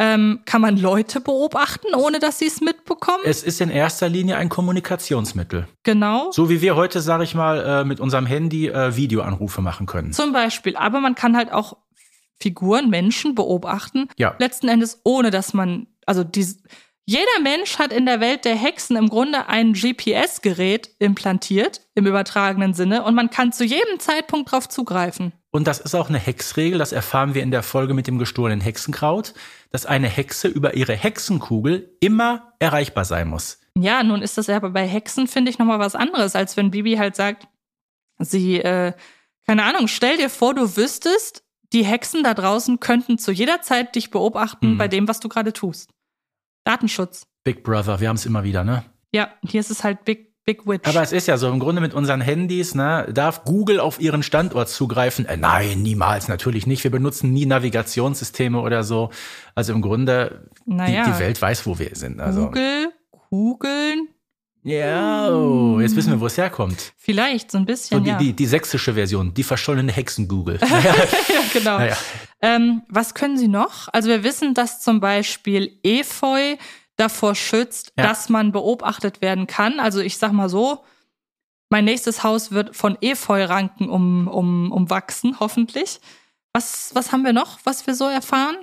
ähm, 0.00 0.40
kann 0.46 0.62
man 0.62 0.78
Leute 0.78 1.20
beobachten, 1.20 1.94
ohne 1.94 2.20
dass 2.20 2.38
sie 2.38 2.46
es 2.46 2.62
mitbekommen. 2.62 3.22
Es 3.26 3.42
ist 3.42 3.60
in 3.60 3.68
erster 3.68 4.08
Linie 4.08 4.38
ein 4.38 4.48
Kommunikationsmittel. 4.48 5.68
genau. 5.82 6.30
So 6.32 6.48
wie 6.48 6.62
wir 6.62 6.74
heute, 6.74 7.02
sag 7.02 7.20
ich 7.20 7.34
mal, 7.34 7.60
äh, 7.60 7.84
mit 7.84 8.00
unserem 8.00 8.24
Handy 8.24 8.68
äh, 8.68 8.96
Videoanrufe 8.96 9.60
machen 9.60 9.84
können. 9.84 10.12
Zum 10.12 10.32
Beispiel. 10.32 10.74
Aber 10.74 11.00
man 11.00 11.14
kann 11.14 11.36
halt 11.36 11.52
auch 11.52 11.76
Figuren, 12.40 12.88
Menschen 12.88 13.34
beobachten. 13.34 14.08
Ja. 14.16 14.34
Letzten 14.38 14.68
Endes, 14.68 15.02
ohne 15.04 15.30
dass 15.30 15.52
man, 15.52 15.86
also 16.06 16.24
die, 16.24 16.46
jeder 17.11 17.40
Mensch 17.42 17.81
hat 17.81 17.92
in 17.92 18.07
der 18.07 18.20
Welt 18.20 18.44
der 18.44 18.55
Hexen 18.55 18.94
im 18.94 19.09
Grunde 19.09 19.49
ein 19.49 19.73
GPS-Gerät 19.73 20.90
implantiert, 21.01 21.81
im 21.96 22.07
übertragenen 22.07 22.73
Sinne, 22.73 23.03
und 23.03 23.16
man 23.16 23.31
kann 23.31 23.53
zu 23.53 23.64
jedem 23.64 23.99
Zeitpunkt 23.99 24.53
drauf 24.53 24.68
zugreifen. 24.68 25.33
Und 25.51 25.66
das 25.66 25.81
ist 25.81 25.96
auch 25.96 26.09
eine 26.09 26.20
Hexregel, 26.20 26.79
das 26.79 26.92
erfahren 26.92 27.35
wir 27.35 27.42
in 27.42 27.51
der 27.51 27.64
Folge 27.64 27.94
mit 27.94 28.07
dem 28.07 28.18
gestohlenen 28.18 28.61
Hexenkraut, 28.61 29.35
dass 29.73 29.87
eine 29.87 30.07
Hexe 30.09 30.46
über 30.46 30.75
ihre 30.75 30.94
Hexenkugel 30.94 31.96
immer 31.99 32.53
erreichbar 32.61 33.05
sein 33.05 33.27
muss. 33.27 33.59
Ja, 33.77 34.05
nun 34.05 34.23
ist 34.23 34.38
das 34.38 34.46
ja 34.46 34.55
aber 34.55 34.70
bei 34.70 34.87
Hexen, 34.87 35.27
finde 35.27 35.51
ich, 35.51 35.59
nochmal 35.59 35.81
was 35.81 35.96
anderes, 35.96 36.37
als 36.37 36.57
wenn 36.57 36.70
Bibi 36.70 36.94
halt 36.94 37.16
sagt, 37.16 37.49
sie, 38.20 38.61
äh, 38.61 38.92
keine 39.49 39.64
Ahnung, 39.64 39.88
stell 39.88 40.16
dir 40.16 40.31
vor, 40.31 40.55
du 40.55 40.77
wüsstest, 40.77 41.42
die 41.73 41.85
Hexen 41.85 42.23
da 42.23 42.35
draußen 42.35 42.79
könnten 42.79 43.18
zu 43.18 43.33
jeder 43.33 43.62
Zeit 43.62 43.96
dich 43.96 44.11
beobachten 44.12 44.75
Mhm. 44.75 44.79
bei 44.79 44.87
dem, 44.87 45.09
was 45.09 45.18
du 45.18 45.29
gerade 45.29 45.53
tust. 45.53 45.90
Datenschutz. 46.64 47.27
Big 47.44 47.62
Brother, 47.62 48.01
wir 48.01 48.09
haben 48.09 48.16
es 48.16 48.27
immer 48.27 48.44
wieder, 48.44 48.64
ne? 48.64 48.85
Ja, 49.12 49.31
hier 49.42 49.61
ist 49.61 49.70
es 49.70 49.83
halt 49.83 50.05
Big, 50.05 50.31
Big 50.44 50.66
Witch. 50.66 50.88
Aber 50.88 51.03
es 51.03 51.12
ist 51.12 51.27
ja 51.27 51.37
so, 51.37 51.49
im 51.49 51.59
Grunde 51.59 51.81
mit 51.81 51.94
unseren 51.94 52.20
Handys, 52.20 52.75
ne, 52.75 53.09
darf 53.12 53.44
Google 53.44 53.81
auf 53.81 54.01
ihren 54.01 54.23
Standort 54.23 54.68
zugreifen? 54.68 55.27
Äh, 55.27 55.37
nein, 55.37 55.83
niemals, 55.83 56.29
natürlich 56.29 56.66
nicht. 56.66 56.85
Wir 56.85 56.90
benutzen 56.90 57.33
nie 57.33 57.46
Navigationssysteme 57.46 58.61
oder 58.61 58.85
so. 58.85 59.11
Also 59.55 59.73
im 59.73 59.83
Grunde, 59.83 60.49
naja, 60.66 61.05
die, 61.05 61.12
die 61.12 61.18
Welt 61.18 61.40
weiß, 61.40 61.66
wo 61.66 61.79
wir 61.79 61.90
sind. 61.94 62.20
Also, 62.20 62.46
Google, 62.46 62.92
Kugeln, 63.11 64.09
ja, 64.62 65.29
oh, 65.31 65.81
jetzt 65.81 65.96
wissen 65.96 66.12
wir, 66.12 66.20
wo 66.20 66.27
es 66.27 66.37
herkommt. 66.37 66.92
vielleicht 66.99 67.51
so 67.51 67.59
ein 67.59 67.62
So 67.62 67.66
bisschen, 67.66 68.05
die, 68.05 68.11
ja. 68.11 68.18
die, 68.18 68.33
die 68.35 68.46
sächsische 68.46 68.94
Version, 68.94 69.33
die 69.35 69.42
verschollene 69.42 69.90
Hexen-Google. 69.92 70.59
ja, 70.70 70.94
genau. 71.53 71.79
naja. 71.79 71.96
Ähm, 72.42 72.83
was 72.88 73.14
können 73.14 73.38
Sie 73.38 73.49
noch? 73.49 73.88
Also 73.92 74.09
wir 74.09 74.23
wissen, 74.23 74.55
dass 74.55 74.81
zum 74.81 75.01
Beispiel 75.01 75.79
Efeu 75.83 76.57
davor 76.96 77.35
schützt, 77.35 77.92
Ja. 77.96 78.07
dass 78.09 78.29
man 78.29 78.53
beobachtet 78.53 79.23
werden 79.23 79.46
kann. 79.46 79.81
Also 79.81 80.01
ich 80.01 80.18
sag 80.18 80.33
mal 80.33 80.49
so, 80.51 80.85
mein 81.70 81.85
nächstes 81.87 82.23
Haus 82.25 82.51
wird 82.51 82.75
von 82.77 82.99
Efeu-Ranken 83.01 83.88
um, 83.88 84.29
um, 84.29 84.73
umwachsen, 84.73 85.37
hoffentlich. 85.40 86.01
Was, 86.53 86.90
was 86.94 87.12
haben 87.12 87.25
wir 87.25 87.33
noch, 87.33 87.59
was 87.64 87.87
wir 87.87 87.94
so 87.94 88.07
erfahren? 88.09 88.57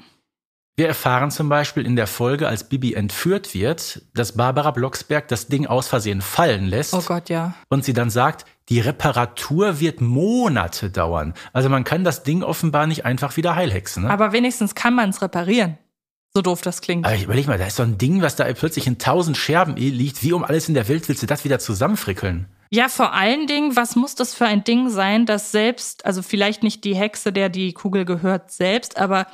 Wir 0.80 0.88
erfahren 0.88 1.32
zum 1.32 1.50
Beispiel 1.50 1.88
in 1.88 1.96
der 1.96 2.06
Folge, 2.06 2.48
als 2.48 2.70
Bibi 2.70 2.94
entführt 2.94 3.56
wird, 3.56 4.04
dass 4.14 4.34
Barbara 4.38 4.70
Blocksberg 4.70 5.28
das 5.28 5.48
Ding 5.48 5.66
aus 5.66 5.88
Versehen 5.88 6.22
fallen 6.22 6.68
lässt. 6.68 6.94
Oh 6.94 7.02
Gott, 7.02 7.30
ja. 7.30 7.56
Und 7.68 7.84
sie 7.84 7.94
dann 7.94 8.12
sagt, 8.12 8.46
die 8.70 8.80
Reparatur 8.80 9.80
wird 9.80 10.02
Monate 10.02 10.92
dauern. 10.92 11.34
Also 11.52 11.68
man 11.70 11.84
kann 11.84 12.04
das 12.04 12.22
Ding 12.22 12.44
offenbar 12.44 12.86
nicht 12.86 13.06
einfach 13.06 13.38
wieder 13.38 13.56
heilhexen. 13.56 14.04
Ne? 14.04 14.12
Aber 14.12 14.34
wenigstens 14.34 14.76
kann 14.76 14.94
man 14.94 15.10
es 15.10 15.24
reparieren. 15.24 15.80
So 16.36 16.44
doof 16.44 16.62
das 16.62 16.82
klingt. 16.82 17.08
Aber 17.08 17.16
ich 17.16 17.24
überleg 17.24 17.48
mal, 17.48 17.58
da 17.58 17.66
ist 17.66 17.78
so 17.78 17.84
ein 17.84 17.98
Ding, 17.98 18.22
was 18.22 18.36
da 18.36 18.44
plötzlich 18.54 18.86
in 18.86 19.00
tausend 19.00 19.36
Scherben 19.36 19.76
liegt. 19.78 20.22
Wie 20.22 20.34
um 20.34 20.44
alles 20.44 20.68
in 20.68 20.76
der 20.76 20.88
Welt 20.88 21.10
willst 21.10 21.24
du 21.24 21.28
das 21.28 21.44
wieder 21.44 21.58
zusammenfrickeln? 21.58 22.46
Ja, 22.70 22.88
vor 22.90 23.14
allen 23.14 23.48
Dingen, 23.48 23.76
was 23.76 23.96
muss 23.96 24.14
das 24.14 24.36
für 24.36 24.46
ein 24.46 24.64
Ding 24.64 24.90
sein, 24.90 25.26
dass 25.26 25.52
selbst, 25.52 26.06
also 26.06 26.22
vielleicht 26.22 26.62
nicht 26.62 26.84
die 26.84 26.96
Hexe, 26.96 27.34
der 27.34 27.50
die 27.50 27.74
Kugel 27.74 28.06
gehört, 28.06 28.52
selbst, 28.52 28.98
aber 28.98 29.26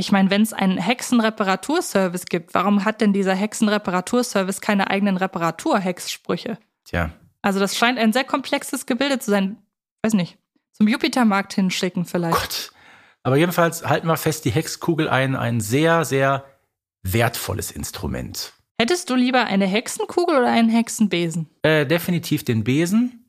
ich 0.00 0.12
meine, 0.12 0.30
wenn 0.30 0.42
es 0.42 0.52
einen 0.52 0.78
Hexenreparaturservice 0.78 2.26
gibt, 2.26 2.54
warum 2.54 2.84
hat 2.84 3.00
denn 3.00 3.12
dieser 3.12 3.34
Hexenreparaturservice 3.34 4.60
keine 4.60 4.90
eigenen 4.90 5.16
Reparatur-Hexsprüche? 5.16 6.58
Tja. 6.84 7.10
Also 7.42 7.60
das 7.60 7.76
scheint 7.76 7.98
ein 7.98 8.12
sehr 8.12 8.24
komplexes 8.24 8.86
Gebilde 8.86 9.18
zu 9.18 9.30
sein. 9.30 9.58
Weiß 10.02 10.14
nicht. 10.14 10.38
Zum 10.72 10.88
Jupitermarkt 10.88 11.52
hinschicken 11.52 12.04
vielleicht. 12.04 12.36
Gott. 12.36 12.72
Aber 13.22 13.36
jedenfalls 13.36 13.84
halten 13.84 14.06
wir 14.06 14.16
fest, 14.16 14.44
die 14.46 14.50
Hexkugel 14.50 15.08
ein, 15.08 15.36
ein 15.36 15.60
sehr, 15.60 16.04
sehr 16.04 16.44
wertvolles 17.02 17.70
Instrument. 17.70 18.54
Hättest 18.80 19.10
du 19.10 19.14
lieber 19.14 19.44
eine 19.44 19.66
Hexenkugel 19.66 20.38
oder 20.38 20.50
einen 20.50 20.70
Hexenbesen? 20.70 21.50
Äh, 21.62 21.84
definitiv 21.84 22.44
den 22.44 22.64
Besen. 22.64 23.19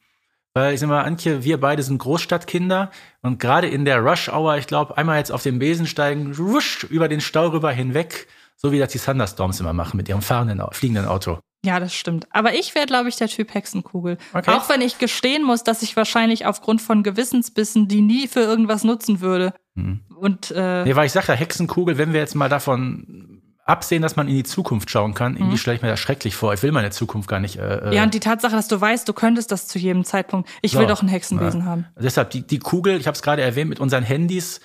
Weil 0.54 0.74
ich 0.74 0.82
sag 0.82 0.90
mal, 0.90 1.04
Antje, 1.04 1.44
wir 1.44 1.60
beide 1.60 1.82
sind 1.82 1.98
Großstadtkinder 1.98 2.92
und 3.22 3.40
gerade 3.40 3.68
in 3.68 3.86
der 3.86 4.00
Rush-Hour, 4.00 4.58
ich 4.58 4.68
glaube, 4.68 4.98
einmal 4.98 5.18
jetzt 5.18 5.32
auf 5.32 5.44
den 5.44 5.60
Besen 5.60 5.88
steigen, 5.88 6.38
wusch, 6.38 6.84
über 6.84 7.08
den 7.08 7.22
Stau 7.22 7.48
rüber 7.48 7.72
hinweg, 7.72 8.28
so 8.58 8.72
wie 8.72 8.80
das 8.80 8.92
die 8.92 9.00
Thunderstorms 9.00 9.62
immer 9.62 9.74
machen 9.74 9.96
mit 9.98 10.10
ihrem 10.10 10.22
fahrenden, 10.22 10.62
fliegenden 10.72 11.06
Auto. 11.06 11.40
Ja, 11.64 11.80
das 11.80 11.94
stimmt. 11.94 12.28
Aber 12.32 12.54
ich 12.54 12.74
wäre, 12.74 12.88
glaube 12.88 13.08
ich, 13.08 13.16
der 13.18 13.28
Typ 13.28 13.54
Hexenkugel. 13.54 14.18
Okay. 14.34 14.52
Auch 14.52 14.68
wenn 14.68 14.82
ich 14.82 14.98
gestehen 14.98 15.44
muss, 15.44 15.64
dass 15.64 15.84
ich 15.84 15.96
wahrscheinlich 15.96 16.46
aufgrund 16.48 16.82
von 16.82 17.04
Gewissensbissen 17.04 17.88
die 17.88 18.02
nie 18.02 18.28
für 18.28 18.40
irgendwas 18.40 18.84
nutzen 18.84 19.22
würde. 19.22 19.54
Hm. 19.76 20.02
Und 20.16 20.52
äh, 20.52 20.84
nee, 20.84 20.96
weil 20.96 21.06
ich 21.06 21.12
sage 21.12 21.28
ja, 21.30 21.34
Hexenkugel, 21.36 21.98
wenn 21.98 22.14
wir 22.14 22.20
jetzt 22.20 22.36
mal 22.36 22.50
davon 22.50 23.41
absehen, 23.66 24.02
dass 24.02 24.16
man 24.16 24.28
in 24.28 24.36
die 24.36 24.44
Zukunft 24.44 24.90
schauen 24.90 25.14
kann. 25.14 25.36
Irgendwie 25.36 25.54
mhm. 25.54 25.58
stelle 25.58 25.76
ich 25.78 25.82
mir 25.82 25.90
das 25.90 26.00
schrecklich 26.00 26.36
vor. 26.36 26.54
Ich 26.54 26.64
will 26.64 26.72
meine 26.72 26.90
Zukunft 26.90 27.28
gar 27.28 27.40
nicht. 27.40 27.58
Äh, 27.58 27.90
äh, 27.90 27.96
ja, 27.96 28.04
und 28.04 28.14
die 28.14 28.20
Tatsache, 28.20 28.56
dass 28.56 28.68
du 28.68 28.80
weißt, 28.80 29.08
du 29.08 29.14
könntest 29.14 29.52
das 29.52 29.68
zu 29.68 29.80
jedem 29.80 30.04
Zeitpunkt. 30.04 30.50
Ich 30.62 30.78
will 30.78 30.88
doch 30.88 31.02
einen 31.02 31.10
Hexenbesen 31.10 31.62
ja. 31.62 31.66
haben. 31.66 31.86
Deshalb, 32.00 32.32
die, 32.32 32.46
die 32.46 32.60
Kugel, 32.60 33.00
ich 33.00 33.08
habe 33.08 33.16
es 33.16 33.22
gerade 33.22 33.42
erwähnt, 33.42 33.70
mit 33.70 33.80
unseren 33.80 34.04
Handys 34.04 34.62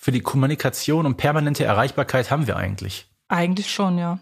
für 0.00 0.12
die 0.12 0.20
Kommunikation 0.20 1.06
und 1.06 1.16
permanente 1.16 1.64
Erreichbarkeit 1.64 2.30
haben 2.30 2.46
wir 2.46 2.56
eigentlich. 2.56 3.10
Eigentlich 3.28 3.70
schon, 3.70 3.98
ja. 3.98 4.18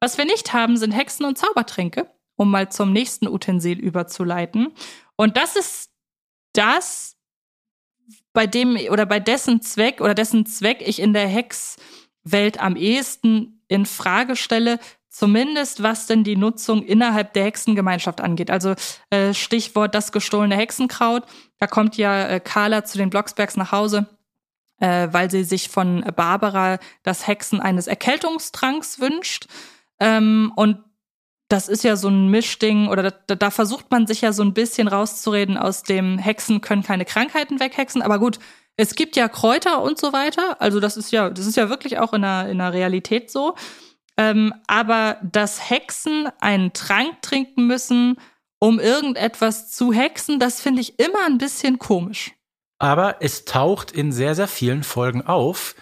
Was 0.00 0.18
wir 0.18 0.24
nicht 0.24 0.52
haben, 0.52 0.76
sind 0.76 0.92
Hexen 0.92 1.26
und 1.26 1.38
Zaubertränke, 1.38 2.06
um 2.36 2.50
mal 2.50 2.70
zum 2.70 2.92
nächsten 2.92 3.26
Utensil 3.26 3.78
überzuleiten. 3.78 4.72
Und 5.16 5.36
das 5.36 5.56
ist 5.56 5.90
das, 6.52 7.16
bei 8.32 8.46
dem 8.46 8.76
oder 8.90 9.06
bei 9.06 9.18
dessen 9.18 9.62
Zweck 9.62 10.00
oder 10.00 10.14
dessen 10.14 10.44
Zweck 10.46 10.82
ich 10.86 11.00
in 11.00 11.14
der 11.14 11.26
Hexwelt 11.26 12.60
am 12.60 12.76
ehesten 12.76 13.55
in 13.68 13.86
Frage 13.86 14.36
stelle, 14.36 14.78
zumindest 15.08 15.82
was 15.82 16.06
denn 16.06 16.24
die 16.24 16.36
Nutzung 16.36 16.82
innerhalb 16.82 17.32
der 17.32 17.44
Hexengemeinschaft 17.44 18.20
angeht. 18.20 18.50
Also 18.50 18.74
äh, 19.10 19.32
Stichwort 19.32 19.94
das 19.94 20.12
gestohlene 20.12 20.56
Hexenkraut. 20.56 21.24
Da 21.58 21.66
kommt 21.66 21.96
ja 21.96 22.28
äh, 22.28 22.40
Carla 22.40 22.84
zu 22.84 22.98
den 22.98 23.08
Blocksbergs 23.08 23.56
nach 23.56 23.72
Hause, 23.72 24.06
äh, 24.78 25.08
weil 25.10 25.30
sie 25.30 25.44
sich 25.44 25.70
von 25.70 26.04
Barbara 26.14 26.78
das 27.02 27.26
Hexen 27.26 27.60
eines 27.60 27.86
Erkältungstranks 27.86 29.00
wünscht. 29.00 29.46
Ähm, 30.00 30.52
und 30.54 30.84
das 31.48 31.68
ist 31.68 31.84
ja 31.84 31.96
so 31.96 32.08
ein 32.08 32.28
Mischding, 32.28 32.88
oder 32.88 33.10
da, 33.10 33.34
da 33.36 33.50
versucht 33.50 33.90
man 33.90 34.06
sich 34.06 34.20
ja 34.20 34.32
so 34.32 34.42
ein 34.42 34.52
bisschen 34.52 34.88
rauszureden 34.88 35.56
aus 35.56 35.82
dem 35.82 36.18
Hexen 36.18 36.60
können 36.60 36.82
keine 36.82 37.04
Krankheiten 37.04 37.60
weghexen. 37.60 38.02
Aber 38.02 38.18
gut, 38.18 38.38
es 38.76 38.94
gibt 38.94 39.16
ja 39.16 39.28
Kräuter 39.28 39.82
und 39.82 39.98
so 39.98 40.12
weiter. 40.12 40.60
Also 40.60 40.80
das 40.80 40.96
ist 40.96 41.10
ja, 41.12 41.30
das 41.30 41.46
ist 41.46 41.56
ja 41.56 41.68
wirklich 41.68 41.98
auch 41.98 42.12
in 42.12 42.22
der, 42.22 42.48
in 42.48 42.58
der 42.58 42.72
Realität 42.72 43.30
so. 43.30 43.54
Ähm, 44.16 44.54
aber 44.66 45.18
dass 45.22 45.70
Hexen 45.70 46.28
einen 46.40 46.72
Trank 46.72 47.20
trinken 47.22 47.66
müssen, 47.66 48.16
um 48.58 48.80
irgendetwas 48.80 49.70
zu 49.70 49.92
hexen, 49.92 50.40
das 50.40 50.60
finde 50.60 50.80
ich 50.80 50.98
immer 50.98 51.26
ein 51.26 51.38
bisschen 51.38 51.78
komisch. 51.78 52.32
Aber 52.78 53.16
es 53.20 53.44
taucht 53.44 53.92
in 53.92 54.12
sehr, 54.12 54.34
sehr 54.34 54.48
vielen 54.48 54.82
Folgen 54.82 55.22
auf. 55.22 55.74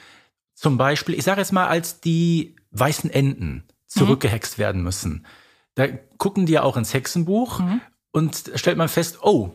Zum 0.55 0.77
Beispiel, 0.77 1.15
ich 1.17 1.25
sage 1.25 1.41
jetzt 1.41 1.53
mal, 1.53 1.67
als 1.67 2.01
die 2.01 2.57
weißen 2.71 3.11
Enten 3.11 3.65
zurückgehext 3.87 4.59
mhm. 4.59 4.63
werden 4.63 4.83
müssen. 4.83 5.27
Da 5.75 5.89
gucken 6.19 6.47
die 6.47 6.53
ja 6.53 6.63
auch 6.63 6.77
ins 6.77 6.95
Hexenbuch 6.95 7.61
mhm. 7.61 7.81
und 8.13 8.53
stellt 8.55 8.79
man 8.79 8.89
fest, 8.89 9.19
oh, 9.23 9.53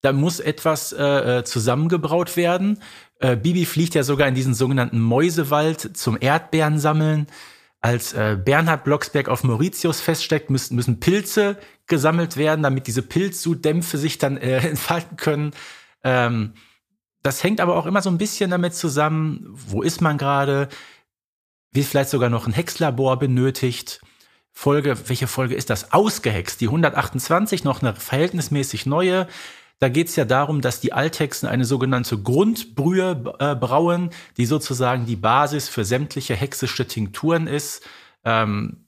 da 0.00 0.12
muss 0.12 0.40
etwas 0.40 0.92
äh, 0.92 1.38
äh, 1.38 1.44
zusammengebraut 1.44 2.36
werden. 2.36 2.82
Äh, 3.18 3.36
Bibi 3.36 3.64
fliegt 3.64 3.94
ja 3.94 4.02
sogar 4.02 4.28
in 4.28 4.34
diesen 4.34 4.54
sogenannten 4.54 5.00
Mäusewald 5.00 5.96
zum 5.96 6.18
Erdbeeren 6.20 6.78
sammeln. 6.78 7.26
Als 7.80 8.12
äh, 8.12 8.36
Bernhard 8.42 8.84
Blocksberg 8.84 9.28
auf 9.28 9.44
Mauritius 9.44 10.00
feststeckt, 10.00 10.50
müssen, 10.50 10.76
müssen 10.76 11.00
Pilze 11.00 11.56
gesammelt 11.86 12.36
werden, 12.36 12.62
damit 12.62 12.86
diese 12.86 13.02
Pilzsudämpfe 13.02 13.98
sich 13.98 14.18
dann 14.18 14.36
äh, 14.36 14.58
entfalten 14.68 15.16
können. 15.16 15.52
Ähm, 16.02 16.54
das 17.22 17.42
hängt 17.42 17.60
aber 17.60 17.76
auch 17.76 17.86
immer 17.86 18.02
so 18.02 18.10
ein 18.10 18.18
bisschen 18.18 18.50
damit 18.50 18.74
zusammen, 18.74 19.44
wo 19.50 19.82
ist 19.82 20.00
man 20.00 20.18
gerade, 20.18 20.68
wird 21.72 21.86
vielleicht 21.86 22.10
sogar 22.10 22.30
noch 22.30 22.46
ein 22.46 22.52
Hexlabor 22.52 23.18
benötigt. 23.18 24.00
Folge, 24.52 24.96
welche 25.08 25.26
Folge 25.26 25.54
ist 25.54 25.68
das? 25.68 25.92
Ausgehext, 25.92 26.60
die 26.60 26.66
128, 26.66 27.64
noch 27.64 27.82
eine 27.82 27.94
verhältnismäßig 27.94 28.86
neue. 28.86 29.26
Da 29.78 29.88
geht 29.88 30.08
es 30.08 30.16
ja 30.16 30.24
darum, 30.24 30.62
dass 30.62 30.80
die 30.80 30.92
Althexen 30.92 31.48
eine 31.48 31.64
sogenannte 31.64 32.18
Grundbrühe 32.18 33.34
äh, 33.38 33.54
brauen, 33.54 34.10
die 34.38 34.46
sozusagen 34.46 35.04
die 35.04 35.16
Basis 35.16 35.68
für 35.68 35.84
sämtliche 35.84 36.34
hexische 36.34 36.86
Tinkturen 36.86 37.46
ist. 37.46 37.82
Ähm, 38.24 38.86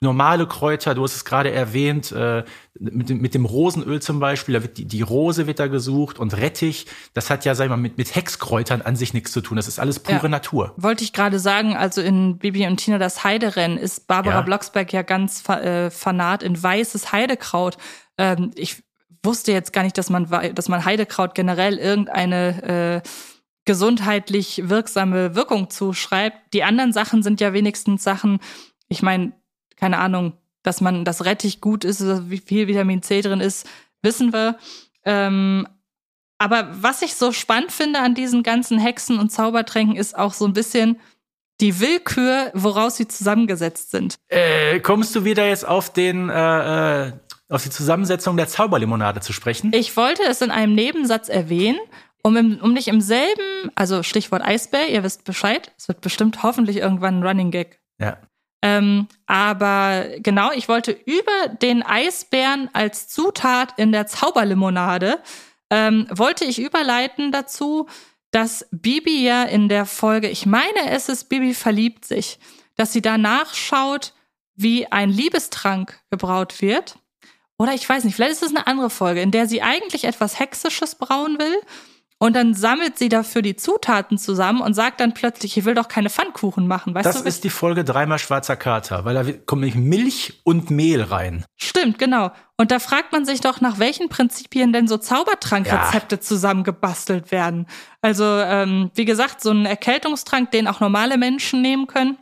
normale 0.00 0.46
Kräuter, 0.46 0.94
du 0.94 1.02
hast 1.02 1.16
es 1.16 1.24
gerade 1.24 1.50
erwähnt, 1.50 2.12
äh, 2.12 2.44
mit, 2.78 3.08
dem, 3.08 3.20
mit 3.20 3.34
dem 3.34 3.44
Rosenöl 3.44 4.00
zum 4.00 4.20
Beispiel, 4.20 4.54
da 4.54 4.62
wird 4.62 4.78
die, 4.78 4.84
die 4.84 5.02
Rose 5.02 5.46
wird 5.46 5.58
da 5.58 5.66
gesucht 5.68 6.18
und 6.18 6.36
Rettich, 6.36 6.86
das 7.14 7.30
hat 7.30 7.44
ja, 7.44 7.54
sag 7.54 7.64
ich 7.64 7.70
mal, 7.70 7.76
mit, 7.76 7.96
mit 7.96 8.14
Hexkräutern 8.14 8.82
an 8.82 8.96
sich 8.96 9.14
nichts 9.14 9.32
zu 9.32 9.40
tun. 9.40 9.56
Das 9.56 9.68
ist 9.68 9.78
alles 9.78 10.00
pure 10.00 10.22
ja, 10.22 10.28
Natur. 10.28 10.74
Wollte 10.76 11.04
ich 11.04 11.12
gerade 11.12 11.38
sagen, 11.38 11.76
also 11.76 12.00
in 12.02 12.38
Bibi 12.38 12.66
und 12.66 12.76
Tina 12.76 12.98
das 12.98 13.24
Heiderennen 13.24 13.78
ist 13.78 14.06
Barbara 14.06 14.36
ja. 14.36 14.42
Blocksberg 14.42 14.92
ja 14.92 15.02
ganz 15.02 15.46
äh, 15.48 15.90
fanat 15.90 16.42
in 16.42 16.62
weißes 16.62 17.12
Heidekraut. 17.12 17.78
Ähm, 18.18 18.50
ich 18.54 18.82
wusste 19.26 19.52
jetzt 19.52 19.72
gar 19.72 19.82
nicht, 19.82 19.98
dass 19.98 20.08
man, 20.08 20.28
dass 20.54 20.68
man 20.68 20.84
Heidekraut 20.84 21.34
generell 21.34 21.76
irgendeine 21.76 23.02
äh, 23.04 23.08
gesundheitlich 23.66 24.62
wirksame 24.70 25.34
Wirkung 25.34 25.68
zuschreibt. 25.68 26.54
Die 26.54 26.62
anderen 26.62 26.94
Sachen 26.94 27.22
sind 27.22 27.40
ja 27.40 27.52
wenigstens 27.52 28.02
Sachen, 28.02 28.38
ich 28.88 29.02
meine, 29.02 29.32
keine 29.76 29.98
Ahnung, 29.98 30.32
dass 30.62 30.80
man 30.80 31.04
das 31.04 31.24
Rettich 31.24 31.60
gut 31.60 31.84
ist, 31.84 32.30
wie 32.30 32.38
viel 32.38 32.68
Vitamin 32.68 33.02
C 33.02 33.20
drin 33.20 33.40
ist, 33.40 33.68
wissen 34.02 34.32
wir. 34.32 34.56
Ähm, 35.04 35.68
aber 36.38 36.68
was 36.72 37.02
ich 37.02 37.14
so 37.14 37.32
spannend 37.32 37.72
finde 37.72 38.00
an 38.00 38.14
diesen 38.14 38.42
ganzen 38.42 38.78
Hexen 38.78 39.18
und 39.18 39.30
Zaubertränken 39.30 39.96
ist 39.96 40.16
auch 40.16 40.32
so 40.32 40.44
ein 40.44 40.52
bisschen 40.52 41.00
die 41.60 41.80
Willkür, 41.80 42.50
woraus 42.54 42.96
sie 42.96 43.08
zusammengesetzt 43.08 43.90
sind. 43.90 44.16
Äh, 44.28 44.80
kommst 44.80 45.14
du 45.16 45.24
wieder 45.24 45.48
jetzt 45.48 45.66
auf 45.66 45.92
den 45.92 46.28
äh, 46.28 47.06
äh 47.06 47.12
auf 47.48 47.62
die 47.62 47.70
Zusammensetzung 47.70 48.36
der 48.36 48.48
Zauberlimonade 48.48 49.20
zu 49.20 49.32
sprechen? 49.32 49.72
Ich 49.74 49.96
wollte 49.96 50.22
es 50.24 50.40
in 50.40 50.50
einem 50.50 50.74
Nebensatz 50.74 51.28
erwähnen, 51.28 51.78
um, 52.22 52.36
im, 52.36 52.58
um 52.60 52.72
nicht 52.72 52.88
im 52.88 53.00
selben, 53.00 53.70
also 53.74 54.02
Stichwort 54.02 54.42
Eisbär, 54.42 54.88
ihr 54.88 55.04
wisst 55.04 55.24
Bescheid, 55.24 55.72
es 55.78 55.86
wird 55.88 56.00
bestimmt 56.00 56.42
hoffentlich 56.42 56.78
irgendwann 56.78 57.20
ein 57.20 57.26
Running 57.26 57.50
Gag. 57.50 57.80
Ja. 58.00 58.18
Ähm, 58.62 59.06
aber 59.26 60.06
genau, 60.18 60.50
ich 60.50 60.68
wollte 60.68 60.90
über 60.90 61.54
den 61.62 61.84
Eisbären 61.84 62.68
als 62.72 63.06
Zutat 63.06 63.74
in 63.76 63.92
der 63.92 64.06
Zauberlimonade, 64.06 65.20
ähm, 65.70 66.08
wollte 66.10 66.44
ich 66.44 66.60
überleiten 66.60 67.30
dazu, 67.30 67.86
dass 68.32 68.66
Bibi 68.72 69.24
ja 69.24 69.44
in 69.44 69.68
der 69.68 69.86
Folge, 69.86 70.28
ich 70.28 70.46
meine, 70.46 70.90
es 70.90 71.08
ist 71.08 71.28
Bibi 71.28 71.54
verliebt 71.54 72.04
sich, 72.04 72.38
dass 72.74 72.92
sie 72.92 73.02
danach 73.02 73.54
schaut, 73.54 74.14
wie 74.56 74.90
ein 74.90 75.10
Liebestrank 75.10 76.00
gebraut 76.10 76.60
wird 76.60 76.98
oder 77.58 77.72
ich 77.72 77.88
weiß 77.88 78.04
nicht, 78.04 78.14
vielleicht 78.14 78.32
ist 78.32 78.42
es 78.42 78.54
eine 78.54 78.66
andere 78.66 78.90
Folge, 78.90 79.22
in 79.22 79.30
der 79.30 79.46
sie 79.46 79.62
eigentlich 79.62 80.04
etwas 80.04 80.38
Hexisches 80.38 80.94
brauen 80.96 81.38
will 81.38 81.56
Und 82.18 82.34
dann 82.34 82.54
sammelt 82.54 82.96
sie 82.96 83.10
dafür 83.10 83.42
die 83.42 83.56
Zutaten 83.56 84.16
zusammen 84.16 84.62
und 84.62 84.72
sagt 84.72 85.00
dann 85.00 85.12
plötzlich, 85.12 85.58
ich 85.58 85.66
will 85.66 85.74
doch 85.74 85.88
keine 85.88 86.08
Pfannkuchen 86.08 86.66
machen. 86.66 86.94
Weißt 86.94 87.04
das 87.04 87.22
du, 87.22 87.28
ist 87.28 87.44
die 87.44 87.50
Folge 87.50 87.84
dreimal 87.84 88.18
schwarzer 88.18 88.56
Kater, 88.56 89.04
weil 89.04 89.14
da 89.14 89.32
kommt 89.44 89.60
nämlich 89.60 89.74
Milch 89.74 90.40
und 90.42 90.70
Mehl 90.70 91.02
rein. 91.02 91.44
Stimmt, 91.56 91.98
genau. 91.98 92.30
Und 92.56 92.70
da 92.70 92.78
fragt 92.78 93.12
man 93.12 93.26
sich 93.26 93.42
doch, 93.42 93.60
nach 93.60 93.78
welchen 93.78 94.08
Prinzipien 94.08 94.72
denn 94.72 94.88
so 94.88 94.96
Zaubertrankrezepte 94.96 96.16
ja. 96.16 96.20
zusammengebastelt 96.22 97.30
werden. 97.32 97.66
Also, 98.00 98.24
ähm, 98.24 98.90
wie 98.94 99.04
gesagt, 99.04 99.42
so 99.42 99.50
ein 99.50 99.66
Erkältungstrank, 99.66 100.50
den 100.52 100.68
auch 100.68 100.80
normale 100.80 101.18
Menschen 101.18 101.60
nehmen 101.60 101.86
können. 101.86 102.16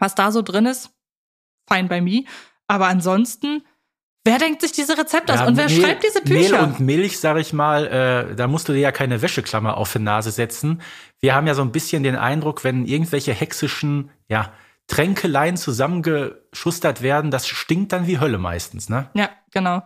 Was 0.00 0.16
da 0.16 0.32
so 0.32 0.42
drin 0.42 0.66
ist, 0.66 0.90
fein 1.68 1.86
bei 1.86 2.00
mir. 2.00 2.24
Aber 2.66 2.88
ansonsten 2.88 3.62
Wer 4.26 4.38
denkt 4.38 4.62
sich 4.62 4.72
diese 4.72 4.96
Rezepte 4.96 5.34
aus 5.34 5.46
und 5.46 5.58
wer 5.58 5.68
Mehl, 5.68 5.82
schreibt 5.82 6.02
diese 6.02 6.22
Bücher? 6.22 6.52
Mehl 6.52 6.60
und 6.60 6.80
Milch, 6.80 7.18
sag 7.18 7.36
ich 7.36 7.52
mal, 7.52 7.86
äh, 7.86 8.34
da 8.34 8.48
musst 8.48 8.68
du 8.68 8.72
dir 8.72 8.80
ja 8.80 8.92
keine 8.92 9.20
Wäscheklammer 9.20 9.76
auf 9.76 9.92
die 9.92 9.98
Nase 9.98 10.30
setzen. 10.30 10.80
Wir 11.20 11.34
haben 11.34 11.46
ja 11.46 11.54
so 11.54 11.60
ein 11.60 11.72
bisschen 11.72 12.02
den 12.02 12.16
Eindruck, 12.16 12.64
wenn 12.64 12.86
irgendwelche 12.86 13.34
hexischen, 13.34 14.10
ja, 14.28 14.52
Tränkeleien 14.86 15.56
zusammengeschustert 15.56 17.02
werden, 17.02 17.30
das 17.30 17.46
stinkt 17.46 17.92
dann 17.92 18.06
wie 18.06 18.18
Hölle 18.18 18.38
meistens, 18.38 18.88
ne? 18.88 19.08
Ja, 19.14 19.30
genau. 19.50 19.82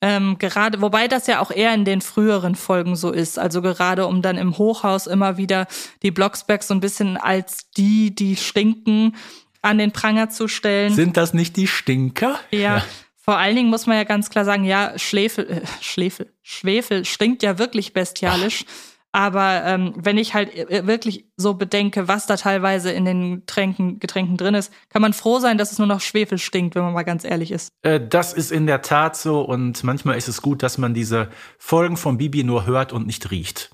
Ähm, 0.00 0.36
gerade, 0.38 0.80
wobei 0.82 1.08
das 1.08 1.26
ja 1.26 1.40
auch 1.40 1.50
eher 1.50 1.72
in 1.74 1.84
den 1.84 2.00
früheren 2.00 2.54
Folgen 2.54 2.96
so 2.96 3.10
ist. 3.10 3.38
Also 3.38 3.62
gerade 3.62 4.06
um 4.06 4.20
dann 4.20 4.36
im 4.36 4.58
Hochhaus 4.58 5.06
immer 5.06 5.36
wieder 5.36 5.66
die 6.02 6.10
Blocksbergs 6.10 6.68
so 6.68 6.74
ein 6.74 6.80
bisschen 6.80 7.16
als 7.16 7.70
die, 7.70 8.14
die 8.14 8.36
stinken, 8.36 9.16
an 9.62 9.78
den 9.78 9.92
Pranger 9.92 10.28
zu 10.28 10.48
stellen. 10.48 10.92
Sind 10.92 11.16
das 11.16 11.34
nicht 11.34 11.56
die 11.56 11.66
Stinker? 11.66 12.38
ja. 12.50 12.58
ja. 12.78 12.82
Vor 13.28 13.38
allen 13.38 13.56
Dingen 13.56 13.70
muss 13.70 13.86
man 13.86 13.96
ja 13.96 14.04
ganz 14.04 14.30
klar 14.30 14.44
sagen, 14.44 14.64
ja, 14.64 14.96
Schläfel, 14.98 15.50
äh, 15.50 15.60
Schläfel, 15.80 16.32
Schwefel 16.42 17.04
stinkt 17.04 17.42
ja 17.42 17.58
wirklich 17.58 17.92
bestialisch. 17.92 18.64
Ach. 18.68 18.96
Aber 19.16 19.64
ähm, 19.64 19.94
wenn 19.96 20.18
ich 20.18 20.34
halt 20.34 20.54
äh, 20.54 20.86
wirklich 20.86 21.24
so 21.38 21.54
bedenke, 21.54 22.06
was 22.06 22.26
da 22.26 22.36
teilweise 22.36 22.92
in 22.92 23.06
den 23.06 23.46
Tränken, 23.46 23.98
Getränken 23.98 24.36
drin 24.36 24.54
ist, 24.54 24.70
kann 24.90 25.00
man 25.00 25.14
froh 25.14 25.38
sein, 25.38 25.56
dass 25.56 25.72
es 25.72 25.78
nur 25.78 25.86
noch 25.86 26.02
Schwefel 26.02 26.36
stinkt, 26.36 26.74
wenn 26.74 26.82
man 26.82 26.92
mal 26.92 27.02
ganz 27.02 27.24
ehrlich 27.24 27.50
ist. 27.50 27.70
Äh, 27.80 27.98
das 28.06 28.34
ist 28.34 28.52
in 28.52 28.66
der 28.66 28.82
Tat 28.82 29.16
so 29.16 29.40
und 29.40 29.82
manchmal 29.84 30.18
ist 30.18 30.28
es 30.28 30.42
gut, 30.42 30.62
dass 30.62 30.76
man 30.76 30.92
diese 30.92 31.30
Folgen 31.56 31.96
von 31.96 32.18
Bibi 32.18 32.44
nur 32.44 32.66
hört 32.66 32.92
und 32.92 33.06
nicht 33.06 33.30
riecht. 33.30 33.70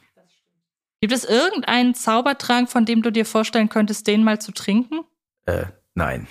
Gibt 1.00 1.12
es 1.12 1.24
irgendeinen 1.24 1.94
Zaubertrank, 1.94 2.70
von 2.70 2.84
dem 2.84 3.02
du 3.02 3.10
dir 3.10 3.26
vorstellen 3.26 3.68
könntest, 3.68 4.06
den 4.06 4.22
mal 4.22 4.40
zu 4.40 4.52
trinken? 4.52 5.00
Äh, 5.46 5.64
Nein. 5.94 6.26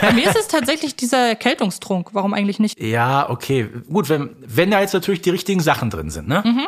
Bei 0.00 0.12
mir 0.12 0.26
ist 0.28 0.36
es 0.36 0.48
tatsächlich 0.48 0.96
dieser 0.96 1.28
Erkältungstrunk. 1.28 2.10
Warum 2.12 2.34
eigentlich 2.34 2.58
nicht? 2.58 2.80
Ja, 2.80 3.30
okay. 3.30 3.68
Gut, 3.88 4.08
wenn, 4.08 4.36
wenn 4.40 4.70
da 4.70 4.80
jetzt 4.80 4.94
natürlich 4.94 5.22
die 5.22 5.30
richtigen 5.30 5.60
Sachen 5.60 5.90
drin 5.90 6.10
sind, 6.10 6.28
ne? 6.28 6.42
Mhm. 6.44 6.66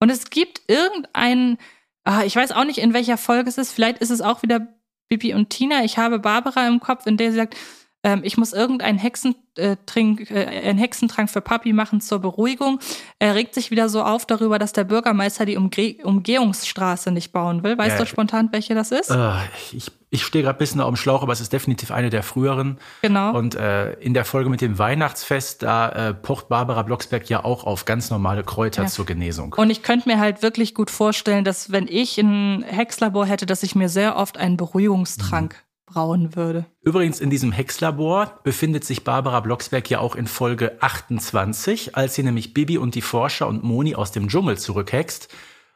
Und 0.00 0.10
es 0.10 0.30
gibt 0.30 0.62
irgendeinen, 0.68 1.58
ah, 2.04 2.22
ich 2.24 2.36
weiß 2.36 2.52
auch 2.52 2.64
nicht, 2.64 2.78
in 2.78 2.94
welcher 2.94 3.18
Folge 3.18 3.48
es 3.48 3.58
ist. 3.58 3.72
Vielleicht 3.72 3.98
ist 3.98 4.10
es 4.10 4.20
auch 4.20 4.42
wieder 4.42 4.66
Bibi 5.08 5.34
und 5.34 5.50
Tina. 5.50 5.84
Ich 5.84 5.98
habe 5.98 6.18
Barbara 6.18 6.66
im 6.68 6.80
Kopf, 6.80 7.06
in 7.06 7.16
der 7.16 7.30
sie 7.30 7.36
sagt, 7.36 7.56
ähm, 8.02 8.20
ich 8.24 8.36
muss 8.36 8.52
irgendeinen 8.52 8.98
Hexentrink, 8.98 10.30
äh, 10.30 10.46
einen 10.46 10.78
Hexentrank 10.78 11.30
für 11.30 11.40
Papi 11.40 11.72
machen 11.72 12.00
zur 12.00 12.18
Beruhigung. 12.18 12.80
Er 13.18 13.34
regt 13.34 13.54
sich 13.54 13.70
wieder 13.70 13.88
so 13.88 14.02
auf 14.02 14.26
darüber, 14.26 14.58
dass 14.58 14.72
der 14.72 14.84
Bürgermeister 14.84 15.44
die 15.44 15.56
Umge 15.56 15.96
Umgehungsstraße 16.02 17.10
nicht 17.10 17.32
bauen 17.32 17.62
will. 17.62 17.76
Weißt 17.76 17.98
ja, 17.98 18.04
du 18.04 18.06
spontan, 18.06 18.48
welche 18.52 18.74
das 18.74 18.90
ist? 18.90 19.10
Äh, 19.10 19.32
ich 19.72 19.90
ich 20.12 20.24
stehe 20.24 20.42
gerade 20.42 20.56
ein 20.56 20.58
bisschen 20.58 20.80
auf 20.80 20.88
dem 20.88 20.96
Schlauch, 20.96 21.22
aber 21.22 21.32
es 21.32 21.40
ist 21.40 21.52
definitiv 21.52 21.92
eine 21.92 22.10
der 22.10 22.24
früheren. 22.24 22.78
Genau. 23.00 23.36
Und 23.36 23.54
äh, 23.54 23.92
in 24.00 24.12
der 24.12 24.24
Folge 24.24 24.50
mit 24.50 24.60
dem 24.60 24.76
Weihnachtsfest, 24.76 25.62
da 25.62 25.88
äh, 25.88 26.14
pocht 26.14 26.48
Barbara 26.48 26.82
Blocksberg 26.82 27.28
ja 27.30 27.44
auch 27.44 27.62
auf 27.62 27.84
ganz 27.84 28.10
normale 28.10 28.42
Kräuter 28.42 28.82
ja. 28.82 28.88
zur 28.88 29.06
Genesung. 29.06 29.54
Und 29.56 29.70
ich 29.70 29.84
könnte 29.84 30.08
mir 30.08 30.18
halt 30.18 30.42
wirklich 30.42 30.74
gut 30.74 30.90
vorstellen, 30.90 31.44
dass 31.44 31.70
wenn 31.70 31.86
ich 31.86 32.18
ein 32.18 32.64
Hexlabor 32.64 33.24
hätte, 33.24 33.46
dass 33.46 33.62
ich 33.62 33.76
mir 33.76 33.88
sehr 33.88 34.16
oft 34.16 34.36
einen 34.36 34.56
Beruhigungstrank 34.56 35.54
mhm 35.54 35.69
brauen 35.92 36.36
würde. 36.36 36.66
Übrigens, 36.82 37.20
in 37.20 37.30
diesem 37.30 37.52
Hexlabor 37.52 38.40
befindet 38.44 38.84
sich 38.84 39.04
Barbara 39.04 39.40
Blocksberg 39.40 39.88
ja 39.90 40.00
auch 40.00 40.14
in 40.14 40.26
Folge 40.26 40.76
28, 40.80 41.96
als 41.96 42.14
sie 42.14 42.22
nämlich 42.22 42.54
Bibi 42.54 42.78
und 42.78 42.94
die 42.94 43.02
Forscher 43.02 43.48
und 43.48 43.64
Moni 43.64 43.94
aus 43.94 44.12
dem 44.12 44.28
Dschungel 44.28 44.58
zurückhext. 44.58 45.28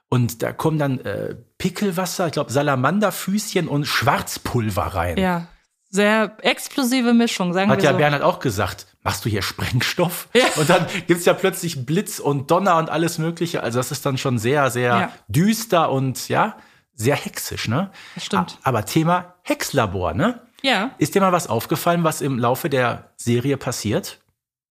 Und 0.08 0.42
da 0.42 0.52
kommen 0.52 0.78
dann 0.78 1.00
äh, 1.00 1.34
Pickelwasser, 1.58 2.26
ich 2.26 2.32
glaube 2.32 2.52
Salamanderfüßchen 2.52 3.68
und 3.68 3.86
Schwarzpulver 3.86 4.82
rein. 4.82 5.16
Ja, 5.16 5.48
sehr 5.90 6.36
explosive 6.42 7.14
Mischung, 7.14 7.52
sagen 7.52 7.70
Hat 7.70 7.78
wir 7.78 7.84
ja 7.84 7.92
so. 7.92 7.98
Bernhard 7.98 8.22
auch 8.22 8.40
gesagt, 8.40 8.86
machst 9.02 9.24
du 9.24 9.28
hier 9.28 9.42
Sprengstoff? 9.42 10.28
Ja. 10.34 10.44
Und 10.56 10.68
dann 10.68 10.86
gibt's 11.06 11.24
ja 11.24 11.34
plötzlich 11.34 11.86
Blitz 11.86 12.18
und 12.18 12.50
Donner 12.50 12.78
und 12.78 12.90
alles 12.90 13.18
Mögliche. 13.18 13.62
Also 13.62 13.78
das 13.78 13.92
ist 13.92 14.04
dann 14.04 14.18
schon 14.18 14.38
sehr, 14.38 14.70
sehr 14.70 14.82
ja. 14.82 15.12
düster 15.28 15.92
und 15.92 16.28
ja, 16.28 16.56
sehr 16.94 17.16
hexisch, 17.16 17.68
ne? 17.68 17.90
Das 18.14 18.24
stimmt. 18.24 18.58
Aber 18.62 18.84
Thema 18.84 19.34
Hexlabor, 19.42 20.14
ne? 20.14 20.40
Ja. 20.62 20.92
Ist 20.98 21.14
dir 21.14 21.20
mal 21.20 21.32
was 21.32 21.48
aufgefallen, 21.48 22.04
was 22.04 22.20
im 22.20 22.38
Laufe 22.38 22.70
der 22.70 23.10
Serie 23.16 23.56
passiert? 23.56 24.20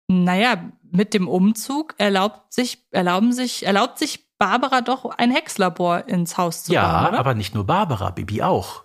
Naja, 0.07 0.71
mit 0.91 1.13
dem 1.13 1.27
Umzug 1.27 1.95
erlaubt 1.97 2.53
sich, 2.53 2.79
erlauben 2.91 3.31
sich, 3.33 3.65
erlaubt 3.65 3.99
sich 3.99 4.25
Barbara 4.38 4.81
doch 4.81 5.05
ein 5.05 5.31
Hexlabor 5.31 6.07
ins 6.07 6.38
Haus 6.38 6.63
zu 6.63 6.73
ja, 6.73 7.03
bauen. 7.03 7.13
Ja, 7.13 7.19
aber 7.19 7.33
nicht 7.33 7.53
nur 7.55 7.65
Barbara, 7.65 8.09
Bibi 8.09 8.41
auch. 8.41 8.83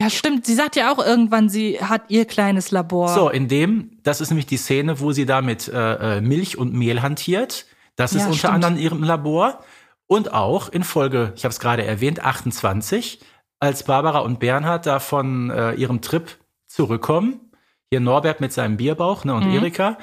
Ja, 0.00 0.08
stimmt. 0.08 0.46
Sie 0.46 0.54
sagt 0.54 0.76
ja 0.76 0.92
auch 0.92 0.98
irgendwann, 0.98 1.48
sie 1.48 1.78
hat 1.80 2.04
ihr 2.08 2.24
kleines 2.24 2.70
Labor. 2.70 3.08
So, 3.08 3.28
in 3.28 3.48
dem, 3.48 3.98
das 4.02 4.20
ist 4.20 4.30
nämlich 4.30 4.46
die 4.46 4.56
Szene, 4.56 4.98
wo 4.98 5.12
sie 5.12 5.26
da 5.26 5.42
mit 5.42 5.68
äh, 5.68 6.16
äh 6.16 6.20
Milch 6.20 6.56
und 6.56 6.72
Mehl 6.72 7.02
hantiert. 7.02 7.66
Das 7.96 8.12
ist 8.12 8.22
ja, 8.22 8.26
unter 8.26 8.38
stimmt. 8.38 8.54
anderem 8.54 8.76
in 8.76 8.82
ihrem 8.82 9.02
Labor. 9.02 9.62
Und 10.10 10.34
auch 10.34 10.68
in 10.70 10.82
Folge, 10.82 11.32
ich 11.36 11.44
habe 11.44 11.52
es 11.52 11.60
gerade 11.60 11.84
erwähnt, 11.84 12.24
28, 12.24 13.20
als 13.60 13.84
Barbara 13.84 14.18
und 14.18 14.40
Bernhard 14.40 14.84
da 14.84 14.98
von 14.98 15.50
äh, 15.50 15.74
ihrem 15.74 16.00
Trip 16.00 16.36
zurückkommen. 16.66 17.52
Hier 17.90 18.00
Norbert 18.00 18.40
mit 18.40 18.52
seinem 18.52 18.76
Bierbauch 18.76 19.24
ne, 19.24 19.34
und 19.34 19.46
mhm. 19.46 19.54
Erika. 19.54 19.98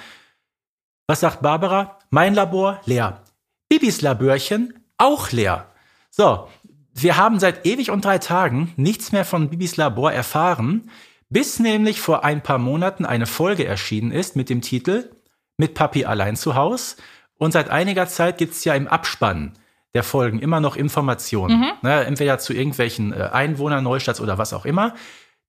Was 1.08 1.20
sagt 1.20 1.42
Barbara? 1.42 2.00
Mein 2.10 2.36
Labor 2.36 2.80
leer. 2.86 3.22
Bibis 3.68 4.00
Labörchen 4.00 4.82
auch 4.98 5.34
leer. 5.34 5.74
So, 6.10 6.48
wir 6.94 7.18
haben 7.18 7.38
seit 7.38 7.66
ewig 7.66 7.92
und 7.92 8.06
drei 8.06 8.18
Tagen 8.18 8.72
nichts 8.78 9.12
mehr 9.12 9.26
von 9.26 9.50
Bibis 9.50 9.76
Labor 9.76 10.14
erfahren, 10.14 10.90
bis 11.28 11.60
nämlich 11.60 12.00
vor 12.00 12.24
ein 12.24 12.42
paar 12.42 12.60
Monaten 12.60 13.06
eine 13.06 13.26
Folge 13.26 13.66
erschienen 13.66 14.12
ist 14.12 14.38
mit 14.38 14.50
dem 14.50 14.62
Titel 14.62 15.12
Mit 15.58 15.74
Papi 15.74 16.06
allein 16.06 16.38
zu 16.38 16.56
Haus. 16.56 16.96
Und 17.38 17.52
seit 17.52 17.70
einiger 17.70 18.08
Zeit 18.08 18.38
gibt's 18.38 18.64
ja 18.64 18.74
im 18.74 18.88
Abspann 18.88 19.52
der 19.94 20.04
Folgen 20.04 20.40
immer 20.40 20.60
noch 20.60 20.76
Informationen. 20.76 21.60
Mhm. 21.60 21.72
Ne, 21.82 22.06
entweder 22.06 22.40
zu 22.40 22.54
irgendwelchen 22.54 23.14
äh, 23.14 23.30
Einwohnern 23.32 23.84
Neustadts 23.84 24.22
oder 24.22 24.38
was 24.38 24.54
auch 24.54 24.66
immer. 24.66 24.94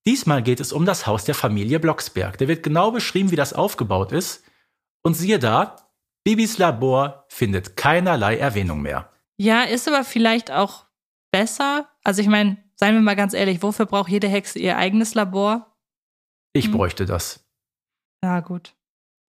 Diesmal 0.07 0.42
geht 0.42 0.61
es 0.61 0.72
um 0.72 0.87
das 0.87 1.07
Haus 1.07 1.24
der 1.24 1.35
Familie 1.35 1.81
Blocksberg. 1.81 2.38
Da 2.38 2.48
wird 2.48 2.62
genau 2.62 2.90
beschrieben, 2.90 3.31
wie 3.31 3.37
das 3.37 3.53
aufgebaut 3.53 4.12
ist. 4.12 4.44
Und 5.03 5.14
siehe 5.14 5.38
da, 5.38 5.77
Bibis 6.24 6.59
Labor 6.59 7.27
findet 7.29 7.77
keinerlei 7.77 8.37
Erwähnung 8.38 8.83
mehr. 8.83 9.11
Ja, 9.38 9.62
ist 9.62 9.88
aber 9.88 10.05
vielleicht 10.05 10.51
auch 10.51 10.87
besser. 11.31 11.88
Also 12.05 12.22
ich 12.22 12.29
meine, 12.29 12.59
seien 12.74 12.94
wir 12.94 13.03
mal 13.03 13.16
ganz 13.16 13.35
ehrlich, 13.35 13.62
wofür 13.62 13.87
braucht 13.87 14.11
jede 14.11 14.29
Hexe 14.29 14.59
ihr 14.59 14.77
eigenes 14.77 15.14
Labor? 15.14 15.77
Ich 16.53 16.66
hm. 16.66 16.72
bräuchte 16.72 17.07
das. 17.07 17.46
Ja, 18.22 18.40
gut. 18.40 18.74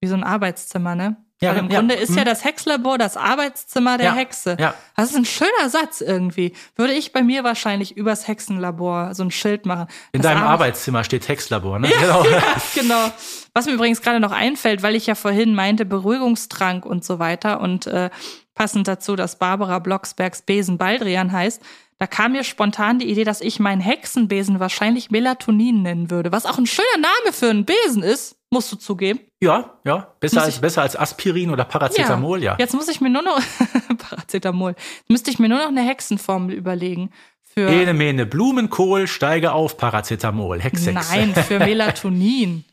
Wie 0.01 0.09
so 0.09 0.15
ein 0.15 0.25
Arbeitszimmer, 0.25 0.95
ne? 0.95 1.17
Ja, 1.41 1.51
Weil 1.51 1.59
im 1.59 1.71
ja, 1.71 1.79
Grunde 1.79 1.95
ist 1.95 2.11
ja 2.11 2.19
hm. 2.19 2.25
das 2.25 2.45
Hexlabor 2.45 2.99
das 2.99 3.17
Arbeitszimmer 3.17 3.97
der 3.97 4.07
ja, 4.07 4.15
Hexe. 4.15 4.57
Ja. 4.59 4.75
Das 4.97 5.11
ist 5.11 5.17
ein 5.17 5.25
schöner 5.25 5.69
Satz 5.69 6.01
irgendwie. 6.01 6.53
Würde 6.75 6.93
ich 6.93 7.13
bei 7.13 7.23
mir 7.23 7.45
wahrscheinlich 7.45 7.97
übers 7.97 8.27
Hexenlabor 8.27 9.15
so 9.15 9.23
ein 9.23 9.31
Schild 9.31 9.65
machen. 9.65 9.87
In 10.13 10.23
deinem 10.23 10.39
Arbeit 10.39 10.69
Arbeitszimmer 10.69 11.05
steht 11.05 11.29
Hexlabor, 11.29 11.79
ne? 11.79 11.89
Ja, 12.01 12.01
genau. 12.01 12.25
Ja, 12.25 12.43
genau. 12.75 13.13
Was 13.55 13.67
mir 13.67 13.73
übrigens 13.73 14.03
gerade 14.03 14.21
noch 14.21 14.33
einfällt, 14.33 14.83
weil 14.83 14.97
ich 14.97 15.07
ja 15.07 15.15
vorhin 15.15 15.55
meinte, 15.55 15.85
Beruhigungstrank 15.85 16.85
und 16.85 17.05
so 17.05 17.19
weiter 17.19 17.61
und 17.61 17.87
äh, 17.87 18.11
passend 18.55 18.89
dazu, 18.89 19.15
dass 19.15 19.39
Barbara 19.39 19.79
Blocksbergs 19.79 20.43
Besen 20.43 20.79
Baldrian 20.79 21.31
heißt, 21.31 21.63
da 21.99 22.07
kam 22.07 22.33
mir 22.33 22.45
spontan 22.45 22.99
die 22.99 23.11
Idee, 23.11 23.25
dass 23.25 23.41
ich 23.41 23.59
meinen 23.59 23.81
Hexenbesen 23.81 24.61
wahrscheinlich 24.61 25.11
Melatonin 25.11 25.83
nennen 25.83 26.11
würde, 26.11 26.31
was 26.31 26.47
auch 26.47 26.59
ein 26.59 26.67
schöner 26.67 26.87
Name 26.97 27.33
für 27.33 27.51
einen 27.51 27.65
Besen 27.65 28.03
ist, 28.03 28.38
musst 28.51 28.73
du 28.73 28.77
zugeben. 28.77 29.21
Ja, 29.41 29.79
ja, 29.85 30.15
besser 30.21 30.43
als 30.43 30.61
besser 30.61 30.83
als 30.83 30.97
Aspirin 30.97 31.51
oder 31.51 31.65
Paracetamol, 31.65 32.43
ja. 32.43 32.53
ja. 32.53 32.59
Jetzt 32.59 32.75
muss 32.75 32.89
ich 32.89 33.01
mir 33.01 33.11
nur 33.11 33.23
noch 33.23 33.41
Paracetamol. 33.99 34.75
Müsste 35.09 35.31
ich 35.31 35.39
mir 35.39 35.49
nur 35.49 35.59
noch 35.59 35.69
eine 35.69 35.83
Hexenformel 35.83 36.55
überlegen 36.55 37.11
für 37.43 37.69
Ene 37.69 37.95
Mene 37.95 38.27
Blumenkohl, 38.27 39.07
steige 39.07 39.53
auf 39.53 39.77
Paracetamol, 39.77 40.61
Hex, 40.61 40.87
Hex. 40.87 41.11
Nein, 41.11 41.35
für 41.35 41.59
Melatonin. 41.59 42.65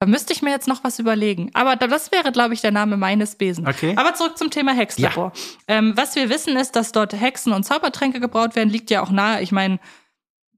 Da 0.00 0.06
müsste 0.06 0.32
ich 0.32 0.42
mir 0.42 0.50
jetzt 0.50 0.66
noch 0.66 0.82
was 0.82 0.98
überlegen. 0.98 1.50
Aber 1.54 1.76
das 1.76 2.10
wäre, 2.10 2.32
glaube 2.32 2.54
ich, 2.54 2.60
der 2.60 2.72
Name 2.72 2.96
meines 2.96 3.36
Besen. 3.36 3.68
Okay. 3.68 3.94
Aber 3.94 4.14
zurück 4.14 4.36
zum 4.36 4.50
Thema 4.50 4.72
Hexlabor. 4.72 5.32
Ja. 5.68 5.76
Ähm, 5.76 5.92
was 5.96 6.16
wir 6.16 6.28
wissen 6.28 6.56
ist, 6.56 6.74
dass 6.74 6.90
dort 6.90 7.12
Hexen 7.12 7.52
und 7.52 7.62
Zaubertränke 7.62 8.18
gebraut 8.18 8.56
werden, 8.56 8.68
liegt 8.68 8.90
ja 8.90 9.00
auch 9.04 9.10
nahe. 9.10 9.42
Ich 9.42 9.52
meine, 9.52 9.78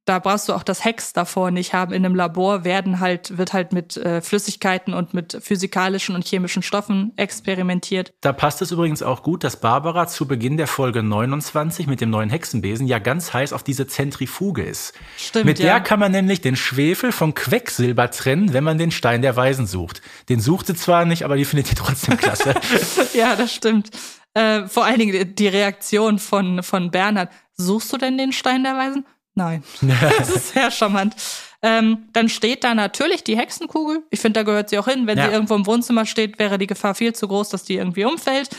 da 0.05 0.19
brauchst 0.19 0.49
du 0.49 0.53
auch 0.53 0.63
das 0.63 0.85
Hex 0.85 1.15
davor 1.15 1.51
nicht 1.51 1.73
haben. 1.73 1.93
In 1.93 2.05
einem 2.05 2.15
Labor 2.15 2.65
werden 2.65 3.01
halt, 3.01 3.39
wird 3.39 3.53
halt 3.53 3.73
mit 3.73 3.97
äh, 3.97 4.21
Flüssigkeiten 4.21 4.93
und 4.93 5.15
mit 5.15 5.39
physikalischen 5.41 6.15
und 6.15 6.27
chemischen 6.27 6.63
Stoffen 6.63 7.13
experimentiert. 7.17 8.13
Da 8.21 8.33
passt 8.33 8.61
es 8.61 8.71
übrigens 8.71 9.03
auch 9.03 9.23
gut, 9.23 9.45
dass 9.45 9.61
Barbara 9.61 10.07
zu 10.07 10.29
Beginn 10.29 10.59
der 10.59 10.67
Folge 10.67 11.03
29 11.03 11.87
mit 11.87 12.03
dem 12.03 12.11
neuen 12.11 12.29
Hexenbesen 12.29 12.87
ja 12.87 12.99
ganz 12.99 13.33
heiß 13.33 13.55
auf 13.55 13.63
diese 13.63 13.87
Zentrifuge 13.87 14.63
ist. 14.63 14.93
Stimmt, 15.17 15.47
mit 15.47 15.59
ja. 15.59 15.67
der 15.67 15.81
kann 15.81 16.01
man 16.01 16.13
nämlich 16.13 16.43
den 16.43 16.57
Schwefel 16.57 17.11
vom 17.11 17.35
Quecksilber 17.35 18.11
trennen, 18.11 18.53
wenn 18.53 18.65
man 18.65 18.77
den 18.77 18.91
Stein 18.91 19.23
der 19.23 19.37
Weisen 19.37 19.67
sucht. 19.67 20.03
Den 20.29 20.41
sucht 20.41 20.67
sie 20.67 20.75
zwar 20.75 21.07
nicht, 21.07 21.25
aber 21.25 21.37
die 21.37 21.47
findet 21.47 21.71
die 21.71 21.75
trotzdem 21.75 22.19
klasse. 22.19 22.55
ja, 23.15 23.37
das 23.37 23.55
stimmt. 23.55 23.91
Äh, 24.35 24.67
vor 24.67 24.85
allen 24.85 24.99
Dingen 24.99 25.35
die 25.35 25.49
Reaktion 25.49 26.19
von, 26.19 26.63
von 26.63 26.91
Bernhard. 26.91 27.31
Suchst 27.57 27.93
du 27.93 27.97
denn 27.97 28.19
den 28.19 28.33
Stein 28.33 28.65
der 28.65 28.77
Weisen? 28.77 29.07
Nein. 29.35 29.63
das 30.19 30.31
ist 30.31 30.49
sehr 30.55 30.71
charmant. 30.71 31.17
Ähm, 31.63 32.09
dann 32.13 32.29
steht 32.29 32.63
da 32.63 32.75
natürlich 32.75 33.25
die 33.25 33.37
Hexenkugel. 33.37 34.03
Ich 34.11 34.21
finde, 34.21 34.41
da 34.41 34.45
gehört 34.45 34.69
sie 34.69 34.79
auch 34.79 34.87
hin. 34.87 35.07
Wenn 35.07 35.19
Ja. 35.19 35.27
sie 35.27 35.33
irgendwo 35.33 35.55
im 35.55 35.67
Wohnzimmer 35.67 36.05
steht, 36.07 36.39
wäre 36.39 36.59
die 36.59 36.67
Gefahr 36.67 36.95
viel 36.95 37.15
zu 37.15 37.27
groß, 37.27 37.49
dass 37.49 37.65
die 37.65 37.77
irgendwie 37.77 38.05
umfällt. 38.05 38.51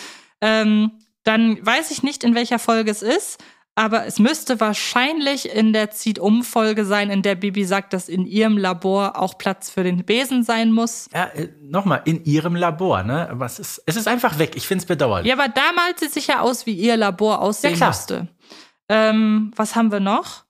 Ähm, 0.41 0.91
dann 1.23 1.63
weiß 1.65 1.91
ich 1.91 2.03
nicht, 2.03 2.23
in 2.23 2.35
welcher 2.35 2.59
Folge 2.59 2.91
es 2.91 3.01
ist, 3.01 3.37
aber 3.75 4.05
es 4.05 4.19
müsste 4.19 4.59
wahrscheinlich 4.61 5.53
in 5.53 5.73
der 5.73 5.91
Zieht-Um-Folge 5.91 6.85
sein, 6.85 7.09
in 7.09 7.21
der 7.21 7.35
Bibi 7.35 7.65
sagt, 7.65 7.93
dass 7.93 8.07
in 8.09 8.25
ihrem 8.25 8.57
Labor 8.57 9.19
auch 9.19 9.37
Platz 9.37 9.69
für 9.69 9.83
den 9.83 10.03
Besen 10.05 10.43
sein 10.43 10.71
muss. 10.71 11.07
ja, 11.13 11.25
äh, 11.25 11.49
nochmal, 11.61 12.01
in 12.05 12.23
ihrem 12.25 12.55
Labor, 12.55 13.03
ne? 13.03 13.29
Aber 13.29 13.45
es 13.45 13.59
ist, 13.59 13.83
es 13.85 13.97
ist 13.97 14.07
einfach 14.07 14.39
weg. 14.39 14.53
Ich 14.55 14.65
find's 14.65 14.85
bedauerlich. 14.85 15.27
Ja, 15.27 15.35
aber 15.35 15.47
da 15.49 15.73
malt 15.75 15.99
sie 15.99 16.07
sich 16.07 16.27
ja 16.27 16.39
aus, 16.39 16.65
wie 16.65 16.73
ihr 16.73 16.95
Labor 16.97 17.41
aussehen 17.41 17.71
Ja, 17.71 17.77
klar. 17.77 17.89
müsste. 17.89 18.27
Ähm, 18.87 19.51
was 19.55 19.75
haben 19.75 19.91
wir 19.91 19.99
noch? 19.99 20.44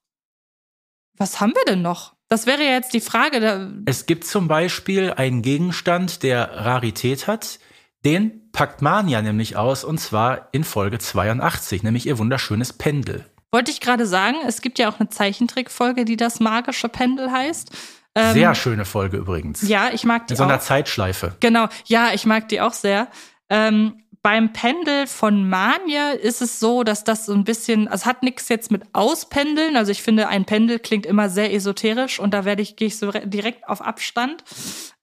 Was 1.17 1.39
haben 1.41 1.53
wir 1.55 1.65
denn 1.65 1.81
noch? 1.81 2.13
Das 2.27 2.47
wäre 2.47 2.63
ja 2.63 2.71
jetzt 2.71 2.93
die 2.93 3.01
Frage. 3.01 3.71
Es 3.85 4.05
gibt 4.07 4.25
zum 4.25 4.47
Beispiel 4.47 5.13
einen 5.15 5.41
Gegenstand, 5.41 6.23
der 6.23 6.51
Rarität 6.65 7.27
hat. 7.27 7.59
Den 8.03 8.51
packt 8.51 8.81
Mania 8.81 9.21
nämlich 9.21 9.57
aus, 9.57 9.83
und 9.83 9.99
zwar 9.99 10.49
in 10.51 10.63
Folge 10.63 10.99
82, 10.99 11.83
nämlich 11.83 12.05
ihr 12.07 12.17
wunderschönes 12.17 12.73
Pendel. 12.73 13.25
wollte 13.51 13.71
ich 13.71 13.79
gerade 13.79 14.05
sagen, 14.05 14.35
es 14.47 14.61
gibt 14.61 14.79
ja 14.79 14.89
auch 14.89 14.99
eine 14.99 15.09
Zeichentrickfolge, 15.09 16.03
die 16.05 16.17
das 16.17 16.39
magische 16.39 16.89
Pendel 16.89 17.31
heißt. 17.31 17.71
Ähm, 18.15 18.33
Sehr 18.33 18.55
schöne 18.55 18.85
Folge 18.85 19.17
übrigens. 19.17 19.67
Ja, 19.67 19.89
ich 19.91 20.03
mag 20.05 20.27
die 20.27 20.33
In 20.33 20.37
so 20.37 20.43
einer 20.43 20.55
auch. 20.55 20.59
Zeitschleife. 20.59 21.35
Genau, 21.41 21.67
ja, 21.85 22.09
ich 22.13 22.25
mag 22.25 22.47
die 22.49 22.61
auch 22.61 22.73
sehr. 22.73 23.07
Ähm, 23.49 24.03
beim 24.25 24.53
Pendel 24.53 25.05
von 25.05 25.47
Mania 25.47 26.09
ist 26.09 26.41
es 26.41 26.59
so, 26.59 26.83
dass 26.83 27.03
das 27.03 27.27
so 27.27 27.33
ein 27.33 27.43
bisschen, 27.43 27.87
also 27.87 28.01
es 28.01 28.05
hat 28.07 28.23
nichts 28.23 28.49
jetzt 28.49 28.71
mit 28.71 28.81
Auspendeln. 28.91 29.77
Also 29.77 29.91
ich 29.91 30.01
finde, 30.01 30.27
ein 30.29 30.45
Pendel 30.45 30.79
klingt 30.79 31.05
immer 31.05 31.29
sehr 31.29 31.53
esoterisch 31.53 32.19
und 32.19 32.33
da 32.33 32.43
werde 32.43 32.63
ich, 32.63 32.75
gehe 32.75 32.87
ich 32.87 32.97
so 32.97 33.09
re- 33.11 33.27
direkt 33.27 33.69
auf 33.69 33.83
Abstand, 33.83 34.43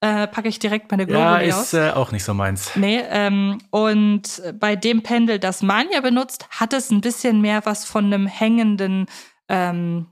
äh, 0.01 0.27
packe 0.27 0.49
ich 0.49 0.59
direkt 0.59 0.91
meine 0.91 1.05
Ja, 1.09 1.37
Globuli 1.37 1.53
aus. 1.53 1.67
ist 1.67 1.75
äh, 1.75 1.91
auch 1.93 2.11
nicht 2.11 2.25
so 2.25 2.35
meins. 2.35 2.73
Nee, 2.75 3.01
ähm, 3.11 3.59
und 3.71 4.43
bei 4.59 4.75
dem 4.75 5.05
Pendel, 5.05 5.39
das 5.39 5.63
Mania 5.63 6.01
benutzt, 6.01 6.49
hat 6.51 6.73
es 6.73 6.91
ein 6.91 7.01
bisschen 7.01 7.41
mehr 7.41 7.65
was 7.65 7.85
von 7.85 8.07
einem 8.07 8.27
hängenden 8.27 9.07
ähm, 9.49 10.09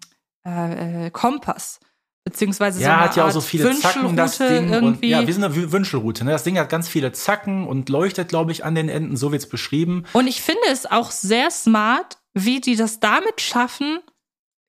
äh, 0.46 1.06
äh, 1.06 1.10
Kompass. 1.10 1.80
Beziehungsweise 2.24 2.78
so 2.78 2.84
Ja, 2.84 2.96
eine 2.96 3.04
hat 3.04 3.16
ja 3.16 3.22
auch 3.22 3.26
Art 3.28 3.34
so 3.34 3.40
viele 3.40 3.74
Zacken, 3.78 4.14
das 4.16 4.38
Wünschelrute 4.38 4.60
Ding. 4.62 4.74
Und, 4.74 4.84
irgendwie. 4.84 5.08
ja, 5.08 5.26
wie 5.26 5.32
so 5.32 5.42
eine 5.42 5.54
Wü- 5.54 5.72
Wünschelroute. 5.72 6.24
Ne? 6.24 6.30
Das 6.32 6.44
Ding 6.44 6.58
hat 6.58 6.68
ganz 6.68 6.88
viele 6.88 7.12
Zacken 7.12 7.66
und 7.66 7.88
leuchtet, 7.88 8.28
glaube 8.28 8.52
ich, 8.52 8.64
an 8.64 8.74
den 8.74 8.88
Enden. 8.88 9.16
So 9.16 9.32
wird's 9.32 9.48
beschrieben. 9.48 10.04
Und 10.12 10.26
ich 10.26 10.42
finde 10.42 10.60
es 10.70 10.84
auch 10.86 11.10
sehr 11.10 11.50
smart, 11.50 12.18
wie 12.34 12.60
die 12.60 12.76
das 12.76 13.00
damit 13.00 13.40
schaffen, 13.40 14.00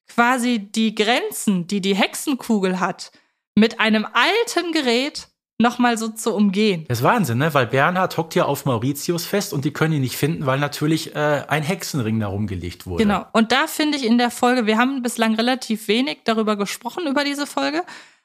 quasi 0.07 0.59
die 0.59 0.95
Grenzen, 0.95 1.67
die 1.67 1.81
die 1.81 1.95
Hexenkugel 1.95 2.79
hat, 2.79 3.11
mit 3.55 3.79
einem 3.79 4.05
alten 4.05 4.71
Gerät 4.71 5.27
nochmal 5.62 5.97
so 5.97 6.10
zu 6.10 6.34
umgehen. 6.34 6.86
Das 6.88 7.00
ist 7.00 7.04
Wahnsinn, 7.04 7.38
ne? 7.38 7.54
Weil 7.54 7.67
Bernhard 7.67 8.17
hockt 8.17 8.36
ja 8.36 8.45
auf 8.45 8.65
Mauritius 8.65 9.26
fest 9.26 9.54
und 9.54 9.63
die 9.65 9.71
können 9.71 9.93
ihn 9.93 10.02
nicht 10.02 10.17
finden, 10.17 10.45
weil 10.45 10.60
natürlich 10.60 11.15
äh, 11.15 11.43
ein 11.47 11.63
Hexenring 11.63 12.19
da 12.19 12.28
rumgelegt 12.28 12.86
wurde. 12.86 13.04
Genau. 13.04 13.26
Und 13.34 13.52
da 13.52 13.67
finde 13.67 13.97
ich 13.97 14.06
in 14.06 14.17
der 14.17 14.32
Folge, 14.32 14.65
wir 14.65 14.78
haben 14.78 15.02
bislang 15.02 15.36
relativ 15.36 15.88
wenig 15.88 16.19
darüber 16.26 16.56
gesprochen, 16.56 17.08
über 17.08 17.24
diese 17.24 17.47
Folge. 17.47 17.84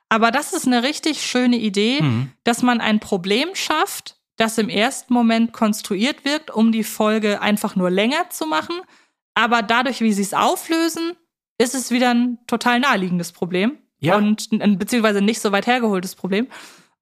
Aber 0.08 0.30
das 0.30 0.52
ist 0.52 0.66
eine 0.66 0.82
richtig 0.82 1.22
schöne 1.22 1.56
Idee, 1.56 2.00
Mhm. 2.02 2.30
dass 2.44 2.62
man 2.62 2.80
ein 2.80 3.00
Problem 3.00 3.48
schafft, 3.54 4.16
das 4.36 4.58
im 4.58 4.68
ersten 4.68 5.14
Moment 5.14 5.52
konstruiert 5.52 6.24
wirkt, 6.24 6.50
um 6.50 6.70
die 6.72 6.84
Folge 6.84 7.40
einfach 7.40 7.74
nur 7.76 7.90
länger 7.90 8.28
zu 8.30 8.46
machen. 8.46 8.76
Aber 9.34 9.62
dadurch, 9.62 10.00
wie 10.00 10.12
sie 10.12 10.22
es 10.22 10.34
auflösen, 10.34 11.12
ist 11.58 11.74
es 11.74 11.90
wieder 11.90 12.10
ein 12.10 12.38
total 12.46 12.80
naheliegendes 12.80 13.32
Problem. 13.32 13.78
Ja. 13.98 14.16
Und 14.16 14.48
ein, 14.52 14.78
beziehungsweise 14.78 15.22
nicht 15.22 15.40
so 15.40 15.52
weit 15.52 15.66
hergeholtes 15.66 16.14
Problem. 16.14 16.48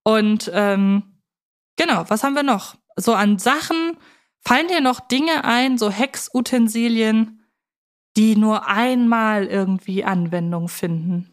Und 0.05 0.51
ähm, 0.55 1.03
genau, 1.77 2.05
was 2.09 2.23
haben 2.23 2.35
wir 2.35 2.43
noch? 2.43 2.77
So 2.97 3.14
an 3.14 3.38
Sachen, 3.38 3.97
fallen 4.40 4.69
dir 4.69 4.81
noch 4.81 5.01
Dinge 5.01 5.45
ein, 5.45 5.79
so 5.79 5.90
Hexutensilien, 5.90 7.40
die 8.17 8.37
nur 8.37 8.69
einmal 8.69 9.47
irgendwie 9.47 10.05
Anwendung 10.05 10.69
finden? 10.69 11.31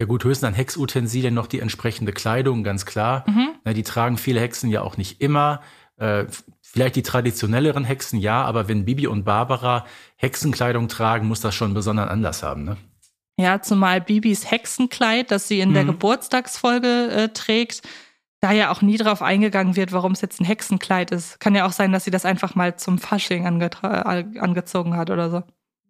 Ja 0.00 0.06
gut, 0.06 0.24
höchstens 0.24 0.48
an 0.48 0.54
Hexutensilien 0.54 1.34
noch 1.34 1.46
die 1.46 1.60
entsprechende 1.60 2.12
Kleidung, 2.12 2.64
ganz 2.64 2.86
klar. 2.86 3.24
Mhm. 3.28 3.50
Na, 3.64 3.74
die 3.74 3.82
tragen 3.82 4.16
viele 4.16 4.40
Hexen 4.40 4.70
ja 4.70 4.80
auch 4.80 4.96
nicht 4.96 5.20
immer. 5.20 5.60
Äh, 5.98 6.24
vielleicht 6.62 6.96
die 6.96 7.02
traditionelleren 7.02 7.84
Hexen 7.84 8.18
ja, 8.18 8.42
aber 8.42 8.66
wenn 8.66 8.86
Bibi 8.86 9.06
und 9.06 9.24
Barbara 9.24 9.84
Hexenkleidung 10.16 10.88
tragen, 10.88 11.28
muss 11.28 11.42
das 11.42 11.54
schon 11.54 11.74
besonderen 11.74 12.08
Anlass 12.08 12.42
haben, 12.42 12.64
ne? 12.64 12.78
Ja, 13.40 13.60
zumal 13.62 14.00
Bibis 14.00 14.50
Hexenkleid, 14.50 15.30
das 15.30 15.48
sie 15.48 15.60
in 15.60 15.72
der 15.74 15.84
Mhm. 15.84 15.88
Geburtstagsfolge 15.88 17.08
äh, 17.10 17.28
trägt, 17.30 17.82
da 18.40 18.52
ja 18.52 18.70
auch 18.70 18.80
nie 18.82 18.96
drauf 18.96 19.20
eingegangen 19.22 19.76
wird, 19.76 19.92
warum 19.92 20.12
es 20.12 20.20
jetzt 20.20 20.40
ein 20.40 20.44
Hexenkleid 20.46 21.10
ist. 21.10 21.40
Kann 21.40 21.54
ja 21.54 21.66
auch 21.66 21.72
sein, 21.72 21.92
dass 21.92 22.04
sie 22.04 22.10
das 22.10 22.24
einfach 22.24 22.54
mal 22.54 22.76
zum 22.76 22.98
Fasching 22.98 23.46
angezogen 23.46 24.96
hat 24.96 25.10
oder 25.10 25.30
so. 25.30 25.42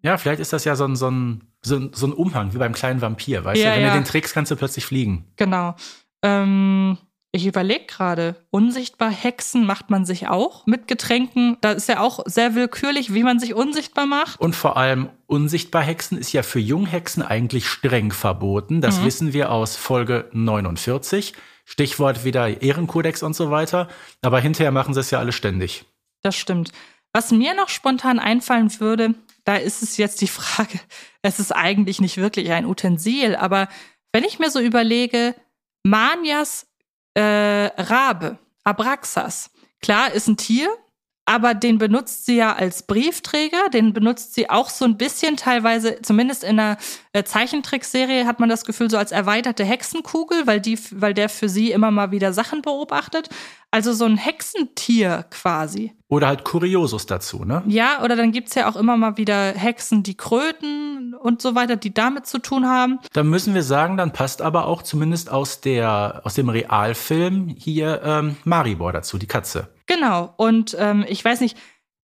Ja, 0.03 0.17
vielleicht 0.17 0.41
ist 0.41 0.53
das 0.53 0.65
ja 0.65 0.77
so 0.77 0.87
ein, 0.87 0.97
so 0.97 1.11
ein, 1.11 1.45
so 1.63 1.77
ein, 1.77 1.91
so 1.93 2.07
ein 2.07 2.13
Umhang, 2.13 2.55
wie 2.55 2.59
beim 2.59 2.73
kleinen 2.73 3.01
Vampir, 3.03 3.45
weißt 3.45 3.63
Ja, 3.63 3.71
du? 3.71 3.77
Wenn 3.77 3.87
ja. 3.87 3.93
du 3.93 4.01
den 4.01 4.05
trägst, 4.05 4.33
kannst 4.33 4.51
du 4.51 4.57
plötzlich 4.57 4.85
fliegen. 4.87 5.27
Genau. 5.37 5.75
Ähm, 6.23 6.97
ich 7.33 7.47
überlege 7.47 7.85
gerade, 7.87 8.35
unsichtbar 8.51 9.11
Hexen 9.11 9.65
macht 9.65 9.89
man 9.89 10.05
sich 10.05 10.27
auch 10.29 10.67
mit 10.67 10.89
Getränken. 10.89 11.57
Da 11.61 11.73
ist 11.73 11.89
ja 11.89 12.01
auch 12.01 12.21
sehr 12.27 12.55
willkürlich, 12.57 13.15
wie 13.15 13.23
man 13.23 13.39
sich 13.39 13.55
unsichtbar 13.55 14.07
macht. 14.07 14.41
Und 14.41 14.57
vor 14.57 14.77
allem 14.77 15.11
unsichtbar 15.27 15.83
Hexen 15.83 16.19
ist 16.19 16.33
ja 16.33 16.43
für 16.43 16.59
Junghexen 16.59 17.23
eigentlich 17.23 17.69
streng 17.69 18.11
verboten. 18.13 18.81
Das 18.81 18.99
Mhm. 19.01 19.05
wissen 19.05 19.33
wir 19.33 19.53
aus 19.53 19.77
Folge 19.77 20.29
49. 20.33 21.35
Stichwort 21.65 22.25
wieder 22.25 22.63
Ehrenkodex 22.63 23.23
und 23.23 23.35
so 23.37 23.51
weiter. 23.53 23.87
Aber 24.23 24.41
hinterher 24.41 24.73
machen 24.73 24.93
sie 24.93 25.01
es 25.01 25.13
ja 25.13 25.21
alle 25.21 25.31
ständig. 25.33 25.85
Das 26.23 26.35
stimmt. 26.37 26.73
Was 27.13 27.31
mir 27.31 27.55
noch 27.55 27.69
spontan 27.69 28.19
einfallen 28.19 28.73
würde, 28.81 29.15
da 29.45 29.55
ist 29.55 29.83
es 29.83 29.97
jetzt 29.99 30.21
die 30.21 30.27
Frage, 30.39 30.81
es 31.23 31.39
ist 31.39 31.53
eigentlich 31.53 32.01
nicht 32.01 32.17
wirklich 32.17 32.51
ein 32.51 32.67
Utensil, 32.67 33.37
aber 33.37 33.69
wenn 34.13 34.25
ich 34.25 34.41
mir 34.41 34.51
so 34.51 34.59
überlege, 34.59 35.37
Manias 35.85 36.67
äh, 37.21 37.83
Rabe, 37.83 38.39
Abraxas, 38.65 39.51
klar 39.81 40.13
ist 40.13 40.29
ein 40.29 40.37
Tier, 40.37 40.69
aber 41.27 41.55
den 41.55 41.79
benutzt 41.79 42.27
sie 42.27 42.37
ja 42.37 42.55
als 42.55 42.83
Briefträger, 42.83 43.69
den 43.73 43.93
benutzt 43.93 44.35
sie 44.35 44.51
auch 44.51 44.69
so 44.69 44.85
ein 44.85 44.97
bisschen 44.97 45.37
teilweise, 45.37 46.03
zumindest 46.03 46.43
in 46.43 46.59
einer 46.59 46.77
äh, 47.13 47.25
Zeichentrickserie 47.25 48.25
hat 48.25 48.39
man 48.39 48.49
das 48.49 48.65
Gefühl 48.65 48.89
so 48.89 48.97
als 48.97 49.11
erweiterte 49.11 49.65
Hexenkugel, 49.65 50.47
weil 50.47 50.61
die, 50.61 50.79
weil 50.93 51.13
der 51.13 51.29
für 51.29 51.49
sie 51.49 51.73
immer 51.73 51.91
mal 51.91 52.13
wieder 52.13 52.33
Sachen 52.33 52.63
beobachtet. 52.63 53.29
Also 53.73 53.93
so 53.93 54.05
ein 54.05 54.17
Hexentier 54.17 55.25
quasi. 55.31 55.93
Oder 56.09 56.29
halt 56.29 56.45
Kuriosus 56.45 57.07
dazu, 57.07 57.45
ne? 57.45 57.63
Ja, 57.67 58.03
oder 58.03 58.17
dann 58.17 58.33
gibt's 58.33 58.55
ja 58.55 58.69
auch 58.69 58.77
immer 58.77 58.97
mal 58.97 59.17
wieder 59.17 59.53
Hexen, 59.53 60.03
die 60.03 60.17
kröten 60.17 61.15
und 61.15 61.43
so 61.43 61.55
weiter, 61.55 61.77
die 61.77 61.95
damit 61.95 62.27
zu 62.27 62.39
tun 62.39 62.67
haben. 62.67 62.99
Da 63.13 63.23
müssen 63.23 63.55
wir 63.55 63.63
sagen, 63.63 63.97
dann 63.97 64.13
passt 64.13 64.43
aber 64.43 64.67
auch 64.67 64.83
zumindest 64.83 65.31
aus, 65.31 65.61
der, 65.61 66.21
aus 66.25 66.35
dem 66.35 66.49
Realfilm 66.49 67.49
hier 67.49 68.03
ähm, 68.05 68.37
Maribor 68.45 68.93
dazu, 68.93 69.19
die 69.19 69.27
Katze. 69.27 69.69
Genau. 69.87 70.35
Und 70.37 70.77
ähm, 70.79 71.05
ich 71.09 71.25
weiß 71.25 71.41
nicht, 71.41 71.57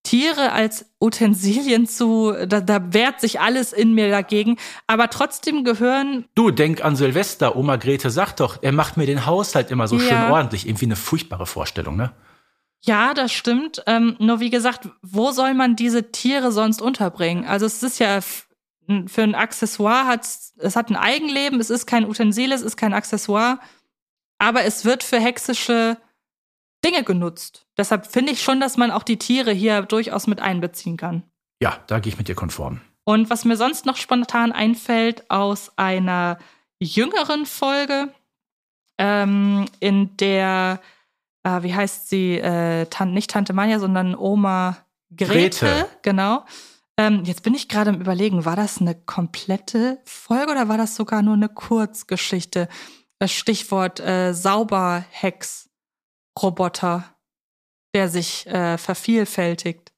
Tiere 0.06 0.52
als 0.52 0.86
Utensilien 1.00 1.86
zu, 1.88 2.32
da, 2.46 2.60
da 2.60 2.92
wehrt 2.92 3.20
sich 3.20 3.40
alles 3.40 3.72
in 3.72 3.92
mir 3.92 4.08
dagegen. 4.08 4.56
Aber 4.86 5.10
trotzdem 5.10 5.64
gehören, 5.64 6.26
Du, 6.36 6.52
denk 6.52 6.84
an 6.84 6.94
Silvester. 6.94 7.56
Oma 7.56 7.74
Grete 7.74 8.10
sagt 8.10 8.38
doch, 8.38 8.58
er 8.62 8.70
macht 8.70 8.96
mir 8.96 9.06
den 9.06 9.26
Haushalt 9.26 9.72
immer 9.72 9.88
so 9.88 9.96
Ja. 9.96 10.02
schön 10.02 10.30
ordentlich. 10.30 10.68
Irgendwie 10.68 10.84
eine 10.84 10.94
furchtbare 10.96 11.46
Vorstellung, 11.46 11.96
ne? 11.96 12.12
ja, 12.82 13.14
das 13.14 13.32
stimmt. 13.32 13.82
Ähm, 13.88 14.14
nur 14.20 14.38
wie 14.38 14.50
gesagt, 14.50 14.88
wo 15.02 15.32
soll 15.32 15.54
man 15.54 15.74
diese 15.74 16.12
Tiere 16.12 16.52
sonst 16.52 16.80
unterbringen? 16.80 17.44
Also 17.44 17.66
es 17.66 17.82
ist 17.82 17.98
ja 17.98 18.20
für 18.20 19.22
ein 19.22 19.34
Accessoire 19.34 20.06
hat 20.06 20.24
es 20.58 20.76
hat 20.76 20.90
ein 20.90 20.96
Eigenleben, 20.96 21.58
es 21.58 21.70
ist 21.70 21.86
kein 21.86 22.06
Utensil, 22.06 22.52
es 22.52 22.62
ist 22.62 22.76
kein 22.76 22.94
Accessoire, 22.94 23.58
aber 24.38 24.62
es 24.62 24.84
wird 24.84 25.02
für 25.02 25.18
hexische 25.18 25.96
Dinge 26.86 27.02
genutzt. 27.02 27.66
Deshalb 27.76 28.06
finde 28.06 28.32
ich 28.32 28.42
schon, 28.42 28.60
dass 28.60 28.76
man 28.76 28.90
auch 28.90 29.02
die 29.02 29.18
Tiere 29.18 29.50
hier 29.50 29.82
durchaus 29.82 30.26
mit 30.26 30.40
einbeziehen 30.40 30.96
kann. 30.96 31.24
Ja, 31.60 31.78
da 31.88 31.98
gehe 31.98 32.12
ich 32.12 32.18
mit 32.18 32.28
dir 32.28 32.34
konform. 32.34 32.80
Und 33.04 33.28
was 33.30 33.44
mir 33.44 33.56
sonst 33.56 33.86
noch 33.86 33.96
spontan 33.96 34.52
einfällt 34.52 35.30
aus 35.30 35.72
einer 35.76 36.38
jüngeren 36.78 37.46
Folge, 37.46 38.12
ähm, 38.98 39.66
in 39.80 40.16
der, 40.16 40.80
äh, 41.44 41.62
wie 41.62 41.74
heißt 41.74 42.08
sie, 42.08 42.38
äh, 42.38 42.86
Tan 42.86 43.12
nicht 43.12 43.30
Tante 43.30 43.52
Manja, 43.52 43.78
sondern 43.78 44.14
Oma 44.14 44.78
Grete, 45.16 45.66
Grete. 45.66 45.88
genau. 46.02 46.44
Ähm, 46.96 47.24
jetzt 47.24 47.42
bin 47.42 47.54
ich 47.54 47.68
gerade 47.68 47.90
im 47.90 48.00
Überlegen, 48.00 48.44
war 48.44 48.56
das 48.56 48.80
eine 48.80 48.94
komplette 48.94 49.98
Folge 50.04 50.52
oder 50.52 50.68
war 50.68 50.78
das 50.78 50.96
sogar 50.96 51.22
nur 51.22 51.34
eine 51.34 51.48
Kurzgeschichte? 51.48 52.68
Das 53.18 53.32
Stichwort 53.32 54.00
äh, 54.00 54.32
Sauberhex-Roboter, 56.36 57.04
der 57.94 58.08
sich 58.08 58.46
äh, 58.46 58.78
vervielfältigt. 58.78 59.92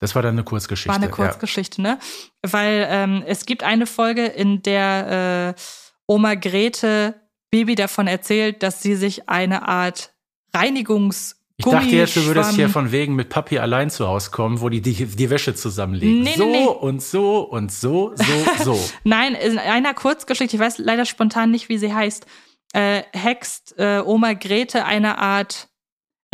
Das 0.00 0.14
war 0.14 0.22
dann 0.22 0.34
eine 0.34 0.44
Kurzgeschichte. 0.44 0.88
War 0.88 0.96
eine 0.96 1.10
Kurzgeschichte, 1.10 1.80
ne? 1.80 1.98
Weil 2.42 2.86
ähm, 2.90 3.22
es 3.26 3.46
gibt 3.46 3.62
eine 3.62 3.86
Folge, 3.86 4.26
in 4.26 4.62
der 4.62 5.54
äh, 5.56 5.60
Oma 6.06 6.34
Grete 6.34 7.14
Baby 7.50 7.74
davon 7.74 8.06
erzählt, 8.06 8.62
dass 8.62 8.82
sie 8.82 8.96
sich 8.96 9.28
eine 9.28 9.66
Art 9.68 10.12
Reinigungs 10.52 11.36
Ich 11.56 11.64
dachte 11.64 11.88
jetzt, 11.88 12.16
du 12.16 12.26
würdest 12.26 12.52
hier 12.52 12.68
von 12.68 12.90
wegen 12.90 13.14
mit 13.14 13.28
Papi 13.28 13.58
allein 13.58 13.88
zu 13.88 14.08
Hause 14.08 14.30
kommen, 14.30 14.60
wo 14.60 14.68
die 14.68 14.82
die, 14.82 15.06
die 15.06 15.30
Wäsche 15.30 15.54
zusammenlegen. 15.54 16.22
Nee, 16.22 16.30
nee, 16.30 16.36
so 16.36 16.44
nee. 16.44 16.66
und 16.66 17.00
so 17.00 17.40
und 17.42 17.72
so, 17.72 18.12
so, 18.16 18.64
so. 18.64 18.90
Nein, 19.04 19.34
in 19.34 19.58
einer 19.58 19.94
Kurzgeschichte, 19.94 20.56
ich 20.56 20.60
weiß 20.60 20.78
leider 20.78 21.06
spontan 21.06 21.50
nicht, 21.50 21.68
wie 21.68 21.78
sie 21.78 21.94
heißt, 21.94 22.26
äh, 22.74 23.02
hext 23.12 23.74
äh, 23.78 24.00
Oma 24.04 24.34
Grete 24.34 24.84
eine 24.84 25.16
Art 25.18 25.68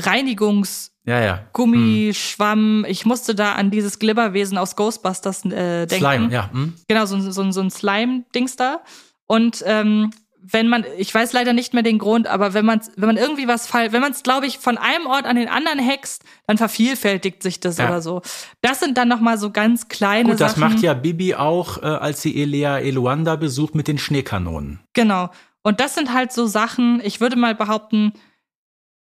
Reinigungs 0.01 0.93
Ja, 1.05 1.20
ja. 1.20 1.41
Gummischwamm. 1.53 2.84
Ich 2.88 3.05
musste 3.07 3.34
da 3.34 3.53
an 3.55 3.70
dieses 3.70 3.99
Glibberwesen 3.99 4.59
aus 4.59 4.76
Ghostbusters 4.76 5.45
äh, 5.45 5.86
denken. 5.86 6.05
Slime, 6.07 6.32
ja. 6.32 6.51
Hm? 6.53 6.74
Genau, 6.88 7.07
so, 7.07 7.16
ein- 7.16 7.32
so, 7.32 7.51
so 7.51 7.61
ein 7.61 7.70
Slime-Dings 7.70 8.57
da. 8.57 8.80
Und 9.26 9.62
ähm, 9.66 10.11
wenn 10.43 10.68
man, 10.68 10.84
ich 10.97 11.14
weiß 11.14 11.34
leider 11.34 11.53
nicht 11.53 11.74
mehr 11.74 11.82
den 11.82 11.99
Grund, 11.99 12.26
aber 12.26 12.55
wenn 12.55 12.64
man 12.64 12.80
wenn 12.97 13.07
man 13.09 13.18
irgendwie 13.18 13.47
was 13.47 13.66
fall, 13.66 13.93
wenn 13.93 14.01
man 14.01 14.12
es, 14.12 14.22
glaube 14.22 14.47
ich, 14.47 14.59
von 14.59 14.78
einem 14.78 15.07
Ort 15.07 15.26
an 15.26 15.36
den 15.36 15.49
anderen 15.51 15.78
hext, 15.78 16.24
dann 16.47 16.57
vervielfältigt 16.57 17.43
sich 17.43 17.61
das 17.61 17.76
Ja. 17.76 17.88
oder 17.88 18.01
so. 18.01 18.22
Das 18.62 18.80
sind 18.80 18.97
dann 18.97 19.09
noch 19.09 19.20
mal 19.20 19.36
so 19.36 19.51
ganz 19.51 19.88
kleine 19.88 20.30
Gut, 20.30 20.41
das 20.41 20.53
Sachen. 20.55 20.61
macht 20.72 20.82
ja 20.82 20.95
Bibi 20.95 21.34
auch, 21.34 21.82
äh, 21.82 21.86
als 21.86 22.22
sie 22.22 22.41
Elia 22.41 22.78
Eluanda 22.78 23.36
besucht 23.36 23.74
mit 23.74 23.86
den 23.86 23.99
Schneekanonen. 23.99 24.80
Genau. 24.95 25.28
Und 25.62 25.80
das 25.80 25.94
sind 25.94 26.12
halt 26.12 26.32
so 26.32 26.46
Sachen, 26.46 27.00
ich 27.04 27.20
würde 27.20 27.36
mal 27.36 27.54
behaupten, 27.54 28.12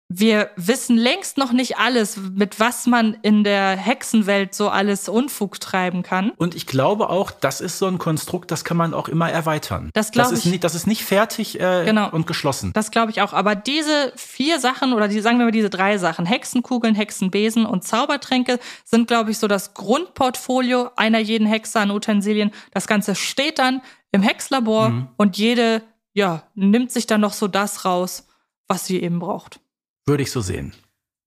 wir 0.09 0.51
wissen 0.55 0.95
längst 0.95 1.37
noch 1.37 1.51
nicht 1.51 1.79
alles, 1.79 2.15
mit 2.15 2.61
was 2.61 2.87
man 2.87 3.17
in 3.23 3.43
der 3.43 3.75
Hexenwelt 3.75 4.55
so 4.55 4.69
alles 4.69 5.09
Unfug 5.09 5.59
treiben 5.59 6.01
kann. 6.01 6.29
Und 6.37 6.55
ich 6.55 6.65
glaube 6.65 7.09
auch, 7.09 7.29
das 7.29 7.59
ist 7.59 7.77
so 7.77 7.87
ein 7.87 7.97
Konstrukt, 7.97 8.49
das 8.49 8.63
kann 8.63 8.77
man 8.77 8.93
auch 8.93 9.09
immer 9.09 9.29
erweitern. 9.29 9.89
Das 9.93 10.13
glaub 10.13 10.31
ist 10.31 10.45
ich. 10.45 10.51
nicht, 10.51 10.63
das 10.63 10.75
ist 10.75 10.87
nicht 10.87 11.03
fertig 11.03 11.59
äh, 11.59 11.83
Genau. 11.83 12.09
und 12.09 12.25
geschlossen. 12.25 12.71
Das 12.71 12.89
glaube 12.91 13.11
ich 13.11 13.21
auch. 13.21 13.33
Aber 13.33 13.53
diese 13.55 14.13
vier 14.15 14.61
Sachen 14.61 14.93
oder 14.93 15.09
die, 15.09 15.19
sagen 15.19 15.39
wir 15.39 15.45
mal 15.47 15.51
diese 15.51 15.69
drei 15.69 15.97
Sachen, 15.97 16.25
Hexenkugeln, 16.25 16.95
Hexenbesen 16.95 17.65
und 17.65 17.83
Zaubertränke, 17.83 18.59
sind, 18.85 19.09
glaube 19.09 19.31
ich, 19.31 19.39
so 19.39 19.49
das 19.49 19.73
Grundportfolio 19.73 20.89
einer 20.95 21.19
jeden 21.19 21.47
Hexe 21.47 21.81
an 21.81 21.91
Utensilien. 21.91 22.51
Das 22.71 22.87
Ganze 22.87 23.13
steht 23.13 23.59
dann 23.59 23.81
im 24.13 24.21
Hexlabor 24.21 24.87
Mhm. 24.87 25.07
und 25.17 25.37
jede, 25.37 25.81
ja, 26.17 26.47
nimmt 26.55 26.91
sich 26.91 27.05
dann 27.05 27.21
noch 27.21 27.33
so 27.33 27.47
das 27.47 27.85
raus, 27.85 28.25
was 28.67 28.87
sie 28.87 29.01
eben 29.03 29.19
braucht. 29.19 29.59
Würde 30.07 30.23
ich 30.23 30.31
so 30.31 30.41
sehen. 30.41 30.73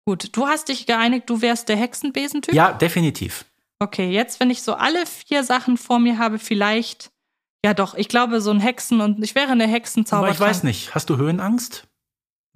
Gut, 0.05 0.37
du 0.37 0.49
hast 0.49 0.69
dich 0.69 0.85
geeinigt, 0.85 1.31
du 1.31 1.41
wärst 1.43 1.69
der 1.69 1.77
Hexenbesentyp? 1.77 2.53
Ja, 2.53 2.73
definitiv. 2.73 3.45
Okay, 3.79 4.11
jetzt, 4.11 4.41
wenn 4.41 4.51
ich 4.51 4.63
so 4.63 4.75
alle 4.75 5.07
vier 5.07 5.45
Sachen 5.45 5.77
vor 5.77 6.01
mir 6.01 6.19
habe, 6.19 6.41
vielleicht, 6.41 7.13
ja 7.65 7.73
doch, 7.73 7.95
ich 7.95 8.09
glaube, 8.09 8.41
so 8.41 8.51
ein 8.51 8.59
Hexen 8.59 9.01
und 9.01 9.23
ich 9.23 9.37
wäre 9.37 9.53
eine 9.53 9.65
Aber 9.65 9.73
Hexenzaubertrank. 9.73 10.35
ich 10.35 10.41
weiß 10.41 10.65
nicht. 10.65 10.93
Hast 10.93 11.09
du 11.09 11.17
Höhenangst? 11.17 11.87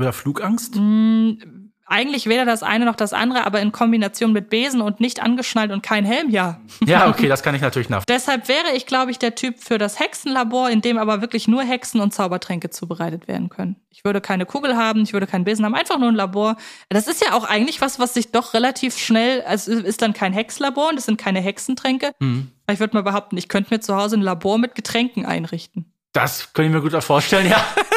Oder 0.00 0.12
Flugangst? 0.12 0.74
Mm, 0.74 1.63
eigentlich 1.86 2.26
weder 2.26 2.44
das 2.44 2.62
eine 2.62 2.84
noch 2.84 2.96
das 2.96 3.12
andere, 3.12 3.44
aber 3.44 3.60
in 3.60 3.72
Kombination 3.72 4.32
mit 4.32 4.48
Besen 4.48 4.80
und 4.80 5.00
nicht 5.00 5.22
angeschnallt 5.22 5.70
und 5.70 5.82
kein 5.82 6.04
Helm, 6.04 6.30
ja. 6.30 6.60
Ja, 6.86 7.08
okay, 7.08 7.28
das 7.28 7.42
kann 7.42 7.54
ich 7.54 7.60
natürlich 7.60 7.88
nach. 7.88 8.04
Deshalb 8.04 8.48
wäre 8.48 8.72
ich, 8.74 8.86
glaube 8.86 9.10
ich, 9.10 9.18
der 9.18 9.34
Typ 9.34 9.58
für 9.58 9.78
das 9.78 10.00
Hexenlabor, 10.00 10.70
in 10.70 10.80
dem 10.80 10.98
aber 10.98 11.20
wirklich 11.20 11.48
nur 11.48 11.62
Hexen 11.62 12.00
und 12.00 12.14
Zaubertränke 12.14 12.70
zubereitet 12.70 13.28
werden 13.28 13.48
können. 13.48 13.76
Ich 13.90 14.04
würde 14.04 14.20
keine 14.20 14.46
Kugel 14.46 14.76
haben, 14.76 15.02
ich 15.02 15.12
würde 15.12 15.26
keinen 15.26 15.44
Besen 15.44 15.64
haben, 15.64 15.74
einfach 15.74 15.98
nur 15.98 16.08
ein 16.08 16.14
Labor. 16.14 16.56
Das 16.88 17.08
ist 17.08 17.24
ja 17.24 17.34
auch 17.34 17.44
eigentlich 17.44 17.80
was, 17.80 17.98
was 17.98 18.14
sich 18.14 18.32
doch 18.32 18.54
relativ 18.54 18.96
schnell, 18.98 19.42
also 19.42 19.72
es 19.72 19.82
ist 19.82 20.02
dann 20.02 20.12
kein 20.12 20.32
Hexlabor 20.32 20.90
und 20.90 20.98
es 20.98 21.06
sind 21.06 21.18
keine 21.18 21.40
Hexentränke. 21.40 22.12
Hm. 22.20 22.50
Ich 22.70 22.80
würde 22.80 22.96
mal 22.96 23.02
behaupten, 23.02 23.36
ich 23.36 23.48
könnte 23.48 23.74
mir 23.74 23.80
zu 23.80 23.96
Hause 23.96 24.16
ein 24.16 24.22
Labor 24.22 24.58
mit 24.58 24.74
Getränken 24.74 25.26
einrichten. 25.26 25.92
Das 26.12 26.52
kann 26.52 26.64
ich 26.66 26.70
mir 26.70 26.80
gut 26.80 26.94
vorstellen, 27.02 27.50
ja. 27.50 27.64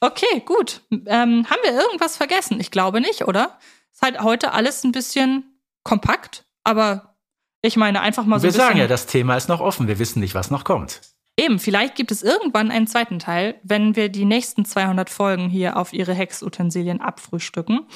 Okay, 0.00 0.42
gut. 0.44 0.82
Ähm, 0.90 1.46
haben 1.50 1.60
wir 1.62 1.72
irgendwas 1.72 2.16
vergessen? 2.16 2.60
Ich 2.60 2.70
glaube 2.70 3.00
nicht, 3.00 3.26
oder? 3.26 3.58
Ist 3.92 4.02
halt 4.02 4.20
heute 4.20 4.52
alles 4.52 4.84
ein 4.84 4.92
bisschen 4.92 5.60
kompakt, 5.82 6.44
aber 6.64 7.16
ich 7.62 7.76
meine 7.76 8.00
einfach 8.00 8.24
mal 8.24 8.38
so 8.38 8.44
Wir 8.44 8.50
ein 8.50 8.52
bisschen. 8.52 8.66
sagen 8.66 8.78
ja, 8.78 8.86
das 8.86 9.06
Thema 9.06 9.36
ist 9.36 9.48
noch 9.48 9.60
offen. 9.60 9.88
Wir 9.88 9.98
wissen 9.98 10.20
nicht, 10.20 10.34
was 10.34 10.50
noch 10.50 10.64
kommt. 10.64 11.00
Eben, 11.36 11.58
vielleicht 11.58 11.94
gibt 11.94 12.10
es 12.10 12.22
irgendwann 12.22 12.70
einen 12.70 12.86
zweiten 12.86 13.18
Teil, 13.18 13.60
wenn 13.62 13.96
wir 13.96 14.08
die 14.08 14.24
nächsten 14.24 14.64
200 14.64 15.08
Folgen 15.10 15.48
hier 15.48 15.76
auf 15.76 15.92
ihre 15.92 16.12
Hexutensilien 16.14 17.00
abfrühstücken. 17.00 17.86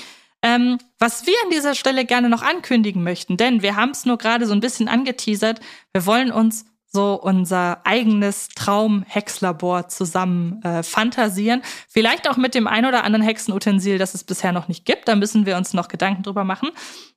Ähm, 0.44 0.78
was 0.98 1.26
wir 1.26 1.34
an 1.44 1.50
dieser 1.50 1.74
Stelle 1.76 2.04
gerne 2.04 2.28
noch 2.28 2.42
ankündigen 2.42 3.02
möchten, 3.04 3.36
denn 3.36 3.62
wir 3.62 3.76
haben 3.76 3.90
es 3.90 4.04
nur 4.04 4.18
gerade 4.18 4.46
so 4.46 4.52
ein 4.52 4.60
bisschen 4.60 4.88
angeteasert, 4.88 5.60
wir 5.92 6.04
wollen 6.06 6.32
uns 6.32 6.66
so 6.92 7.14
unser 7.14 7.80
eigenes 7.86 8.48
Traum-Hexlabor 8.48 9.88
zusammen 9.88 10.62
äh, 10.62 10.82
fantasieren. 10.82 11.62
Vielleicht 11.88 12.28
auch 12.28 12.36
mit 12.36 12.54
dem 12.54 12.66
ein 12.66 12.84
oder 12.84 13.04
anderen 13.04 13.24
Hexenutensil, 13.24 13.96
das 13.96 14.14
es 14.14 14.24
bisher 14.24 14.52
noch 14.52 14.68
nicht 14.68 14.84
gibt. 14.84 15.08
Da 15.08 15.16
müssen 15.16 15.46
wir 15.46 15.56
uns 15.56 15.72
noch 15.72 15.88
Gedanken 15.88 16.22
drüber 16.22 16.44
machen. 16.44 16.68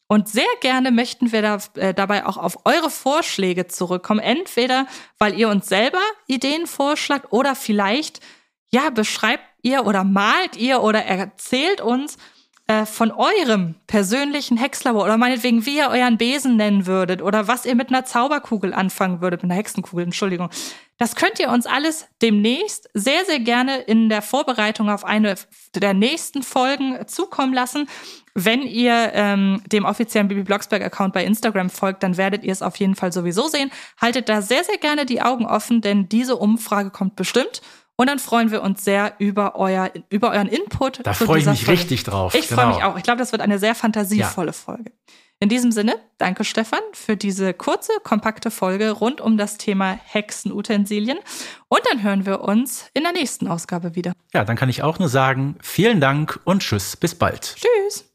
Und 0.07 0.29
sehr 0.29 0.45
gerne 0.61 0.91
möchten 0.91 1.31
wir 1.31 1.41
da, 1.41 1.57
äh, 1.75 1.93
dabei 1.93 2.25
auch 2.25 2.37
auf 2.37 2.65
eure 2.65 2.89
Vorschläge 2.89 3.67
zurückkommen. 3.67 4.19
Entweder, 4.19 4.87
weil 5.17 5.37
ihr 5.37 5.49
uns 5.49 5.67
selber 5.67 6.01
Ideen 6.27 6.67
vorschlagt 6.67 7.33
oder 7.33 7.55
vielleicht, 7.55 8.21
ja, 8.69 8.91
beschreibt 8.91 9.43
ihr 9.61 9.85
oder 9.85 10.03
malt 10.03 10.55
ihr 10.55 10.83
oder 10.83 11.03
erzählt 11.03 11.81
uns 11.81 12.17
äh, 12.67 12.87
von 12.87 13.11
eurem 13.11 13.75
persönlichen 13.85 14.57
Hexlabor 14.57 15.03
oder 15.03 15.17
meinetwegen, 15.17 15.67
wie 15.67 15.77
ihr 15.77 15.89
euren 15.89 16.17
Besen 16.17 16.55
nennen 16.55 16.87
würdet 16.87 17.21
oder 17.21 17.47
was 17.47 17.65
ihr 17.65 17.75
mit 17.75 17.89
einer 17.89 18.05
Zauberkugel 18.05 18.73
anfangen 18.73 19.21
würdet, 19.21 19.43
mit 19.43 19.51
einer 19.51 19.59
Hexenkugel, 19.59 20.05
Entschuldigung. 20.05 20.49
Das 20.97 21.15
könnt 21.15 21.39
ihr 21.39 21.49
uns 21.49 21.67
alles 21.67 22.07
demnächst 22.23 22.89
sehr, 22.93 23.23
sehr 23.25 23.39
gerne 23.39 23.77
in 23.81 24.09
der 24.09 24.23
Vorbereitung 24.23 24.89
auf 24.89 25.03
eine 25.03 25.35
der 25.75 25.93
nächsten 25.93 26.41
Folgen 26.41 27.05
zukommen 27.07 27.53
lassen. 27.53 27.87
Wenn 28.33 28.63
ihr 28.63 29.11
ähm, 29.13 29.61
dem 29.71 29.85
offiziellen 29.85 30.27
Bibi 30.27 30.43
Blocksberg-Account 30.43 31.13
bei 31.13 31.23
Instagram 31.23 31.69
folgt, 31.69 32.01
dann 32.01 32.17
werdet 32.17 32.43
ihr 32.43 32.51
es 32.51 32.61
auf 32.61 32.77
jeden 32.77 32.95
Fall 32.95 33.11
sowieso 33.11 33.47
sehen. 33.47 33.71
Haltet 34.01 34.27
da 34.27 34.41
sehr, 34.41 34.63
sehr 34.63 34.77
gerne 34.77 35.05
die 35.05 35.21
Augen 35.21 35.45
offen, 35.45 35.81
denn 35.81 36.09
diese 36.09 36.37
Umfrage 36.37 36.89
kommt 36.89 37.15
bestimmt. 37.15 37.61
Und 37.97 38.07
dann 38.09 38.19
freuen 38.19 38.51
wir 38.51 38.61
uns 38.61 38.83
sehr 38.83 39.13
über, 39.19 39.55
euer, 39.55 39.91
über 40.09 40.31
euren 40.31 40.47
Input. 40.47 40.99
Da 41.03 41.13
freue 41.13 41.39
ich 41.39 41.45
mich 41.45 41.63
Folge. 41.65 41.79
richtig 41.81 42.03
drauf. 42.03 42.35
Ich 42.35 42.47
freue 42.47 42.65
Genau. 42.65 42.75
mich 42.75 42.83
auch. 42.83 42.97
Ich 42.97 43.03
glaube, 43.03 43.19
das 43.19 43.31
wird 43.31 43.41
eine 43.41 43.57
sehr 43.59 43.73
fantasievolle 43.75 44.51
Folge. 44.53 44.91
In 45.41 45.49
diesem 45.49 45.71
Sinne, 45.73 45.95
danke 46.17 46.43
Stefan 46.45 46.79
für 46.93 47.17
diese 47.17 47.53
kurze, 47.53 47.91
kompakte 48.03 48.51
Folge 48.51 48.91
rund 48.91 49.19
um 49.19 49.37
das 49.37 49.57
Thema 49.57 49.99
Hexenutensilien. 50.05 51.17
Und 51.67 51.81
dann 51.91 52.03
hören 52.03 52.25
wir 52.25 52.41
uns 52.41 52.89
in 52.93 53.03
der 53.03 53.11
nächsten 53.11 53.47
Ausgabe 53.47 53.95
wieder. 53.95 54.13
Ja, 54.33 54.45
dann 54.45 54.55
kann 54.55 54.69
ich 54.69 54.81
auch 54.83 54.97
nur 54.97 55.09
sagen, 55.09 55.57
vielen 55.61 55.99
Dank 55.99 56.39
und 56.45 56.61
tschüss, 56.61 56.95
bis 56.95 57.15
bald. 57.15 57.55
Tschüss. 57.57 58.14